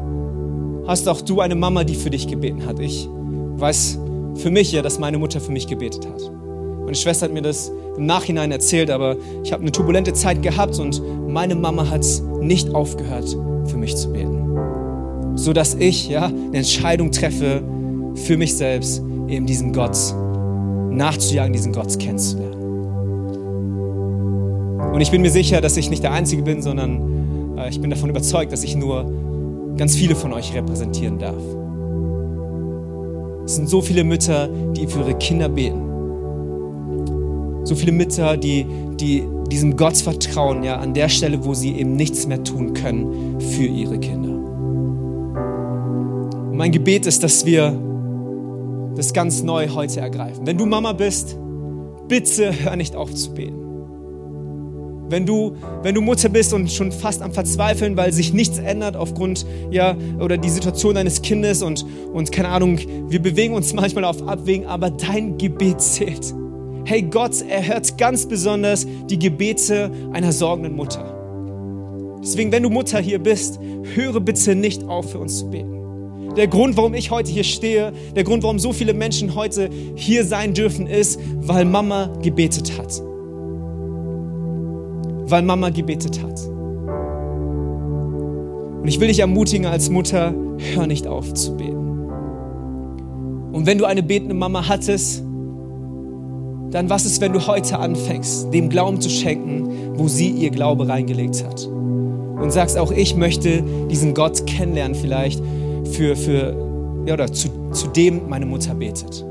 hast 0.85 1.07
auch 1.07 1.21
du 1.21 1.41
eine 1.41 1.55
Mama, 1.55 1.83
die 1.83 1.95
für 1.95 2.09
dich 2.09 2.27
gebeten 2.27 2.65
hat. 2.65 2.79
Ich 2.79 3.09
weiß 3.57 3.99
für 4.35 4.51
mich 4.51 4.71
ja, 4.71 4.81
dass 4.81 4.99
meine 4.99 5.17
Mutter 5.17 5.41
für 5.41 5.51
mich 5.51 5.67
gebetet 5.67 6.07
hat. 6.07 6.31
Meine 6.83 6.95
Schwester 6.95 7.25
hat 7.25 7.33
mir 7.33 7.41
das 7.41 7.71
im 7.97 8.05
Nachhinein 8.05 8.51
erzählt, 8.51 8.89
aber 8.89 9.17
ich 9.43 9.51
habe 9.51 9.63
eine 9.63 9.71
turbulente 9.71 10.13
Zeit 10.13 10.41
gehabt 10.41 10.79
und 10.79 11.01
meine 11.27 11.55
Mama 11.55 11.89
hat 11.89 12.05
nicht 12.39 12.73
aufgehört, 12.73 13.35
für 13.65 13.77
mich 13.77 13.97
zu 13.97 14.13
beten. 14.13 15.35
So 15.35 15.53
dass 15.53 15.75
ich 15.75 16.07
ja 16.07 16.27
eine 16.27 16.57
Entscheidung 16.57 17.11
treffe, 17.11 17.61
für 18.15 18.37
mich 18.37 18.55
selbst 18.55 19.03
eben 19.27 19.45
diesen 19.45 19.73
Gott 19.73 19.97
nachzujagen, 20.89 21.53
diesen 21.53 21.73
Gott 21.73 21.99
kennenzulernen. 21.99 22.66
Und 24.93 25.01
ich 25.01 25.11
bin 25.11 25.21
mir 25.21 25.31
sicher, 25.31 25.61
dass 25.61 25.77
ich 25.77 25.89
nicht 25.89 26.03
der 26.03 26.11
Einzige 26.11 26.41
bin, 26.41 26.61
sondern 26.61 27.55
äh, 27.57 27.69
ich 27.69 27.79
bin 27.79 27.89
davon 27.89 28.09
überzeugt, 28.09 28.51
dass 28.51 28.63
ich 28.63 28.75
nur 28.75 29.05
ganz 29.77 29.95
viele 29.95 30.15
von 30.15 30.33
euch 30.33 30.53
repräsentieren 30.53 31.19
darf. 31.19 31.41
Es 33.45 33.55
sind 33.55 33.69
so 33.69 33.81
viele 33.81 34.03
Mütter, 34.03 34.49
die 34.75 34.87
für 34.87 34.99
ihre 34.99 35.13
Kinder 35.15 35.47
beten. 35.49 35.83
So 37.63 37.75
viele 37.75 37.91
Mütter, 37.91 38.37
die, 38.37 38.65
die 38.99 39.23
diesem 39.49 39.77
Gott 39.77 39.97
vertrauen, 39.97 40.63
ja, 40.63 40.77
an 40.77 40.93
der 40.93 41.09
Stelle, 41.09 41.45
wo 41.45 41.53
sie 41.53 41.75
eben 41.75 41.95
nichts 41.95 42.27
mehr 42.27 42.43
tun 42.43 42.73
können 42.73 43.39
für 43.39 43.65
ihre 43.65 43.99
Kinder. 43.99 44.29
Und 46.49 46.57
mein 46.57 46.71
Gebet 46.71 47.05
ist, 47.05 47.23
dass 47.23 47.45
wir 47.45 47.79
das 48.95 49.13
ganz 49.13 49.43
neu 49.43 49.69
heute 49.69 49.99
ergreifen. 49.99 50.45
Wenn 50.45 50.57
du 50.57 50.65
Mama 50.65 50.93
bist, 50.93 51.37
bitte 52.07 52.51
hör 52.63 52.75
nicht 52.75 52.95
auf 52.95 53.13
zu 53.13 53.33
beten. 53.33 53.66
Wenn 55.09 55.25
du, 55.25 55.55
wenn 55.83 55.95
du 55.95 56.01
Mutter 56.01 56.27
bist 56.27 56.53
und 56.53 56.69
schon 56.69 56.91
fast 56.91 57.21
am 57.21 57.31
Verzweifeln, 57.31 57.95
weil 57.95 58.11
sich 58.11 58.33
nichts 58.33 58.57
ändert 58.57 58.97
aufgrund, 58.97 59.45
ja, 59.71 59.95
oder 60.19 60.37
die 60.37 60.49
Situation 60.49 60.95
deines 60.95 61.21
Kindes 61.21 61.63
und, 61.63 61.85
und 62.13 62.31
keine 62.31 62.49
Ahnung, 62.49 62.77
wir 63.09 63.21
bewegen 63.21 63.53
uns 63.53 63.73
manchmal 63.75 64.03
auf 64.03 64.27
Abwägen, 64.27 64.65
aber 64.65 64.89
dein 64.89 65.37
Gebet 65.37 65.81
zählt. 65.81 66.33
Hey, 66.83 67.01
Gott 67.01 67.41
erhört 67.41 67.97
ganz 67.97 68.25
besonders 68.25 68.85
die 69.09 69.19
Gebete 69.19 69.91
einer 70.13 70.31
sorgenden 70.31 70.75
Mutter. 70.75 71.13
Deswegen, 72.21 72.51
wenn 72.51 72.63
du 72.63 72.69
Mutter 72.69 72.99
hier 72.99 73.19
bist, 73.19 73.59
höre 73.93 74.19
bitte 74.19 74.55
nicht 74.55 74.83
auf, 74.85 75.11
für 75.11 75.19
uns 75.19 75.39
zu 75.39 75.49
beten. 75.49 76.35
Der 76.35 76.47
Grund, 76.47 76.77
warum 76.77 76.93
ich 76.93 77.11
heute 77.11 77.31
hier 77.31 77.43
stehe, 77.43 77.93
der 78.15 78.23
Grund, 78.23 78.43
warum 78.43 78.59
so 78.59 78.73
viele 78.73 78.93
Menschen 78.93 79.35
heute 79.35 79.69
hier 79.95 80.23
sein 80.25 80.53
dürfen, 80.53 80.87
ist, 80.87 81.19
weil 81.35 81.65
Mama 81.65 82.09
gebetet 82.21 82.77
hat 82.77 83.01
weil 85.29 85.43
Mama 85.43 85.69
gebetet 85.69 86.21
hat. 86.21 86.39
Und 88.81 88.87
ich 88.87 88.99
will 88.99 89.07
dich 89.07 89.19
ermutigen 89.19 89.65
als 89.65 89.89
Mutter, 89.89 90.33
hör 90.73 90.87
nicht 90.87 91.07
auf 91.07 91.33
zu 91.33 91.57
beten. 91.57 91.75
Und 93.51 93.65
wenn 93.65 93.77
du 93.77 93.85
eine 93.85 94.03
betende 94.03 94.33
Mama 94.33 94.67
hattest, 94.67 95.23
dann 96.71 96.89
was 96.89 97.05
ist, 97.05 97.21
wenn 97.21 97.33
du 97.33 97.47
heute 97.47 97.79
anfängst, 97.79 98.53
dem 98.53 98.69
Glauben 98.69 99.01
zu 99.01 99.09
schenken, 99.09 99.97
wo 99.97 100.07
sie 100.07 100.29
ihr 100.29 100.51
Glaube 100.51 100.87
reingelegt 100.87 101.43
hat? 101.43 101.65
Und 101.65 102.51
sagst, 102.51 102.77
auch 102.77 102.91
ich 102.91 103.15
möchte 103.15 103.63
diesen 103.89 104.13
Gott 104.13 104.45
kennenlernen, 104.45 104.95
vielleicht 104.95 105.41
für, 105.91 106.15
für 106.15 107.03
ja, 107.07 107.13
oder 107.13 107.31
zu, 107.31 107.49
zu 107.71 107.87
dem 107.87 108.29
meine 108.29 108.45
Mutter 108.45 108.75
betet. 108.75 109.25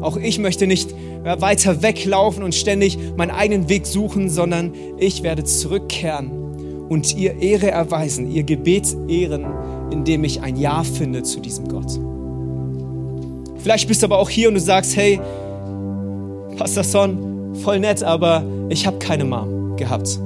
Auch 0.00 0.16
ich 0.16 0.38
möchte 0.38 0.66
nicht 0.66 0.94
weiter 1.24 1.82
weglaufen 1.82 2.42
und 2.42 2.54
ständig 2.54 2.98
meinen 3.16 3.30
eigenen 3.30 3.68
Weg 3.68 3.86
suchen, 3.86 4.30
sondern 4.30 4.72
ich 4.98 5.22
werde 5.22 5.44
zurückkehren 5.44 6.30
und 6.88 7.16
ihr 7.16 7.40
Ehre 7.40 7.70
erweisen, 7.70 8.30
ihr 8.30 8.42
Gebet 8.42 8.96
ehren, 9.08 9.46
indem 9.90 10.24
ich 10.24 10.40
ein 10.40 10.56
Ja 10.56 10.82
finde 10.82 11.22
zu 11.22 11.40
diesem 11.40 11.68
Gott. 11.68 11.98
Vielleicht 13.58 13.86
bist 13.88 14.02
du 14.02 14.06
aber 14.06 14.18
auch 14.18 14.30
hier 14.30 14.48
und 14.48 14.54
du 14.54 14.60
sagst, 14.60 14.96
hey, 14.96 15.20
Pastor 16.56 16.82
Son, 16.82 17.54
voll 17.62 17.78
nett, 17.80 18.02
aber 18.02 18.42
ich 18.68 18.86
habe 18.86 18.98
keine 18.98 19.24
Mom 19.24 19.76
gehabt. 19.76 20.18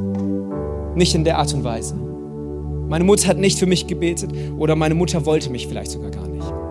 Nicht 0.94 1.14
in 1.14 1.24
der 1.24 1.38
Art 1.38 1.52
und 1.52 1.64
Weise. 1.64 1.94
Meine 2.88 3.04
Mutter 3.04 3.28
hat 3.28 3.38
nicht 3.38 3.58
für 3.58 3.66
mich 3.66 3.86
gebetet 3.86 4.30
oder 4.56 4.76
meine 4.76 4.94
Mutter 4.94 5.26
wollte 5.26 5.50
mich 5.50 5.66
vielleicht 5.66 5.90
sogar 5.90 6.10
gar 6.10 6.28
nicht. 6.28 6.63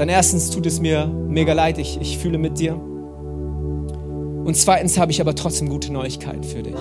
Dann 0.00 0.08
erstens 0.08 0.48
tut 0.48 0.64
es 0.64 0.80
mir 0.80 1.06
mega 1.06 1.52
leid, 1.52 1.76
ich, 1.76 2.00
ich 2.00 2.16
fühle 2.16 2.38
mit 2.38 2.58
dir. 2.58 2.74
Und 2.74 4.56
zweitens 4.56 4.96
habe 4.96 5.12
ich 5.12 5.20
aber 5.20 5.34
trotzdem 5.34 5.68
gute 5.68 5.92
Neuigkeiten 5.92 6.42
für 6.42 6.62
dich. 6.62 6.78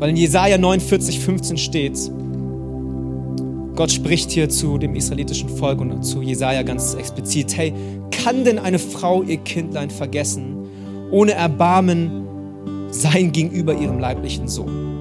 Weil 0.00 0.10
in 0.10 0.16
Jesaja 0.16 0.58
49, 0.58 1.20
15 1.20 1.56
steht, 1.56 1.98
Gott 3.74 3.90
spricht 3.90 4.32
hier 4.32 4.50
zu 4.50 4.76
dem 4.76 4.94
israelitischen 4.94 5.48
Volk 5.48 5.80
und 5.80 6.02
zu 6.02 6.20
Jesaja 6.20 6.62
ganz 6.62 6.92
explizit: 6.92 7.56
Hey, 7.56 7.72
kann 8.10 8.44
denn 8.44 8.58
eine 8.58 8.78
Frau 8.78 9.22
ihr 9.22 9.38
Kindlein 9.38 9.88
vergessen, 9.88 10.68
ohne 11.10 11.32
Erbarmen 11.32 12.26
sein 12.90 13.32
gegenüber 13.32 13.72
ihrem 13.72 13.98
leiblichen 13.98 14.46
Sohn? 14.46 14.98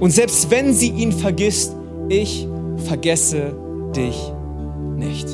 Und 0.00 0.10
selbst 0.10 0.50
wenn 0.50 0.74
sie 0.74 0.90
ihn 0.90 1.12
vergisst, 1.12 1.76
ich 2.08 2.48
vergesse 2.78 3.61
dich 3.92 4.16
nicht. 4.96 5.28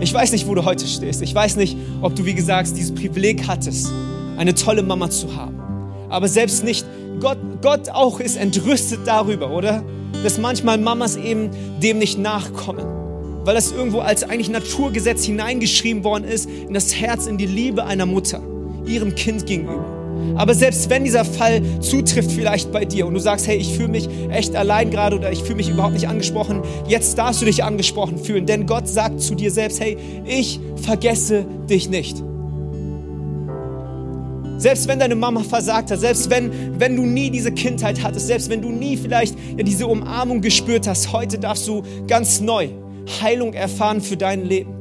Ich 0.00 0.14
weiß 0.14 0.32
nicht, 0.32 0.48
wo 0.48 0.54
du 0.54 0.64
heute 0.64 0.86
stehst. 0.86 1.20
Ich 1.20 1.34
weiß 1.34 1.56
nicht, 1.56 1.76
ob 2.00 2.16
du, 2.16 2.24
wie 2.24 2.32
gesagt, 2.32 2.70
dieses 2.74 2.94
Privileg 2.94 3.46
hattest, 3.46 3.92
eine 4.38 4.54
tolle 4.54 4.82
Mama 4.82 5.10
zu 5.10 5.36
haben. 5.36 5.60
Aber 6.08 6.26
selbst 6.26 6.64
nicht, 6.64 6.86
Gott, 7.20 7.36
Gott 7.60 7.90
auch 7.90 8.18
ist 8.18 8.36
entrüstet 8.36 9.00
darüber, 9.04 9.50
oder? 9.50 9.84
Dass 10.24 10.38
manchmal 10.38 10.78
Mamas 10.78 11.16
eben 11.16 11.50
dem 11.82 11.98
nicht 11.98 12.18
nachkommen. 12.18 12.86
Weil 13.44 13.54
das 13.54 13.72
irgendwo 13.72 14.00
als 14.00 14.24
eigentlich 14.24 14.48
Naturgesetz 14.48 15.24
hineingeschrieben 15.24 16.02
worden 16.02 16.24
ist 16.24 16.48
in 16.48 16.72
das 16.72 16.94
Herz, 16.94 17.26
in 17.26 17.36
die 17.36 17.46
Liebe 17.46 17.84
einer 17.84 18.06
Mutter, 18.06 18.40
ihrem 18.86 19.14
Kind 19.14 19.44
gegenüber. 19.44 19.99
Aber 20.36 20.54
selbst 20.54 20.90
wenn 20.90 21.04
dieser 21.04 21.24
Fall 21.24 21.62
zutrifft 21.80 22.32
vielleicht 22.32 22.72
bei 22.72 22.84
dir 22.84 23.06
und 23.06 23.14
du 23.14 23.20
sagst, 23.20 23.46
hey, 23.46 23.56
ich 23.56 23.74
fühle 23.74 23.88
mich 23.88 24.08
echt 24.30 24.56
allein 24.56 24.90
gerade 24.90 25.16
oder 25.16 25.30
ich 25.32 25.42
fühle 25.42 25.56
mich 25.56 25.68
überhaupt 25.68 25.94
nicht 25.94 26.08
angesprochen, 26.08 26.62
jetzt 26.88 27.18
darfst 27.18 27.42
du 27.42 27.46
dich 27.46 27.64
angesprochen 27.64 28.18
fühlen, 28.18 28.46
denn 28.46 28.66
Gott 28.66 28.88
sagt 28.88 29.20
zu 29.20 29.34
dir 29.34 29.50
selbst, 29.50 29.80
hey, 29.80 29.96
ich 30.24 30.60
vergesse 30.76 31.44
dich 31.68 31.90
nicht. 31.90 32.22
Selbst 34.56 34.88
wenn 34.88 34.98
deine 34.98 35.14
Mama 35.14 35.42
versagt 35.42 35.90
hat, 35.90 36.00
selbst 36.00 36.28
wenn, 36.28 36.78
wenn 36.78 36.94
du 36.94 37.06
nie 37.06 37.30
diese 37.30 37.50
Kindheit 37.50 38.02
hattest, 38.02 38.26
selbst 38.26 38.50
wenn 38.50 38.60
du 38.60 38.68
nie 38.68 38.98
vielleicht 38.98 39.34
ja, 39.56 39.62
diese 39.62 39.86
Umarmung 39.86 40.42
gespürt 40.42 40.86
hast, 40.86 41.12
heute 41.12 41.38
darfst 41.38 41.66
du 41.66 41.82
ganz 42.06 42.40
neu 42.40 42.68
Heilung 43.22 43.54
erfahren 43.54 44.02
für 44.02 44.18
dein 44.18 44.44
Leben. 44.44 44.74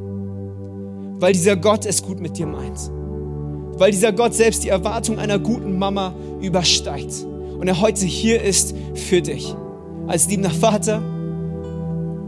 Weil 1.22 1.32
dieser 1.32 1.56
Gott 1.56 1.86
es 1.86 2.04
gut 2.04 2.20
mit 2.20 2.38
dir 2.38 2.46
meint 2.46 2.92
weil 3.80 3.92
dieser 3.92 4.12
Gott 4.12 4.34
selbst 4.34 4.64
die 4.66 4.70
Erwartung 4.70 5.18
einer 5.20 5.40
guten 5.40 5.80
Mama 5.80 6.14
übersteigt. 6.42 7.26
Und 7.58 7.68
er 7.68 7.82
heute 7.82 8.06
hier 8.06 8.44
ist 8.44 8.76
für 8.94 9.22
dich, 9.22 9.56
als 10.08 10.28
liebender 10.28 10.52
Vater 10.52 11.02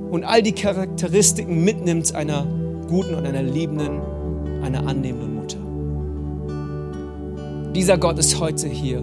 und 0.09 0.23
all 0.23 0.41
die 0.41 0.53
Charakteristiken 0.53 1.63
mitnimmt 1.63 2.15
einer 2.15 2.47
guten 2.87 3.15
und 3.15 3.25
einer 3.25 3.43
liebenden, 3.43 4.01
einer 4.63 4.87
annehmenden 4.87 5.35
Mutter. 5.35 5.57
Dieser 7.73 7.97
Gott 7.97 8.17
ist 8.17 8.39
heute 8.39 8.67
hier 8.67 9.01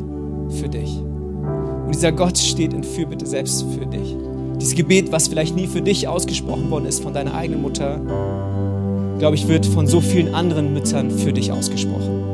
für 0.49 0.69
dich. 0.69 0.99
Und 0.99 1.95
dieser 1.95 2.13
Gott 2.13 2.37
steht 2.37 2.73
in 2.73 2.85
Fürbitte 2.85 3.27
selbst 3.27 3.65
für 3.79 3.87
dich. 3.87 4.17
Dieses 4.59 4.75
Gebet, 4.75 5.13
was 5.13 5.29
vielleicht 5.29 5.55
nie 5.55 5.67
für 5.67 5.83
dich 5.83 6.09
ausgesprochen 6.09 6.71
worden 6.71 6.87
ist 6.87 7.03
von 7.03 7.15
deiner 7.15 7.35
eigenen 7.35 7.63
Mutter, 7.63 8.01
glaube 9.19 9.37
ich, 9.37 9.49
wird 9.49 9.67
von 9.67 9.87
so 9.87 10.01
vielen 10.01 10.35
anderen 10.35 10.73
Müttern 10.75 11.11
für 11.11 11.33
dich 11.33 11.53
ausgesprochen 11.53 12.28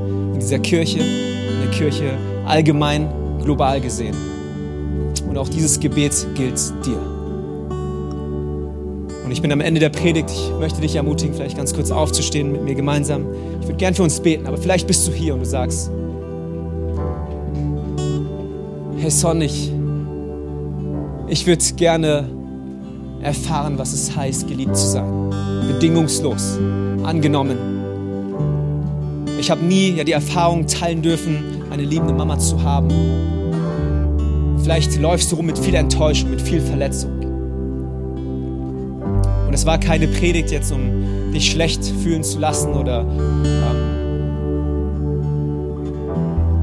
dieser 0.44 0.58
Kirche, 0.58 0.98
in 0.98 1.60
der 1.62 1.70
Kirche 1.70 2.18
allgemein, 2.44 3.08
global 3.42 3.80
gesehen. 3.80 4.14
Und 5.28 5.38
auch 5.38 5.48
dieses 5.48 5.80
Gebet 5.80 6.12
gilt 6.34 6.60
dir. 6.84 6.98
Und 9.24 9.30
ich 9.30 9.40
bin 9.40 9.50
am 9.52 9.62
Ende 9.62 9.80
der 9.80 9.88
Predigt. 9.88 10.30
Ich 10.30 10.52
möchte 10.60 10.82
dich 10.82 10.96
ermutigen, 10.96 11.34
vielleicht 11.34 11.56
ganz 11.56 11.72
kurz 11.72 11.90
aufzustehen 11.90 12.52
mit 12.52 12.62
mir 12.62 12.74
gemeinsam. 12.74 13.26
Ich 13.60 13.66
würde 13.66 13.78
gern 13.78 13.94
für 13.94 14.02
uns 14.02 14.20
beten, 14.20 14.46
aber 14.46 14.58
vielleicht 14.58 14.86
bist 14.86 15.08
du 15.08 15.12
hier 15.12 15.32
und 15.32 15.40
du 15.40 15.46
sagst, 15.46 15.90
hey 18.98 19.10
Son, 19.10 19.40
ich, 19.40 19.72
ich 21.28 21.46
würde 21.46 21.64
gerne 21.76 22.28
erfahren, 23.22 23.78
was 23.78 23.94
es 23.94 24.14
heißt, 24.14 24.46
geliebt 24.46 24.76
zu 24.76 24.86
sein. 24.86 25.30
Bedingungslos, 25.68 26.58
angenommen, 27.02 27.73
ich 29.44 29.50
habe 29.50 29.62
nie 29.62 29.90
ja, 29.90 30.04
die 30.04 30.12
Erfahrung 30.12 30.66
teilen 30.66 31.02
dürfen, 31.02 31.64
eine 31.70 31.82
liebende 31.82 32.14
Mama 32.14 32.38
zu 32.38 32.62
haben. 32.62 32.88
Vielleicht 34.62 34.98
läufst 34.98 35.30
du 35.30 35.36
rum 35.36 35.44
mit 35.44 35.58
viel 35.58 35.74
Enttäuschung, 35.74 36.30
mit 36.30 36.40
viel 36.40 36.62
Verletzung. 36.62 37.10
Und 39.46 39.52
es 39.52 39.66
war 39.66 39.76
keine 39.76 40.08
Predigt 40.08 40.50
jetzt, 40.50 40.72
um 40.72 40.80
dich 41.34 41.50
schlecht 41.50 41.84
fühlen 41.84 42.24
zu 42.24 42.38
lassen 42.38 42.72
oder 42.72 43.04
ähm, 43.04 43.44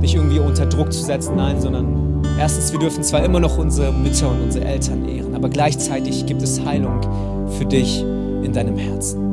dich 0.01 0.15
irgendwie 0.15 0.39
unter 0.39 0.65
Druck 0.65 0.91
zu 0.91 1.03
setzen. 1.03 1.35
Nein, 1.35 1.61
sondern 1.61 2.23
erstens, 2.39 2.71
wir 2.71 2.79
dürfen 2.79 3.03
zwar 3.03 3.23
immer 3.23 3.39
noch 3.39 3.59
unsere 3.59 3.93
Mütter 3.93 4.31
und 4.31 4.41
unsere 4.41 4.65
Eltern 4.65 5.07
ehren, 5.07 5.35
aber 5.35 5.49
gleichzeitig 5.49 6.25
gibt 6.25 6.41
es 6.41 6.65
Heilung 6.65 6.99
für 7.59 7.65
dich 7.65 8.01
in 8.01 8.53
deinem 8.53 8.79
Herzen 8.79 9.30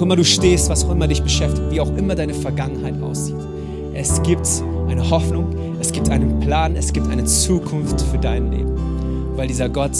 wo 0.00 0.02
immer 0.02 0.16
du 0.16 0.24
stehst, 0.24 0.68
was 0.70 0.84
auch 0.84 0.90
immer 0.90 1.06
dich 1.06 1.22
beschäftigt, 1.22 1.70
wie 1.70 1.80
auch 1.80 1.96
immer 1.96 2.14
deine 2.14 2.34
Vergangenheit 2.34 3.00
aussieht. 3.00 3.36
Es 3.94 4.22
gibt 4.22 4.48
eine 4.88 5.08
Hoffnung, 5.08 5.54
es 5.80 5.92
gibt 5.92 6.10
einen 6.10 6.40
Plan, 6.40 6.74
es 6.76 6.92
gibt 6.92 7.08
eine 7.08 7.24
Zukunft 7.24 8.00
für 8.00 8.18
dein 8.18 8.50
Leben, 8.50 8.72
weil 9.36 9.46
dieser 9.46 9.68
Gott 9.68 9.92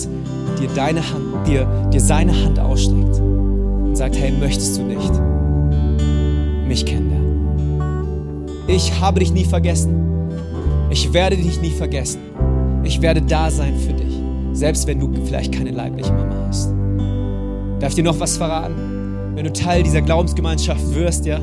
dir 0.60 0.68
deine 0.74 1.00
Hand, 1.00 1.46
dir, 1.46 1.66
dir 1.92 2.00
seine 2.00 2.32
Hand 2.44 2.58
ausstreckt 2.58 3.20
und 3.20 3.96
sagt, 3.96 4.16
hey, 4.16 4.32
möchtest 4.32 4.76
du 4.78 4.82
nicht 4.82 5.12
mich 6.66 6.84
kennenlernen? 6.84 8.48
Ich 8.66 9.00
habe 9.00 9.20
dich 9.20 9.32
nie 9.32 9.44
vergessen. 9.44 10.28
Ich 10.90 11.12
werde 11.12 11.36
dich 11.36 11.60
nie 11.60 11.70
vergessen. 11.70 12.20
Ich 12.82 13.00
werde 13.00 13.22
da 13.22 13.50
sein 13.50 13.78
für 13.78 13.92
dich, 13.92 14.14
selbst 14.52 14.86
wenn 14.86 15.00
du 15.00 15.10
vielleicht 15.24 15.52
keine 15.52 15.70
leibliche 15.70 16.12
Mama 16.12 16.34
hast. 16.48 16.72
Darf 17.78 17.90
ich 17.90 17.96
dir 17.96 18.04
noch 18.04 18.18
was 18.18 18.36
verraten? 18.36 18.93
Wenn 19.34 19.44
du 19.44 19.52
Teil 19.52 19.82
dieser 19.82 20.00
Glaubensgemeinschaft 20.00 20.94
wirst, 20.94 21.26
ja, 21.26 21.40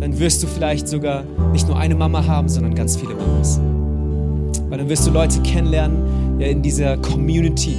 dann 0.00 0.18
wirst 0.18 0.42
du 0.42 0.46
vielleicht 0.46 0.88
sogar 0.88 1.24
nicht 1.52 1.66
nur 1.66 1.78
eine 1.78 1.94
Mama 1.94 2.26
haben, 2.26 2.48
sondern 2.48 2.74
ganz 2.74 2.96
viele 2.96 3.14
Mamas. 3.14 3.60
Weil 4.68 4.78
dann 4.78 4.88
wirst 4.88 5.06
du 5.06 5.10
Leute 5.10 5.40
kennenlernen, 5.40 6.40
ja, 6.40 6.48
in 6.48 6.62
dieser 6.62 6.96
Community, 6.98 7.76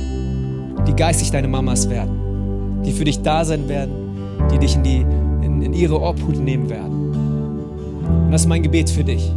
die 0.87 0.93
geistig 0.95 1.31
deine 1.31 1.47
Mamas 1.47 1.89
werden, 1.89 2.81
die 2.85 2.91
für 2.91 3.03
dich 3.03 3.21
da 3.21 3.45
sein 3.45 3.67
werden, 3.69 3.93
die 4.51 4.57
dich 4.57 4.75
in, 4.75 4.83
die, 4.83 5.05
in, 5.41 5.61
in 5.61 5.73
ihre 5.73 6.01
Obhut 6.01 6.39
nehmen 6.39 6.69
werden. 6.69 7.11
Und 8.25 8.31
das 8.31 8.41
ist 8.41 8.47
mein 8.47 8.63
Gebet 8.63 8.89
für 8.89 9.03
dich, 9.03 9.31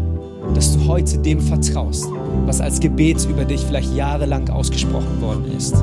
dass 0.55 0.77
du 0.77 0.87
heute 0.87 1.19
dem 1.19 1.41
vertraust, 1.41 2.07
was 2.47 2.61
als 2.61 2.81
Gebet 2.81 3.27
über 3.29 3.45
dich 3.45 3.61
vielleicht 3.61 3.95
jahrelang 3.95 4.49
ausgesprochen 4.49 5.21
worden 5.21 5.45
ist. 5.57 5.75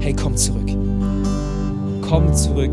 Hey, 0.00 0.14
komm 0.14 0.36
zurück. 0.36 0.75
Komm 2.08 2.32
zurück 2.34 2.72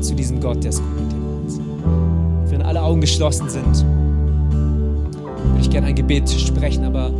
zu 0.00 0.14
diesem 0.14 0.40
Gott, 0.40 0.64
der 0.64 0.70
es 0.70 0.80
gut 0.80 0.98
mit 0.98 1.12
dir 1.12 1.18
meint. 1.18 2.50
Wenn 2.50 2.62
alle 2.62 2.80
Augen 2.82 3.02
geschlossen 3.02 3.50
sind, 3.50 3.84
würde 3.84 5.60
ich 5.60 5.68
gerne 5.68 5.88
ein 5.88 5.94
Gebet 5.94 6.30
sprechen, 6.30 6.84
aber 6.84 7.12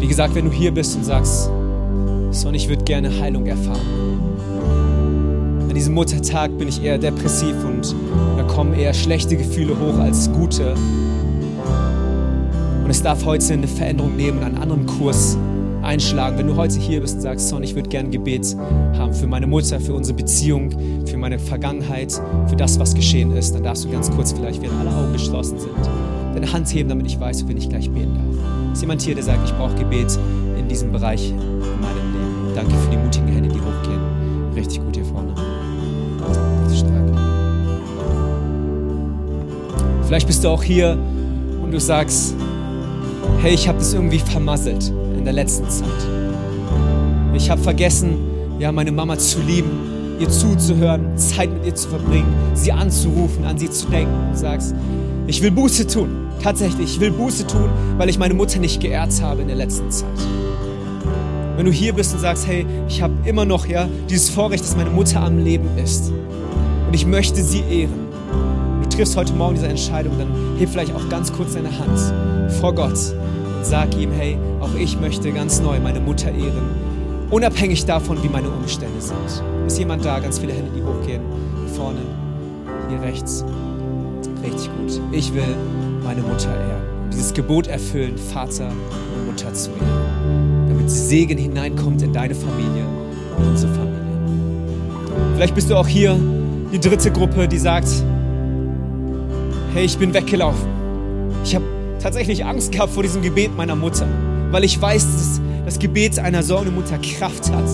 wie 0.00 0.06
gesagt, 0.06 0.34
wenn 0.34 0.46
du 0.46 0.50
hier 0.50 0.72
bist 0.72 0.96
und 0.96 1.04
sagst, 1.04 1.50
Son, 2.30 2.54
ich 2.54 2.68
würde 2.68 2.82
gerne 2.82 3.10
Heilung 3.20 3.46
erfahren. 3.46 3.78
An 5.68 5.74
diesem 5.74 5.94
Muttertag 5.94 6.56
bin 6.58 6.68
ich 6.68 6.82
eher 6.82 6.98
depressiv 6.98 7.54
und 7.64 7.94
da 8.36 8.42
kommen 8.44 8.72
eher 8.74 8.94
schlechte 8.94 9.36
Gefühle 9.36 9.78
hoch 9.78 9.98
als 9.98 10.32
gute. 10.32 10.74
Und 12.82 12.90
es 12.90 13.02
darf 13.02 13.24
heute 13.24 13.52
eine 13.52 13.68
Veränderung 13.68 14.16
nehmen 14.16 14.38
und 14.38 14.44
einen 14.44 14.58
anderen 14.58 14.86
Kurs 14.86 15.36
einschlagen. 15.84 16.38
Wenn 16.38 16.46
du 16.46 16.56
heute 16.56 16.78
hier 16.78 17.00
bist 17.00 17.16
und 17.16 17.20
sagst, 17.20 17.48
Son, 17.48 17.62
ich 17.62 17.74
würde 17.74 17.88
gerne 17.88 18.10
Gebet 18.10 18.56
haben 18.98 19.12
für 19.12 19.26
meine 19.26 19.46
Mutter, 19.46 19.80
für 19.80 19.94
unsere 19.94 20.16
Beziehung, 20.16 20.70
für 21.06 21.16
meine 21.16 21.38
Vergangenheit, 21.38 22.12
für 22.48 22.56
das, 22.56 22.78
was 22.78 22.94
geschehen 22.94 23.32
ist, 23.36 23.54
dann 23.54 23.62
darfst 23.62 23.84
du 23.84 23.90
ganz 23.90 24.10
kurz 24.10 24.32
vielleicht, 24.32 24.62
während 24.62 24.80
alle 24.80 24.90
Augen 24.90 25.12
geschlossen 25.12 25.58
sind, 25.58 25.72
deine 26.34 26.52
Hand 26.52 26.72
heben, 26.74 26.88
damit 26.88 27.06
ich 27.06 27.20
weiß, 27.20 27.46
wen 27.46 27.56
ich 27.56 27.68
gleich 27.68 27.90
beten 27.90 28.14
darf. 28.14 28.72
Ist 28.72 28.80
jemand 28.80 29.02
hier, 29.02 29.14
der 29.14 29.24
sagt, 29.24 29.48
ich 29.48 29.54
brauche 29.54 29.74
Gebet 29.74 30.18
in 30.58 30.68
diesem 30.68 30.90
Bereich 30.90 31.30
in 31.30 31.36
meinem 31.36 32.12
Leben? 32.12 32.54
Danke 32.54 32.72
für 32.72 32.90
die 32.90 32.96
mutigen 32.96 33.28
Hände, 33.28 33.48
die 33.48 33.60
hochgehen. 33.60 34.00
Richtig 34.56 34.84
gut 34.84 34.96
hier 34.96 35.04
vorne. 35.04 35.34
Richtig 36.62 36.80
stark. 36.80 37.04
Vielleicht 40.06 40.26
bist 40.26 40.42
du 40.44 40.48
auch 40.48 40.62
hier 40.62 40.98
und 41.62 41.70
du 41.72 41.80
sagst, 41.80 42.34
hey, 43.40 43.54
ich 43.54 43.68
habe 43.68 43.78
das 43.78 43.94
irgendwie 43.94 44.18
vermasselt 44.18 44.92
in 45.24 45.34
der 45.34 45.42
letzten 45.42 45.70
Zeit. 45.70 45.88
Ich 47.32 47.48
habe 47.48 47.62
vergessen, 47.62 48.18
ja, 48.58 48.70
meine 48.72 48.92
Mama 48.92 49.16
zu 49.16 49.40
lieben, 49.40 50.18
ihr 50.20 50.28
zuzuhören, 50.28 51.16
Zeit 51.16 51.50
mit 51.50 51.64
ihr 51.64 51.74
zu 51.74 51.88
verbringen, 51.88 52.26
sie 52.52 52.70
anzurufen, 52.72 53.42
an 53.46 53.56
sie 53.56 53.70
zu 53.70 53.86
denken 53.86 54.12
und 54.28 54.36
sagst, 54.36 54.74
ich 55.26 55.40
will 55.40 55.50
Buße 55.50 55.86
tun. 55.86 56.10
Tatsächlich, 56.42 56.96
ich 56.96 57.00
will 57.00 57.10
Buße 57.10 57.46
tun, 57.46 57.70
weil 57.96 58.10
ich 58.10 58.18
meine 58.18 58.34
Mutter 58.34 58.58
nicht 58.58 58.82
geehrt 58.82 59.22
habe 59.22 59.40
in 59.40 59.48
der 59.48 59.56
letzten 59.56 59.90
Zeit. 59.90 60.10
Wenn 61.56 61.64
du 61.64 61.72
hier 61.72 61.94
bist 61.94 62.12
und 62.12 62.20
sagst, 62.20 62.46
hey, 62.46 62.66
ich 62.86 63.00
habe 63.00 63.14
immer 63.24 63.46
noch 63.46 63.64
ja 63.64 63.88
dieses 64.10 64.28
Vorrecht, 64.28 64.62
dass 64.62 64.76
meine 64.76 64.90
Mutter 64.90 65.22
am 65.22 65.42
Leben 65.42 65.70
ist 65.82 66.12
und 66.86 66.92
ich 66.92 67.06
möchte 67.06 67.42
sie 67.42 67.60
ehren. 67.60 68.08
Du 68.82 68.88
triffst 68.90 69.16
heute 69.16 69.32
Morgen 69.32 69.54
diese 69.54 69.68
Entscheidung, 69.68 70.18
dann 70.18 70.28
heb 70.58 70.68
vielleicht 70.68 70.94
auch 70.94 71.08
ganz 71.08 71.32
kurz 71.32 71.54
deine 71.54 71.70
Hand 71.70 72.52
vor 72.60 72.74
Gott 72.74 73.14
sag 73.64 73.96
ihm, 73.96 74.12
hey, 74.12 74.38
auch 74.60 74.74
ich 74.74 75.00
möchte 75.00 75.32
ganz 75.32 75.60
neu 75.60 75.80
meine 75.80 76.00
Mutter 76.00 76.30
ehren, 76.30 76.70
unabhängig 77.30 77.84
davon, 77.86 78.22
wie 78.22 78.28
meine 78.28 78.48
Umstände 78.48 79.00
sind. 79.00 79.42
Ist 79.66 79.78
jemand 79.78 80.04
da? 80.04 80.18
Ganz 80.18 80.38
viele 80.38 80.52
Hände, 80.52 80.70
die 80.76 80.82
hochgehen. 80.82 81.22
Hier 81.60 81.74
vorne, 81.74 82.00
hier 82.88 83.00
rechts. 83.00 83.44
Richtig 84.42 84.70
gut. 84.76 85.00
Ich 85.12 85.32
will 85.32 85.56
meine 86.02 86.20
Mutter 86.20 86.50
ehren. 86.50 86.82
Dieses 87.10 87.32
Gebot 87.32 87.66
erfüllen, 87.66 88.18
Vater 88.18 88.68
und 88.68 89.26
Mutter 89.26 89.52
zu 89.54 89.70
ehren. 89.70 90.68
Damit 90.68 90.90
Segen 90.90 91.38
hineinkommt 91.38 92.02
in 92.02 92.12
deine 92.12 92.34
Familie 92.34 92.84
und 93.38 93.46
unsere 93.46 93.72
Familie. 93.72 93.94
Vielleicht 95.34 95.54
bist 95.54 95.70
du 95.70 95.76
auch 95.76 95.88
hier 95.88 96.18
die 96.72 96.80
dritte 96.80 97.10
Gruppe, 97.10 97.48
die 97.48 97.58
sagt, 97.58 97.88
hey, 99.72 99.84
ich 99.84 99.96
bin 99.96 100.12
weggelaufen. 100.12 100.68
Ich 101.44 101.54
habe 101.54 101.64
tatsächlich 102.04 102.44
Angst 102.44 102.70
gehabt 102.70 102.92
vor 102.92 103.02
diesem 103.02 103.22
Gebet 103.22 103.56
meiner 103.56 103.74
Mutter, 103.74 104.06
weil 104.50 104.62
ich 104.62 104.78
weiß, 104.78 105.06
dass 105.06 105.40
das 105.64 105.78
Gebet 105.78 106.18
einer 106.18 106.42
sorgenden 106.42 106.74
Mutter 106.74 106.98
Kraft 106.98 107.50
hat. 107.50 107.66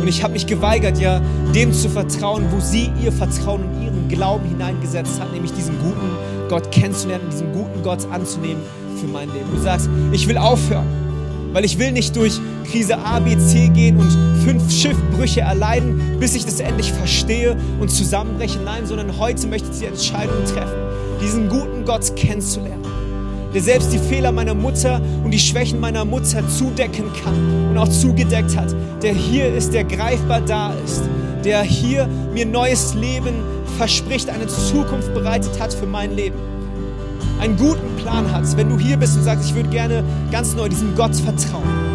Und 0.00 0.08
ich 0.08 0.22
habe 0.22 0.32
mich 0.32 0.46
geweigert, 0.46 0.98
ja, 0.98 1.20
dem 1.54 1.70
zu 1.74 1.90
vertrauen, 1.90 2.46
wo 2.50 2.60
sie 2.60 2.90
ihr 3.04 3.12
Vertrauen 3.12 3.62
und 3.62 3.84
ihren 3.84 4.08
Glauben 4.08 4.48
hineingesetzt 4.48 5.20
hat, 5.20 5.34
nämlich 5.34 5.52
diesen 5.52 5.78
guten 5.80 6.48
Gott 6.48 6.72
kennenzulernen, 6.72 7.28
diesen 7.30 7.52
guten 7.52 7.82
Gott 7.82 8.10
anzunehmen 8.10 8.62
für 8.98 9.06
mein 9.06 9.30
Leben. 9.34 9.50
Du 9.54 9.60
sagst, 9.60 9.90
ich 10.12 10.26
will 10.26 10.38
aufhören, 10.38 10.86
weil 11.52 11.66
ich 11.66 11.78
will 11.78 11.92
nicht 11.92 12.16
durch 12.16 12.40
Krise 12.70 12.96
A, 12.96 13.20
B, 13.20 13.36
C 13.36 13.68
gehen 13.68 13.98
und 13.98 14.10
fünf 14.46 14.72
Schiffbrüche 14.72 15.42
erleiden, 15.42 16.00
bis 16.18 16.34
ich 16.34 16.46
das 16.46 16.60
endlich 16.60 16.90
verstehe 16.90 17.54
und 17.80 17.90
zusammenbreche. 17.90 18.60
Nein, 18.64 18.86
sondern 18.86 19.18
heute 19.18 19.46
möchte 19.46 19.68
ich 19.70 19.80
die 19.80 19.86
Entscheidung 19.86 20.42
treffen, 20.46 20.78
diesen 21.20 21.50
guten 21.50 21.84
Gott 21.84 22.16
kennenzulernen 22.16 22.95
der 23.56 23.62
selbst 23.62 23.90
die 23.90 23.98
Fehler 23.98 24.32
meiner 24.32 24.52
Mutter 24.52 25.00
und 25.24 25.30
die 25.30 25.38
Schwächen 25.38 25.80
meiner 25.80 26.04
Mutter 26.04 26.46
zudecken 26.46 27.06
kann 27.24 27.70
und 27.70 27.78
auch 27.78 27.88
zugedeckt 27.88 28.54
hat, 28.54 28.76
der 29.02 29.14
hier 29.14 29.48
ist, 29.54 29.72
der 29.72 29.84
greifbar 29.84 30.42
da 30.42 30.74
ist, 30.84 31.04
der 31.42 31.62
hier 31.62 32.06
mir 32.34 32.44
neues 32.44 32.92
Leben 32.92 33.36
verspricht, 33.78 34.28
eine 34.28 34.46
Zukunft 34.46 35.14
bereitet 35.14 35.58
hat 35.58 35.72
für 35.72 35.86
mein 35.86 36.14
Leben, 36.14 36.36
einen 37.40 37.56
guten 37.56 37.96
Plan 37.96 38.30
hat. 38.30 38.44
Wenn 38.58 38.68
du 38.68 38.78
hier 38.78 38.98
bist 38.98 39.16
und 39.16 39.22
sagst, 39.22 39.48
ich 39.48 39.54
würde 39.54 39.70
gerne 39.70 40.04
ganz 40.30 40.54
neu 40.54 40.68
diesem 40.68 40.94
Gott 40.94 41.16
vertrauen, 41.16 41.85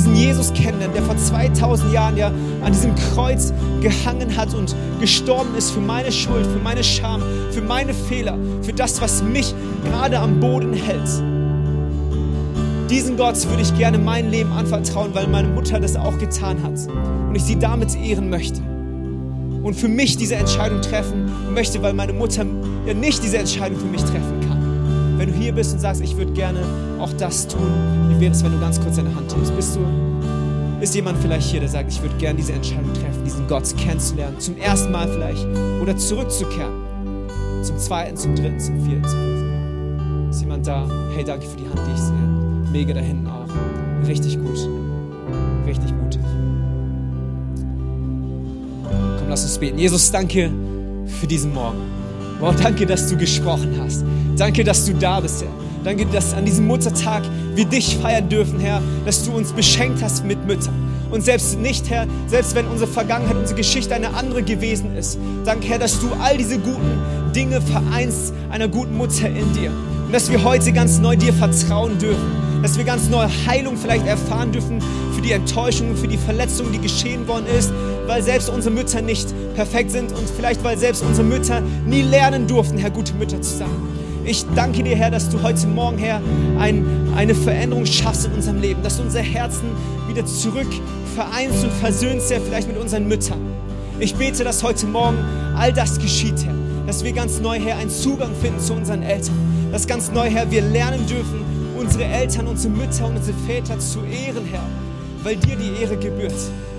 diesen 0.00 0.16
Jesus 0.16 0.50
kennenlernen, 0.54 0.94
der 0.94 1.02
vor 1.02 1.16
2000 1.16 1.92
Jahren 1.92 2.16
ja 2.16 2.28
an 2.62 2.72
diesem 2.72 2.94
Kreuz 2.94 3.52
gehangen 3.82 4.34
hat 4.34 4.54
und 4.54 4.74
gestorben 4.98 5.54
ist 5.56 5.72
für 5.72 5.80
meine 5.80 6.10
Schuld, 6.10 6.46
für 6.46 6.58
meine 6.58 6.82
Scham, 6.82 7.22
für 7.50 7.60
meine 7.60 7.92
Fehler, 7.92 8.38
für 8.62 8.72
das, 8.72 9.02
was 9.02 9.22
mich 9.22 9.54
gerade 9.84 10.18
am 10.18 10.40
Boden 10.40 10.72
hält. 10.72 11.06
Diesen 12.88 13.18
Gott 13.18 13.46
würde 13.50 13.60
ich 13.60 13.76
gerne 13.76 13.98
mein 13.98 14.30
Leben 14.30 14.50
anvertrauen, 14.52 15.10
weil 15.12 15.26
meine 15.26 15.48
Mutter 15.48 15.78
das 15.78 15.96
auch 15.96 16.16
getan 16.18 16.62
hat 16.62 16.78
und 17.28 17.34
ich 17.34 17.44
sie 17.44 17.58
damit 17.58 17.94
ehren 17.94 18.30
möchte. 18.30 18.62
Und 19.62 19.74
für 19.74 19.88
mich 19.88 20.16
diese 20.16 20.36
Entscheidung 20.36 20.80
treffen 20.80 21.30
möchte, 21.52 21.82
weil 21.82 21.92
meine 21.92 22.14
Mutter 22.14 22.46
ja 22.86 22.94
nicht 22.94 23.22
diese 23.22 23.36
Entscheidung 23.36 23.78
für 23.78 23.86
mich 23.86 24.00
treffen 24.00 24.40
kann. 24.48 24.49
Wenn 25.20 25.28
du 25.28 25.34
hier 25.34 25.52
bist 25.52 25.74
und 25.74 25.80
sagst, 25.80 26.00
ich 26.00 26.16
würde 26.16 26.32
gerne 26.32 26.60
auch 26.98 27.12
das 27.12 27.46
tun, 27.46 27.60
wie 28.08 28.18
wäre 28.18 28.32
es, 28.32 28.42
wenn 28.42 28.52
du 28.52 28.58
ganz 28.58 28.80
kurz 28.80 28.96
deine 28.96 29.14
Hand 29.14 29.36
hebst? 29.36 29.54
Bist 29.54 29.76
du, 29.76 29.80
ist 30.80 30.94
jemand 30.94 31.18
vielleicht 31.18 31.46
hier, 31.46 31.60
der 31.60 31.68
sagt, 31.68 31.92
ich 31.92 32.00
würde 32.00 32.16
gerne 32.16 32.38
diese 32.38 32.54
Entscheidung 32.54 32.90
treffen, 32.94 33.22
diesen 33.22 33.46
Gott 33.46 33.64
kennenzulernen, 33.76 34.40
zum 34.40 34.56
ersten 34.56 34.90
Mal 34.90 35.06
vielleicht 35.08 35.46
oder 35.82 35.94
zurückzukehren, 35.94 36.72
zum 37.62 37.76
zweiten, 37.76 38.16
zum 38.16 38.34
dritten, 38.34 38.58
zum 38.58 38.82
vierten, 38.82 39.04
zum 39.04 39.18
fünften 39.18 40.22
Mal? 40.24 40.30
Ist 40.30 40.40
jemand 40.40 40.66
da? 40.66 40.88
Hey, 41.14 41.22
danke 41.22 41.46
für 41.46 41.58
die 41.58 41.68
Hand, 41.68 41.80
die 41.86 41.92
ich 41.92 42.00
sehe. 42.00 42.72
Mega 42.72 42.94
da 42.94 43.00
hinten 43.00 43.26
auch. 43.26 44.08
Richtig 44.08 44.38
gut. 44.38 44.70
Richtig 45.66 45.92
mutig. 45.92 46.22
Komm, 49.18 49.28
lass 49.28 49.42
uns 49.42 49.58
beten. 49.58 49.78
Jesus, 49.78 50.10
danke 50.10 50.50
für 51.04 51.26
diesen 51.26 51.52
Morgen. 51.52 51.99
Wow, 52.40 52.54
danke, 52.56 52.86
dass 52.86 53.06
du 53.06 53.18
gesprochen 53.18 53.78
hast. 53.78 54.02
Danke, 54.38 54.64
dass 54.64 54.86
du 54.86 54.94
da 54.94 55.20
bist, 55.20 55.42
Herr. 55.42 55.50
Danke, 55.84 56.06
dass 56.06 56.32
an 56.32 56.46
diesem 56.46 56.66
Muttertag 56.66 57.22
wir 57.54 57.66
dich 57.66 57.98
feiern 57.98 58.30
dürfen, 58.30 58.58
Herr, 58.60 58.80
dass 59.04 59.24
du 59.24 59.32
uns 59.32 59.52
beschenkt 59.52 60.02
hast 60.02 60.24
mit 60.24 60.46
Müttern. 60.46 60.74
Und 61.10 61.22
selbst 61.22 61.58
nicht, 61.58 61.90
Herr, 61.90 62.06
selbst 62.28 62.54
wenn 62.54 62.66
unsere 62.66 62.90
Vergangenheit, 62.90 63.36
unsere 63.36 63.56
Geschichte 63.56 63.94
eine 63.94 64.14
andere 64.14 64.42
gewesen 64.42 64.96
ist. 64.96 65.18
Danke, 65.44 65.68
Herr, 65.68 65.78
dass 65.78 66.00
du 66.00 66.08
all 66.18 66.38
diese 66.38 66.58
guten 66.58 67.32
Dinge 67.34 67.60
vereinst 67.60 68.32
einer 68.50 68.68
guten 68.68 68.96
Mutter 68.96 69.28
in 69.28 69.52
dir. 69.52 69.70
Und 70.06 70.12
dass 70.12 70.30
wir 70.30 70.42
heute 70.42 70.72
ganz 70.72 70.98
neu 70.98 71.16
dir 71.16 71.34
vertrauen 71.34 71.98
dürfen. 71.98 72.40
Dass 72.62 72.78
wir 72.78 72.84
ganz 72.84 73.08
neue 73.08 73.28
Heilung 73.46 73.76
vielleicht 73.76 74.06
erfahren 74.06 74.52
dürfen 74.52 74.82
für 75.20 75.26
die 75.26 75.32
Enttäuschung, 75.32 75.96
für 75.96 76.08
die 76.08 76.16
Verletzung, 76.16 76.72
die 76.72 76.78
geschehen 76.78 77.28
worden 77.28 77.46
ist 77.46 77.70
weil 78.10 78.24
selbst 78.24 78.48
unsere 78.48 78.74
Mütter 78.74 79.02
nicht 79.02 79.28
perfekt 79.54 79.92
sind 79.92 80.10
und 80.10 80.28
vielleicht 80.28 80.64
weil 80.64 80.76
selbst 80.76 81.04
unsere 81.04 81.24
Mütter 81.24 81.60
nie 81.86 82.02
lernen 82.02 82.48
durften, 82.48 82.76
Herr, 82.76 82.90
gute 82.90 83.14
Mütter 83.14 83.40
zu 83.40 83.58
sein. 83.58 83.70
Ich 84.24 84.44
danke 84.56 84.82
dir, 84.82 84.96
Herr, 84.96 85.12
dass 85.12 85.28
du 85.28 85.40
heute 85.40 85.68
Morgen, 85.68 85.96
Herr, 85.96 86.20
ein, 86.58 86.84
eine 87.14 87.36
Veränderung 87.36 87.86
schaffst 87.86 88.26
in 88.26 88.32
unserem 88.32 88.60
Leben, 88.60 88.82
dass 88.82 88.96
du 88.96 89.04
unser 89.04 89.20
Herzen 89.20 89.68
wieder 90.08 90.26
zurück 90.26 90.66
vereinst 91.14 91.62
und 91.62 91.72
versöhnst, 91.74 92.32
Herr, 92.32 92.40
vielleicht 92.40 92.66
mit 92.66 92.78
unseren 92.78 93.06
Müttern. 93.06 93.38
Ich 94.00 94.16
bete, 94.16 94.42
dass 94.42 94.64
heute 94.64 94.86
Morgen 94.86 95.18
all 95.56 95.72
das 95.72 96.00
geschieht, 96.00 96.44
Herr, 96.44 96.54
dass 96.88 97.04
wir 97.04 97.12
ganz 97.12 97.38
neu, 97.38 97.60
Herr, 97.60 97.76
einen 97.76 97.90
Zugang 97.90 98.32
finden 98.42 98.58
zu 98.58 98.74
unseren 98.74 99.04
Eltern, 99.04 99.36
dass 99.70 99.86
ganz 99.86 100.10
neu, 100.10 100.28
Herr, 100.28 100.50
wir 100.50 100.62
lernen 100.62 101.06
dürfen, 101.06 101.44
unsere 101.78 102.06
Eltern, 102.06 102.48
unsere 102.48 102.74
Mütter 102.74 103.06
und 103.06 103.18
unsere 103.18 103.36
Väter 103.46 103.78
zu 103.78 104.00
ehren, 104.00 104.46
Herr, 104.50 104.64
weil 105.22 105.36
dir 105.36 105.56
die 105.56 105.82
Ehre 105.82 105.96
gebührt 105.96 106.32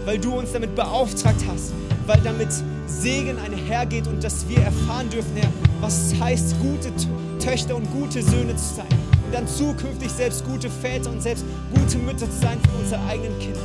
weil 0.05 0.17
du 0.17 0.33
uns 0.33 0.51
damit 0.51 0.75
beauftragt 0.75 1.41
hast, 1.47 1.73
weil 2.07 2.19
damit 2.21 2.49
Segen 2.87 3.37
einhergeht 3.39 4.07
und 4.07 4.23
dass 4.23 4.47
wir 4.47 4.59
erfahren 4.59 5.09
dürfen, 5.09 5.31
Herr, 5.35 5.49
was 5.79 6.07
es 6.07 6.19
heißt, 6.19 6.55
gute 6.59 6.91
Töchter 7.39 7.75
und 7.75 7.91
gute 7.91 8.21
Söhne 8.21 8.55
zu 8.55 8.75
sein. 8.75 8.87
Und 9.25 9.33
dann 9.33 9.47
zukünftig 9.47 10.11
selbst 10.11 10.43
gute 10.45 10.69
Väter 10.69 11.09
und 11.09 11.21
selbst 11.21 11.45
gute 11.73 11.97
Mütter 11.97 12.29
zu 12.29 12.39
sein 12.41 12.59
für 12.61 12.77
unsere 12.83 13.03
eigenen 13.05 13.37
Kinder. 13.39 13.59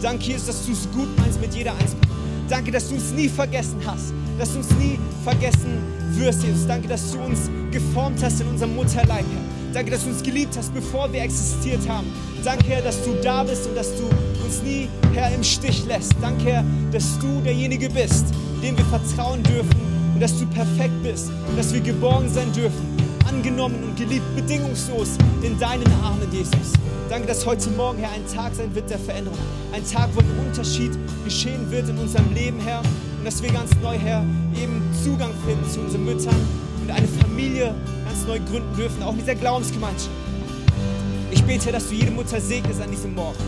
Danke, 0.00 0.24
Jesus, 0.24 0.46
dass 0.46 0.66
du 0.66 0.72
es 0.72 0.90
gut 0.92 1.08
meinst 1.18 1.40
mit 1.40 1.54
jeder 1.54 1.72
Einzelnen. 1.72 2.00
Danke, 2.48 2.70
dass 2.70 2.88
du 2.88 2.94
uns 2.94 3.12
nie 3.12 3.28
vergessen 3.28 3.76
hast, 3.84 4.12
dass 4.38 4.52
du 4.52 4.58
uns 4.58 4.70
nie 4.80 4.98
vergessen 5.22 5.78
wirst, 6.12 6.42
Jesus. 6.42 6.66
Danke, 6.66 6.88
dass 6.88 7.12
du 7.12 7.20
uns 7.20 7.50
geformt 7.70 8.22
hast 8.22 8.40
in 8.40 8.48
unserem 8.48 8.74
Mutterleib, 8.74 9.24
Herr. 9.24 9.59
Danke, 9.72 9.92
dass 9.92 10.02
du 10.02 10.10
uns 10.10 10.22
geliebt 10.22 10.56
hast, 10.56 10.74
bevor 10.74 11.12
wir 11.12 11.22
existiert 11.22 11.88
haben. 11.88 12.06
Danke, 12.42 12.64
Herr, 12.68 12.82
dass 12.82 13.04
du 13.04 13.14
da 13.22 13.44
bist 13.44 13.68
und 13.68 13.76
dass 13.76 13.94
du 13.96 14.04
uns 14.44 14.62
nie, 14.62 14.88
Herr, 15.14 15.32
im 15.32 15.44
Stich 15.44 15.84
lässt. 15.86 16.12
Danke, 16.20 16.44
Herr, 16.44 16.64
dass 16.90 17.18
du 17.20 17.40
derjenige 17.40 17.88
bist, 17.88 18.26
dem 18.62 18.76
wir 18.76 18.84
vertrauen 18.86 19.42
dürfen 19.44 19.80
und 20.14 20.20
dass 20.20 20.36
du 20.38 20.46
perfekt 20.46 21.02
bist 21.04 21.30
und 21.48 21.56
dass 21.56 21.72
wir 21.72 21.80
geborgen 21.80 22.28
sein 22.28 22.52
dürfen, 22.52 22.84
angenommen 23.28 23.76
und 23.84 23.96
geliebt, 23.96 24.24
bedingungslos 24.34 25.10
in 25.42 25.56
deinen 25.60 25.86
Armen, 26.02 26.26
Jesus. 26.32 26.72
Danke, 27.08 27.28
dass 27.28 27.46
heute 27.46 27.70
Morgen, 27.70 27.98
Herr, 27.98 28.10
ein 28.10 28.26
Tag 28.26 28.54
sein 28.54 28.74
wird 28.74 28.90
der 28.90 28.98
Veränderung. 28.98 29.38
Ein 29.72 29.84
Tag, 29.88 30.08
wo 30.14 30.20
ein 30.20 30.46
Unterschied 30.48 30.92
geschehen 31.24 31.70
wird 31.70 31.88
in 31.88 31.98
unserem 31.98 32.34
Leben, 32.34 32.58
Herr. 32.60 32.80
Und 32.80 33.24
dass 33.24 33.40
wir 33.40 33.52
ganz 33.52 33.70
neu, 33.82 33.96
Herr, 33.96 34.24
eben 34.60 34.82
Zugang 35.04 35.32
finden 35.46 35.68
zu 35.70 35.80
unseren 35.80 36.04
Müttern 36.04 36.36
und 36.82 36.90
eine 36.90 37.06
Familie 37.06 37.74
ganz 38.10 38.26
neu 38.26 38.40
gründen 38.40 38.76
dürfen, 38.76 39.02
auch 39.04 39.12
in 39.12 39.18
dieser 39.18 39.36
Glaubensgemeinschaft. 39.36 40.10
Ich 41.30 41.44
bete, 41.44 41.70
dass 41.70 41.88
du 41.88 41.94
jede 41.94 42.10
Mutter 42.10 42.40
segnest 42.40 42.82
an 42.82 42.90
diesem 42.90 43.14
Morgen. 43.14 43.38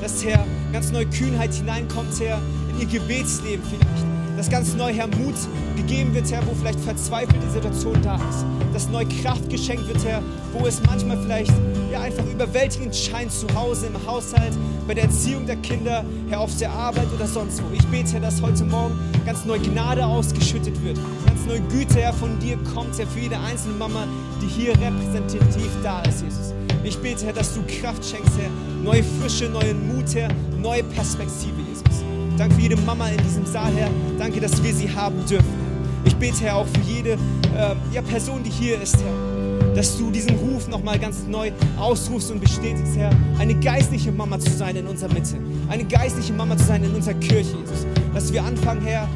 Dass, 0.00 0.24
Herr, 0.24 0.46
ganz 0.72 0.92
neue 0.92 1.06
Kühnheit 1.06 1.52
hineinkommt, 1.52 2.20
Herr, 2.20 2.40
in 2.70 2.80
ihr 2.80 2.86
Gebetsleben 2.86 3.64
vielleicht. 3.68 4.06
dass 4.36 4.48
ganz 4.48 4.74
neu, 4.74 4.92
Herr, 4.92 5.08
Mut 5.08 5.34
gegeben 5.76 6.14
wird, 6.14 6.30
Herr, 6.30 6.46
wo 6.46 6.54
vielleicht 6.54 6.78
verzweifelte 6.78 7.50
Situation 7.50 8.00
da 8.02 8.14
ist. 8.14 8.44
Dass 8.72 8.88
neu 8.88 9.04
Kraft 9.22 9.50
geschenkt 9.50 9.88
wird, 9.88 10.04
Herr, 10.04 10.22
wo 10.52 10.66
es 10.66 10.80
manchmal 10.86 11.18
vielleicht 11.20 11.52
ja, 11.90 12.02
einfach 12.02 12.24
überwältigend 12.26 12.94
scheint, 12.94 13.32
zu 13.32 13.46
Hause, 13.56 13.86
im 13.86 14.06
Haushalt, 14.06 14.52
bei 14.86 14.94
der 14.94 15.04
Erziehung 15.04 15.46
der 15.46 15.56
Kinder, 15.56 16.04
Herr, 16.28 16.40
auf 16.40 16.56
der 16.58 16.70
Arbeit 16.70 17.08
oder 17.12 17.26
sonst 17.26 17.60
wo. 17.60 17.74
Ich 17.74 17.84
bete, 17.88 18.12
Herr, 18.12 18.20
dass 18.20 18.40
heute 18.40 18.64
Morgen 18.64 18.96
ganz 19.26 19.44
neu 19.44 19.58
Gnade 19.58 20.06
ausgeschüttet 20.06 20.80
wird, 20.84 20.98
ganz 21.42 21.46
neu 21.46 21.60
Güte, 21.68 22.00
Herr, 22.00 22.12
von 22.12 22.38
dir 22.38 22.56
kommt, 22.74 22.98
Herr, 22.98 23.06
für 23.06 23.20
jede 23.20 23.38
einzelne 23.38 23.74
Mama, 23.74 24.06
die 24.40 24.46
hier 24.46 24.72
repräsentativ 24.72 25.70
da 25.82 26.02
ist, 26.02 26.22
Jesus. 26.22 26.52
Ich 26.84 26.98
bete, 26.98 27.26
Herr, 27.26 27.32
dass 27.32 27.54
du 27.54 27.62
Kraft 27.62 28.04
schenkst, 28.04 28.32
Herr, 28.38 28.50
neue 28.82 29.02
Frische, 29.02 29.48
neuen 29.48 29.88
Mut, 29.88 30.14
Herr, 30.14 30.28
neue 30.60 30.82
Perspektive, 30.84 31.60
Jesus. 31.68 32.04
Danke 32.36 32.54
für 32.54 32.60
jede 32.60 32.76
Mama 32.76 33.08
in 33.08 33.22
diesem 33.22 33.46
Saal, 33.46 33.72
Herr. 33.74 33.90
Danke, 34.18 34.40
dass 34.40 34.62
wir 34.62 34.74
sie 34.74 34.90
haben 34.90 35.24
dürfen. 35.26 35.62
Ich 36.04 36.14
bete, 36.16 36.40
Herr, 36.40 36.56
auch 36.56 36.66
für 36.66 36.80
jede 36.80 37.12
äh, 37.12 37.74
ja, 37.92 38.02
Person, 38.02 38.42
die 38.42 38.50
hier 38.50 38.80
ist, 38.80 38.96
Herr, 38.96 39.74
dass 39.74 39.96
du 39.98 40.10
diesen 40.10 40.36
Ruf 40.36 40.68
nochmal 40.68 40.98
ganz 40.98 41.24
neu 41.26 41.50
ausrufst 41.78 42.30
und 42.30 42.40
bestätigst, 42.40 42.96
Herr, 42.96 43.10
eine 43.38 43.54
geistliche 43.54 44.12
Mama 44.12 44.38
zu 44.38 44.50
sein 44.50 44.76
in 44.76 44.86
unserer 44.86 45.12
Mitte, 45.12 45.36
eine 45.68 45.84
geistliche 45.84 46.32
Mama 46.32 46.56
zu 46.56 46.64
sein 46.64 46.84
in 46.84 46.94
unserer 46.94 47.14
Kirche, 47.14 47.56
Jesus. 47.56 47.86
Dass 48.12 48.32
wir 48.32 48.44
anfangen, 48.44 48.82
Herr, 48.82 49.08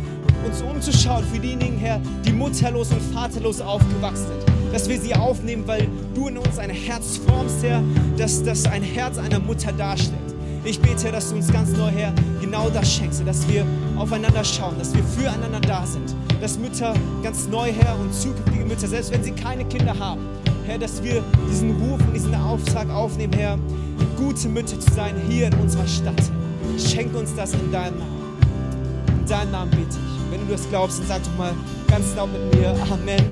uns 0.47 0.63
umzuschauen 0.63 1.25
für 1.33 1.39
diejenigen, 1.41 1.77
Herr, 1.79 2.01
die 2.25 2.33
mutterlos 2.33 2.91
und 2.93 3.03
vaterlos 3.13 3.61
aufgewachsen 3.61 4.27
sind. 4.27 4.73
Dass 4.73 4.89
wir 4.89 5.01
sie 5.01 5.15
aufnehmen, 5.15 5.65
weil 5.67 5.89
du 6.15 6.29
in 6.29 6.39
uns 6.39 6.59
ein 6.59 6.71
Herz 6.71 7.19
formst, 7.27 7.63
Herr, 7.63 7.83
dass 8.17 8.43
das 8.43 8.65
ein 8.67 8.83
Herz 8.83 9.19
einer 9.19 9.41
Mutter 9.41 9.73
darstellt. 9.73 10.21
Ich 10.65 10.81
bete, 10.81 11.13
dass 11.13 11.31
du 11.31 11.37
uns 11.37 11.53
ganz 11.53 11.71
neu, 11.73 11.91
Herr, 11.91 12.13
genau 12.41 12.69
das 12.71 12.93
schenkst, 12.93 13.23
dass 13.27 13.49
wir 13.49 13.65
aufeinander 13.97 14.43
schauen, 14.45 14.77
dass 14.79 14.95
wir 14.95 15.03
füreinander 15.05 15.61
da 15.61 15.87
sind. 15.87 16.15
Dass 16.41 16.59
Mütter 16.59 16.95
ganz 17.23 17.47
neu, 17.49 17.71
Herr, 17.73 17.99
und 17.99 18.13
zukünftige 18.13 18.65
Mütter, 18.65 18.89
selbst 18.89 19.13
wenn 19.13 19.23
sie 19.23 19.33
keine 19.33 19.65
Kinder 19.65 19.97
haben, 19.99 20.23
Herr, 20.67 20.79
dass 20.79 21.03
wir 21.03 21.23
diesen 21.49 21.71
Ruf 21.71 22.01
und 22.01 22.15
diesen 22.15 22.35
Auftrag 22.35 22.91
aufnehmen, 22.91 23.33
Herr, 23.35 23.59
gute 24.17 24.49
Mütter 24.49 24.79
zu 24.79 24.93
sein 24.93 25.15
hier 25.29 25.47
in 25.47 25.55
unserer 25.55 25.87
Stadt. 25.87 26.23
Schenk 26.79 27.15
uns 27.15 27.35
das 27.35 27.55
in 27.55 27.71
deinem 27.71 27.99
Namen. 27.99 28.16
In 29.27 29.31
deinem 29.31 29.51
Namen 29.51 29.71
bete 29.73 29.83
ich. 29.89 30.31
Wenn 30.31 30.47
du 30.47 30.53
das 30.53 30.69
glaubst, 30.69 31.01
dann 31.01 31.07
sag 31.09 31.25
doch 31.25 31.37
mal 31.37 31.53
ganz 31.89 32.15
laut 32.15 32.31
mit 32.33 32.55
mir 32.55 32.69
Amen. 32.89 33.21